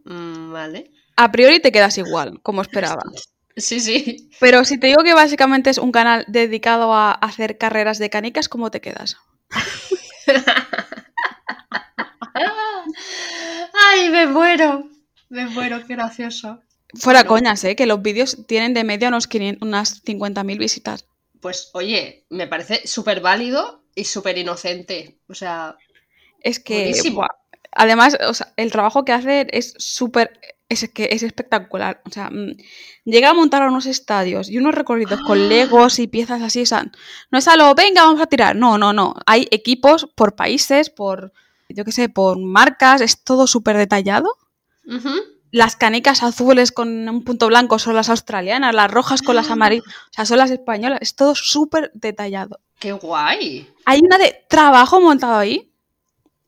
Mm, 0.06 0.52
vale. 0.52 0.92
A 1.16 1.32
priori 1.32 1.60
te 1.60 1.72
quedas 1.72 1.98
igual, 1.98 2.40
como 2.42 2.62
esperaba. 2.62 3.04
Sí, 3.58 3.82
sí. 3.82 4.30
Pero 4.40 4.64
si 4.64 4.80
te 4.80 4.88
digo 4.88 5.04
que 5.04 5.14
básicamente 5.14 5.70
es 5.70 5.78
un 5.78 5.92
canal 5.92 6.24
dedicado 6.30 6.94
a 6.94 7.12
hacer 7.12 7.58
carreras 7.58 8.00
de 8.00 8.10
canicas, 8.10 8.48
¿cómo 8.48 8.72
te 8.72 8.80
quedas? 8.80 9.18
Ay, 13.74 14.10
me 14.10 14.28
muero. 14.28 14.90
Me 15.30 15.46
muero, 15.48 15.86
qué 15.86 15.96
gracioso. 15.96 16.62
Fuera 16.94 17.26
coñas, 17.26 17.64
¿eh? 17.64 17.76
Que 17.76 17.86
los 17.86 18.02
vídeos 18.02 18.46
tienen 18.48 18.74
de 18.74 18.84
media 18.84 19.08
unos 19.08 19.28
500, 19.28 19.68
unas 19.68 20.04
50.000 20.04 20.58
visitas. 20.58 21.06
Pues 21.40 21.70
oye, 21.74 22.26
me 22.30 22.48
parece 22.48 22.86
súper 22.86 23.22
válido 23.22 23.84
y 23.96 24.06
súper 24.06 24.38
inocente. 24.38 25.18
O 25.28 25.34
sea, 25.34 25.78
Es 26.42 26.60
que, 26.60 26.94
buah, 27.12 27.28
además, 27.72 28.18
o 28.28 28.34
sea, 28.34 28.54
el 28.58 28.72
trabajo 28.72 29.06
que 29.06 29.14
hace 29.14 29.48
es 29.52 29.74
súper 29.78 30.40
es 30.72 30.90
que 30.90 31.10
es 31.12 31.22
espectacular. 31.22 32.02
O 32.06 32.12
sea, 32.12 32.30
mm, 32.30 32.56
llega 33.04 33.30
a 33.30 33.34
montar 33.34 33.62
a 33.62 33.68
unos 33.68 33.86
estadios 33.86 34.50
y 34.50 34.58
unos 34.58 34.74
recorridos 34.74 35.20
con 35.22 35.50
legos 35.50 36.00
y 36.00 36.08
piezas 36.08 36.42
así. 36.42 36.62
O 36.62 36.66
sea, 36.66 36.90
no 37.30 37.38
es 37.38 37.48
algo, 37.48 37.76
venga, 37.76 38.04
vamos 38.04 38.22
a 38.22 38.28
tirar. 38.28 38.56
No, 38.56 38.78
no, 38.78 38.94
no. 38.94 39.16
Hay 39.26 39.48
equipos 39.52 40.08
por 40.16 40.36
países, 40.36 40.90
por, 40.90 41.34
yo 41.68 41.84
qué 41.84 41.92
sé, 41.92 42.08
por 42.08 42.40
marcas. 42.40 43.02
Es 43.02 43.22
todo 43.22 43.48
súper 43.48 43.76
detallado. 43.76 44.38
Las 45.52 45.76
canicas 45.76 46.24
azules 46.24 46.72
con 46.72 47.08
un 47.10 47.24
punto 47.24 47.48
blanco 47.48 47.78
son 47.78 47.96
las 47.96 48.10
australianas, 48.10 48.74
las 48.74 48.90
rojas 48.90 49.22
con 49.22 49.36
las 49.36 49.50
amarillas, 49.50 49.86
o 49.86 50.14
sea, 50.14 50.26
son 50.26 50.38
las 50.38 50.52
españolas. 50.52 51.00
Es 51.02 51.16
todo 51.16 51.36
súper 51.36 51.92
detallado. 51.94 52.60
¡Qué 52.80 52.94
guay! 52.94 53.70
Hay 53.86 54.00
una 54.00 54.18
de 54.18 54.46
trabajo 54.48 55.02
montado 55.02 55.36
ahí 55.36 55.72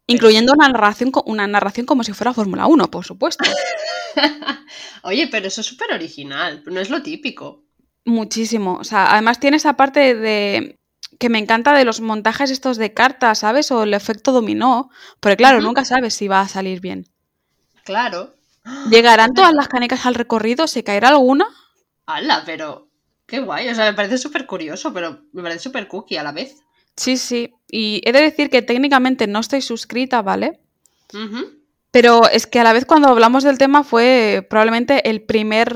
Incluyendo 0.06 0.54
una 0.54 0.68
narración, 0.68 1.12
una 1.26 1.48
narración 1.48 1.86
como 1.86 2.04
si 2.04 2.12
fuera 2.12 2.34
Fórmula 2.34 2.68
1, 2.68 2.92
por 2.92 3.06
supuesto. 3.06 3.46
Oye, 5.04 5.28
pero 5.28 5.48
eso 5.48 5.62
es 5.62 5.68
súper 5.68 5.94
original, 5.94 6.62
no 6.66 6.80
es 6.82 6.90
lo 6.90 7.02
típico. 7.02 7.64
Muchísimo. 8.04 8.76
O 8.76 8.84
sea, 8.84 9.14
además 9.14 9.40
tiene 9.40 9.58
esa 9.58 9.78
parte 9.78 10.14
de 10.16 10.78
que 11.20 11.30
me 11.30 11.40
encanta 11.40 11.74
de 11.74 11.86
los 11.86 12.02
montajes 12.02 12.52
estos 12.52 12.76
de 12.76 12.94
cartas, 12.94 13.40
¿sabes? 13.40 13.72
O 13.72 13.84
el 13.84 13.94
efecto 13.94 14.34
dominó. 14.34 14.90
Porque 15.22 15.38
claro, 15.38 15.62
nunca 15.62 15.86
sabes 15.86 16.14
si 16.14 16.28
va 16.28 16.42
a 16.42 16.50
salir 16.50 16.82
bien. 16.82 17.08
Claro. 17.86 18.36
¿Llegarán 18.90 19.34
todas 19.34 19.54
las 19.54 19.68
canecas 19.68 20.06
al 20.06 20.16
recorrido? 20.16 20.68
¿Se 20.68 20.84
caerá 20.84 21.10
alguna? 21.10 21.46
¡Hala! 22.06 22.44
Pero 22.46 22.90
qué 23.26 23.40
guay. 23.40 23.70
O 23.70 23.76
sea, 23.76 23.86
me 23.86 23.96
parece 23.96 24.18
súper 24.18 24.46
curioso, 24.46 24.94
pero 24.94 25.22
me 25.34 25.42
parece 25.42 25.60
súper 25.60 25.88
cookie 25.88 26.18
a 26.18 26.24
la 26.24 26.32
vez. 26.32 26.64
Sí, 26.96 27.18
sí. 27.18 27.54
Y 27.70 28.02
he 28.06 28.12
de 28.12 28.22
decir 28.22 28.50
que 28.50 28.62
técnicamente 28.62 29.28
no 29.28 29.40
estoy 29.40 29.62
suscrita, 29.62 30.22
¿vale? 30.22 30.60
Pero 31.92 32.28
es 32.30 32.48
que 32.48 32.60
a 32.60 32.64
la 32.64 32.74
vez 32.74 32.86
cuando 32.86 33.10
hablamos 33.10 33.44
del 33.44 33.58
tema 33.58 33.84
fue 33.84 34.46
probablemente 34.50 35.10
el 35.10 35.22
primer 35.24 35.76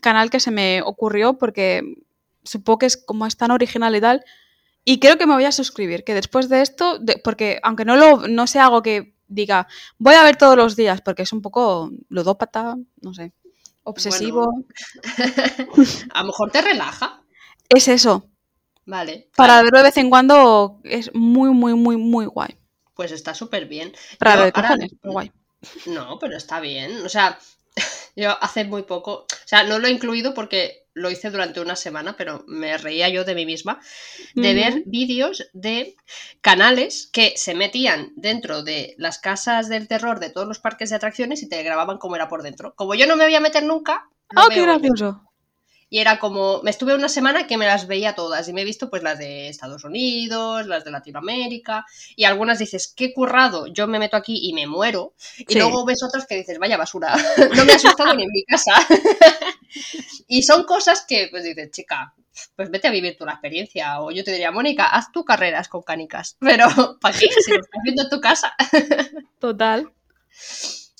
canal 0.00 0.30
que 0.30 0.40
se 0.40 0.50
me 0.50 0.82
ocurrió 0.82 1.38
porque 1.38 1.82
supongo 2.44 2.78
que 2.78 2.86
es 2.86 2.96
como 2.96 3.26
es 3.26 3.36
tan 3.36 3.50
original 3.50 3.94
y 3.96 4.00
tal. 4.00 4.24
Y 4.84 5.00
creo 5.00 5.18
que 5.18 5.26
me 5.26 5.34
voy 5.34 5.44
a 5.44 5.52
suscribir, 5.52 6.04
que 6.04 6.14
después 6.14 6.48
de 6.48 6.62
esto, 6.62 7.00
porque 7.24 7.58
aunque 7.64 7.84
no, 7.84 7.96
lo, 7.96 8.28
no 8.28 8.46
sea 8.46 8.66
algo 8.66 8.82
que 8.82 9.15
diga, 9.28 9.66
voy 9.98 10.14
a 10.14 10.22
ver 10.22 10.36
todos 10.36 10.56
los 10.56 10.76
días, 10.76 11.00
porque 11.00 11.22
es 11.22 11.32
un 11.32 11.42
poco 11.42 11.90
ludópata, 12.08 12.76
no 13.00 13.14
sé, 13.14 13.32
obsesivo. 13.84 14.64
a 16.14 16.20
lo 16.20 16.26
mejor 16.26 16.50
te 16.50 16.62
relaja. 16.62 17.22
Es 17.68 17.88
eso, 17.88 18.28
Vale. 18.86 19.28
Para 19.36 19.62
verlo 19.62 19.78
de 19.78 19.84
vez 19.84 19.96
en 19.96 20.08
cuando 20.08 20.80
es 20.84 21.12
muy, 21.12 21.50
muy, 21.50 21.74
muy, 21.74 21.96
muy 21.96 22.26
guay. 22.26 22.56
Pues 22.94 23.10
está 23.10 23.34
súper 23.34 23.66
bien. 23.66 23.92
Para 24.18 24.44
de 24.44 24.52
cojones, 24.52 24.92
guay. 25.02 25.32
No, 25.86 26.18
pero 26.20 26.36
está 26.36 26.60
bien. 26.60 27.04
O 27.04 27.08
sea, 27.08 27.38
yo 28.16 28.42
hace 28.42 28.64
muy 28.64 28.84
poco, 28.84 29.12
o 29.12 29.26
sea, 29.44 29.64
no 29.64 29.80
lo 29.80 29.88
he 29.88 29.90
incluido 29.90 30.34
porque 30.34 30.85
lo 30.96 31.10
hice 31.10 31.30
durante 31.30 31.60
una 31.60 31.76
semana, 31.76 32.16
pero 32.16 32.42
me 32.48 32.78
reía 32.78 33.10
yo 33.10 33.24
de 33.24 33.34
mí 33.34 33.44
misma, 33.44 33.80
de 34.34 34.54
ver 34.54 34.82
vídeos 34.86 35.46
de 35.52 35.94
canales 36.40 37.08
que 37.12 37.34
se 37.36 37.54
metían 37.54 38.12
dentro 38.16 38.62
de 38.62 38.94
las 38.96 39.18
casas 39.18 39.68
del 39.68 39.88
terror 39.88 40.20
de 40.20 40.30
todos 40.30 40.48
los 40.48 40.58
parques 40.58 40.88
de 40.88 40.96
atracciones 40.96 41.42
y 41.42 41.48
te 41.50 41.62
grababan 41.62 41.98
cómo 41.98 42.16
era 42.16 42.28
por 42.28 42.42
dentro. 42.42 42.74
Como 42.74 42.94
yo 42.94 43.06
no 43.06 43.16
me 43.16 43.24
voy 43.24 43.34
a 43.34 43.40
meter 43.40 43.62
nunca. 43.62 44.08
¡Ah, 44.34 44.48
qué 44.50 44.62
gracioso! 44.62 45.22
Y 45.88 45.98
era 45.98 46.18
como, 46.18 46.62
me 46.62 46.70
estuve 46.70 46.94
una 46.94 47.08
semana 47.08 47.46
que 47.46 47.58
me 47.58 47.66
las 47.66 47.86
veía 47.86 48.14
todas 48.14 48.48
y 48.48 48.52
me 48.52 48.62
he 48.62 48.64
visto 48.64 48.90
pues 48.90 49.02
las 49.02 49.18
de 49.18 49.48
Estados 49.48 49.84
Unidos, 49.84 50.66
las 50.66 50.84
de 50.84 50.90
Latinoamérica 50.90 51.84
y 52.16 52.24
algunas 52.24 52.58
dices, 52.58 52.92
qué 52.96 53.12
currado, 53.12 53.66
yo 53.68 53.86
me 53.86 54.00
meto 54.00 54.16
aquí 54.16 54.48
y 54.48 54.52
me 54.52 54.66
muero. 54.66 55.14
Y 55.46 55.54
luego 55.56 55.84
ves 55.84 56.02
otras 56.02 56.26
que 56.26 56.36
dices, 56.36 56.58
vaya 56.58 56.76
basura, 56.76 57.14
no 57.54 57.64
me 57.64 57.72
ha 57.72 57.76
asustado 57.76 58.14
ni 58.14 58.24
en 58.24 58.30
mi 58.32 58.44
casa. 58.44 58.72
y 60.26 60.42
son 60.42 60.64
cosas 60.64 61.04
que 61.06 61.28
pues 61.30 61.44
dices, 61.44 61.70
chica, 61.70 62.14
pues 62.54 62.70
vete 62.70 62.88
a 62.88 62.90
vivir 62.90 63.16
tú 63.16 63.24
la 63.24 63.32
experiencia. 63.32 64.00
O 64.00 64.10
yo 64.10 64.24
te 64.24 64.32
diría, 64.32 64.50
Mónica, 64.50 64.86
haz 64.86 65.10
tu 65.12 65.24
carreras 65.24 65.68
con 65.68 65.82
canicas. 65.82 66.36
Pero, 66.40 66.66
¿para 67.00 67.18
qué? 67.18 67.28
Si 67.28 67.50
lo 67.50 67.60
estás 67.60 67.82
viendo 67.84 68.02
en 68.02 68.10
tu 68.10 68.20
casa. 68.20 68.54
Total 69.40 69.90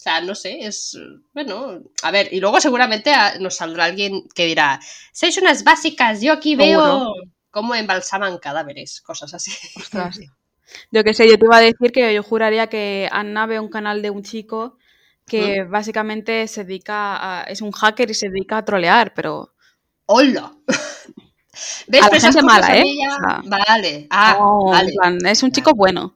sea, 0.07 0.21
no 0.21 0.35
sé, 0.35 0.59
es. 0.61 0.97
Bueno, 1.35 1.83
a 2.03 2.11
ver, 2.13 2.33
y 2.33 2.39
luego 2.39 2.61
seguramente 2.61 3.13
nos 3.41 3.57
saldrá 3.57 3.85
alguien 3.85 4.23
que 4.35 4.47
dirá: 4.47 4.79
Sois 5.13 5.37
unas 5.39 5.65
básicas, 5.65 6.21
yo 6.23 6.33
aquí 6.33 6.55
veo 6.55 7.13
cómo 7.51 7.75
embalsaman 7.75 8.39
cadáveres, 8.39 9.01
cosas 9.01 9.35
así. 9.35 9.51
Yo 10.91 11.05
qué 11.05 11.15
sé, 11.15 11.29
yo 11.29 11.39
te 11.39 11.47
iba 11.47 11.59
a 11.59 11.61
decir 11.61 11.93
que 11.93 12.13
yo 12.13 12.25
juraría 12.25 12.67
que 12.67 13.09
Anna 13.13 13.47
ve 13.47 13.61
un 13.61 13.69
canal 13.69 14.03
de 14.03 14.11
un 14.11 14.25
chico 14.25 14.79
que 15.27 15.65
¿Mm? 15.65 15.71
básicamente 15.71 16.49
se 16.49 16.65
dedica 16.65 17.41
a. 17.41 17.43
es 17.45 17.61
un 17.61 17.73
hacker 17.73 18.11
y 18.11 18.15
se 18.15 18.29
dedica 18.29 18.59
a 18.59 18.65
trolear, 18.65 19.13
pero. 19.15 19.53
¡Hola! 20.07 20.53
¿Ves? 21.89 22.03
A 22.05 22.11
la 22.11 22.21
gente 22.21 22.43
mala, 22.43 22.79
¿eh? 22.79 22.85
vale. 23.45 24.07
Ah, 24.11 24.39
vale. 24.67 25.31
es 25.31 25.43
un 25.43 25.53
chico 25.53 25.73
bueno. 25.75 26.15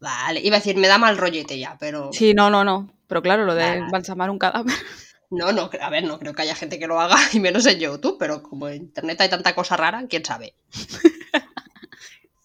Vale, 0.00 0.40
iba 0.40 0.56
a 0.56 0.58
decir, 0.60 0.76
me 0.76 0.88
da 0.88 0.98
mal 0.98 1.16
rollete 1.16 1.58
ya, 1.58 1.76
pero. 1.78 2.12
Sí, 2.12 2.34
no, 2.34 2.50
no, 2.50 2.64
no. 2.64 2.90
Pero 3.08 3.22
claro, 3.22 3.44
lo 3.44 3.54
de 3.54 3.82
balsamar 3.90 4.30
un 4.30 4.38
cadáver. 4.38 4.74
No, 5.34 5.50
no, 5.50 5.70
a 5.80 5.88
ver, 5.88 6.04
no 6.04 6.18
creo 6.18 6.34
que 6.34 6.42
haya 6.42 6.54
gente 6.54 6.78
que 6.78 6.86
lo 6.86 7.00
haga, 7.00 7.16
y 7.32 7.40
menos 7.40 7.64
en 7.64 7.80
YouTube, 7.80 8.18
pero 8.18 8.42
como 8.42 8.68
en 8.68 8.82
Internet 8.82 9.18
hay 9.22 9.30
tanta 9.30 9.54
cosa 9.54 9.78
rara, 9.78 10.04
quién 10.06 10.22
sabe. 10.22 10.54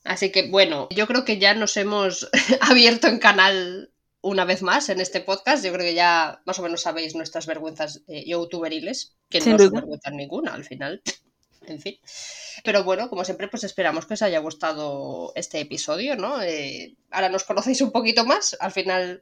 Así 0.05 0.31
que 0.31 0.49
bueno, 0.49 0.87
yo 0.91 1.05
creo 1.05 1.25
que 1.25 1.37
ya 1.37 1.53
nos 1.53 1.75
hemos 1.75 2.29
abierto 2.61 3.07
en 3.07 3.19
canal 3.19 3.91
una 4.21 4.45
vez 4.45 4.61
más 4.61 4.89
en 4.89 5.01
este 5.01 5.21
podcast. 5.21 5.63
Yo 5.63 5.71
creo 5.71 5.85
que 5.85 5.93
ya 5.93 6.41
más 6.45 6.59
o 6.59 6.63
menos 6.63 6.81
sabéis 6.81 7.15
nuestras 7.15 7.45
vergüenzas 7.45 8.03
eh, 8.07 8.23
youtuberiles, 8.27 9.15
que 9.29 9.39
no 9.39 9.57
son 9.57 9.71
vergüenza 9.71 10.11
ninguna 10.11 10.53
al 10.53 10.63
final. 10.63 11.01
En 11.67 11.81
fin. 11.81 11.99
Pero 12.63 12.85
bueno, 12.85 13.09
como 13.09 13.25
siempre, 13.25 13.49
pues 13.49 13.65
esperamos 13.65 14.05
que 14.05 14.13
os 14.13 14.21
haya 14.21 14.39
gustado 14.39 15.33
este 15.35 15.59
episodio, 15.59 16.15
¿no? 16.15 16.41
Eh, 16.41 16.95
ahora 17.11 17.27
nos 17.27 17.43
conocéis 17.43 17.81
un 17.81 17.91
poquito 17.91 18.23
más. 18.23 18.55
Al 18.61 18.71
final 18.71 19.21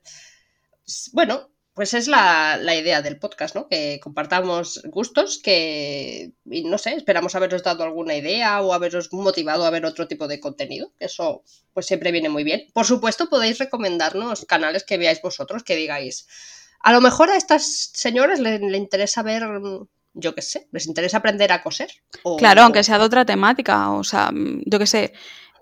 bueno, 1.13 1.49
pues 1.75 1.93
es 1.93 2.07
la, 2.07 2.57
idea 2.73 3.01
del 3.01 3.19
podcast, 3.19 3.53
¿no? 3.53 3.67
Que 3.67 3.99
compartamos 4.01 4.81
gustos, 4.85 5.39
que, 5.43 6.31
no 6.45 6.77
sé, 6.77 6.93
esperamos 6.93 7.35
haberos 7.35 7.63
dado 7.63 7.83
alguna 7.83 8.15
idea 8.15 8.61
o 8.61 8.73
haberos 8.73 9.11
motivado 9.11 9.65
a 9.65 9.69
ver 9.69 9.85
otro 9.85 10.07
tipo 10.07 10.29
de 10.29 10.39
contenido. 10.39 10.93
Eso, 10.99 11.43
pues 11.73 11.85
siempre 11.85 12.13
viene 12.13 12.29
muy 12.29 12.45
bien. 12.45 12.67
Por 12.73 12.85
supuesto, 12.85 13.29
podéis 13.29 13.59
recomendarnos 13.59 14.45
canales 14.45 14.85
que 14.85 14.97
veáis 14.97 15.21
vosotros, 15.21 15.63
que 15.63 15.75
digáis, 15.75 16.27
a 16.79 16.93
lo 16.93 17.01
mejor 17.01 17.29
a 17.29 17.35
estas 17.35 17.91
señoras 17.93 18.39
le, 18.39 18.77
interesa 18.77 19.21
ver, 19.21 19.43
yo 20.13 20.33
qué 20.33 20.41
sé, 20.41 20.69
les 20.71 20.87
interesa 20.87 21.17
aprender 21.17 21.51
a 21.51 21.61
coser. 21.61 21.89
claro, 22.37 22.61
aunque 22.61 22.85
sea 22.85 22.99
de 22.99 23.05
otra 23.05 23.25
temática, 23.25 23.91
o 23.91 24.05
sea, 24.05 24.31
yo 24.33 24.79
qué 24.79 24.87
sé. 24.87 25.11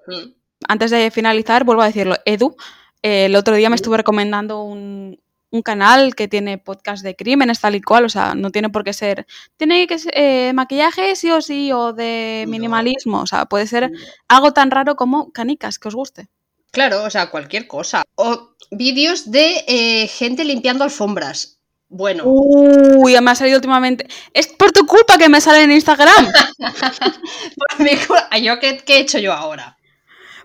Mm. 0.06 0.32
Antes 0.68 0.92
de 0.92 1.10
finalizar, 1.10 1.64
vuelvo 1.64 1.82
a 1.82 1.88
decirlo, 1.88 2.18
Edu 2.24 2.56
el 3.04 3.36
otro 3.36 3.56
día 3.56 3.70
me 3.70 3.76
estuve 3.76 3.98
recomendando 3.98 4.64
un, 4.64 5.20
canal 5.62 6.16
que 6.16 6.28
tiene 6.28 6.58
podcast 6.58 7.04
de 7.04 7.16
crímenes 7.16 7.60
tal 7.60 7.76
y 7.76 7.82
cual, 7.82 8.06
o 8.06 8.10
sea, 8.10 8.34
no 8.34 8.50
tiene 8.50 8.70
por 8.70 8.84
qué 8.84 8.94
ser, 8.94 9.28
tiene 9.58 9.86
que 9.88 10.00
ser 10.00 10.14
eh, 10.16 10.52
maquillaje 10.54 11.16
sí 11.16 11.30
o 11.32 11.42
sí 11.42 11.72
o 11.72 11.94
de 11.94 12.46
minimalismo, 12.48 13.22
o 13.22 13.28
sea, 13.28 13.46
puede 13.46 13.68
ser 13.68 13.92
algo 14.28 14.54
tan 14.54 14.72
raro 14.72 14.96
como 14.96 15.32
canicas 15.32 15.78
que 15.78 15.90
os 15.90 15.96
guste. 15.96 16.30
Claro, 16.72 17.04
o 17.04 17.10
sea, 17.12 17.30
cualquier 17.30 17.68
cosa. 17.68 18.04
O 18.16 18.56
vídeos 18.72 19.30
de 19.30 19.64
eh, 19.68 20.08
gente 20.08 20.44
limpiando 20.44 20.84
alfombras. 20.84 21.60
Bueno. 21.88 22.24
Uy, 22.26 23.16
me 23.22 23.30
ha 23.30 23.36
salido 23.36 23.58
últimamente. 23.58 24.08
Es 24.34 24.48
por 24.48 24.72
tu 24.72 24.88
culpa 24.88 25.20
que 25.20 25.30
me 25.30 25.40
sale 25.40 25.62
en 25.62 25.72
Instagram. 25.72 26.32
por 27.58 27.80
mi 27.80 27.96
culpa. 27.98 28.36
¿Yo 28.40 28.60
qué, 28.60 28.78
qué 28.84 28.98
he 28.98 29.00
hecho 29.02 29.20
yo 29.20 29.34
ahora? 29.34 29.78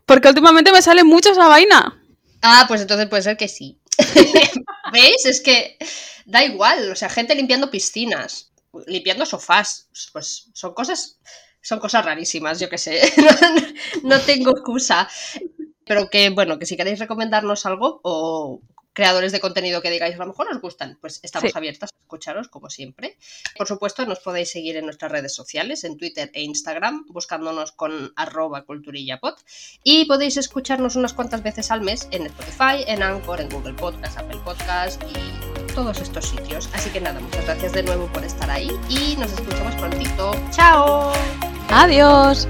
Porque 0.04 0.28
últimamente 0.28 0.70
me 0.70 0.82
sale 0.82 1.02
mucho 1.02 1.30
esa 1.30 1.48
vaina. 1.48 1.98
Ah, 2.42 2.66
pues 2.68 2.82
entonces 2.82 3.06
puede 3.08 3.22
ser 3.22 3.38
que 3.38 3.48
sí. 3.48 3.77
¿Veis? 4.92 5.26
Es 5.26 5.40
que 5.40 5.76
da 6.26 6.44
igual, 6.44 6.90
o 6.92 6.96
sea, 6.96 7.08
gente 7.08 7.34
limpiando 7.34 7.70
piscinas, 7.70 8.52
limpiando 8.86 9.26
sofás, 9.26 9.88
pues 10.12 10.50
son 10.52 10.74
cosas, 10.74 11.18
son 11.62 11.78
cosas 11.80 12.04
rarísimas, 12.04 12.60
yo 12.60 12.68
qué 12.68 12.78
sé, 12.78 13.00
no, 14.02 14.20
tengo 14.20 14.50
excusa. 14.50 15.08
Pero 15.84 16.10
que, 16.10 16.28
bueno, 16.30 16.58
que 16.58 16.66
si 16.66 16.76
queréis 16.76 16.98
recomendarnos 16.98 17.64
algo 17.64 18.00
o 18.04 18.60
creadores 18.98 19.30
de 19.30 19.38
contenido 19.38 19.80
que 19.80 19.92
digáis 19.92 20.16
a 20.16 20.18
lo 20.18 20.26
mejor 20.26 20.48
os 20.50 20.60
gustan, 20.60 20.98
pues 21.00 21.20
estamos 21.22 21.54
abiertas 21.54 21.90
a 21.92 22.02
escucharos 22.02 22.48
como 22.48 22.68
siempre. 22.68 23.16
Por 23.56 23.68
supuesto, 23.68 24.04
nos 24.06 24.18
podéis 24.18 24.50
seguir 24.50 24.76
en 24.76 24.86
nuestras 24.86 25.12
redes 25.12 25.36
sociales, 25.36 25.84
en 25.84 25.96
Twitter 25.96 26.32
e 26.34 26.42
Instagram, 26.42 27.06
buscándonos 27.06 27.70
con 27.70 28.12
arroba 28.16 28.64
culturillapod. 28.64 29.34
Y 29.84 30.06
podéis 30.06 30.36
escucharnos 30.36 30.96
unas 30.96 31.12
cuantas 31.12 31.44
veces 31.44 31.70
al 31.70 31.82
mes 31.82 32.08
en 32.10 32.26
Spotify, 32.26 32.82
en 32.88 33.04
Anchor, 33.04 33.40
en 33.40 33.48
Google 33.50 33.74
Podcast, 33.74 34.18
Apple 34.18 34.40
Podcast 34.44 35.00
y 35.04 35.74
todos 35.74 36.00
estos 36.00 36.26
sitios. 36.26 36.68
Así 36.72 36.90
que 36.90 37.00
nada, 37.00 37.20
muchas 37.20 37.44
gracias 37.44 37.74
de 37.74 37.84
nuevo 37.84 38.08
por 38.12 38.24
estar 38.24 38.50
ahí 38.50 38.68
y 38.88 39.14
nos 39.14 39.30
escuchamos 39.30 39.76
prontito. 39.76 40.32
¡Chao! 40.50 41.12
Adiós. 41.70 42.48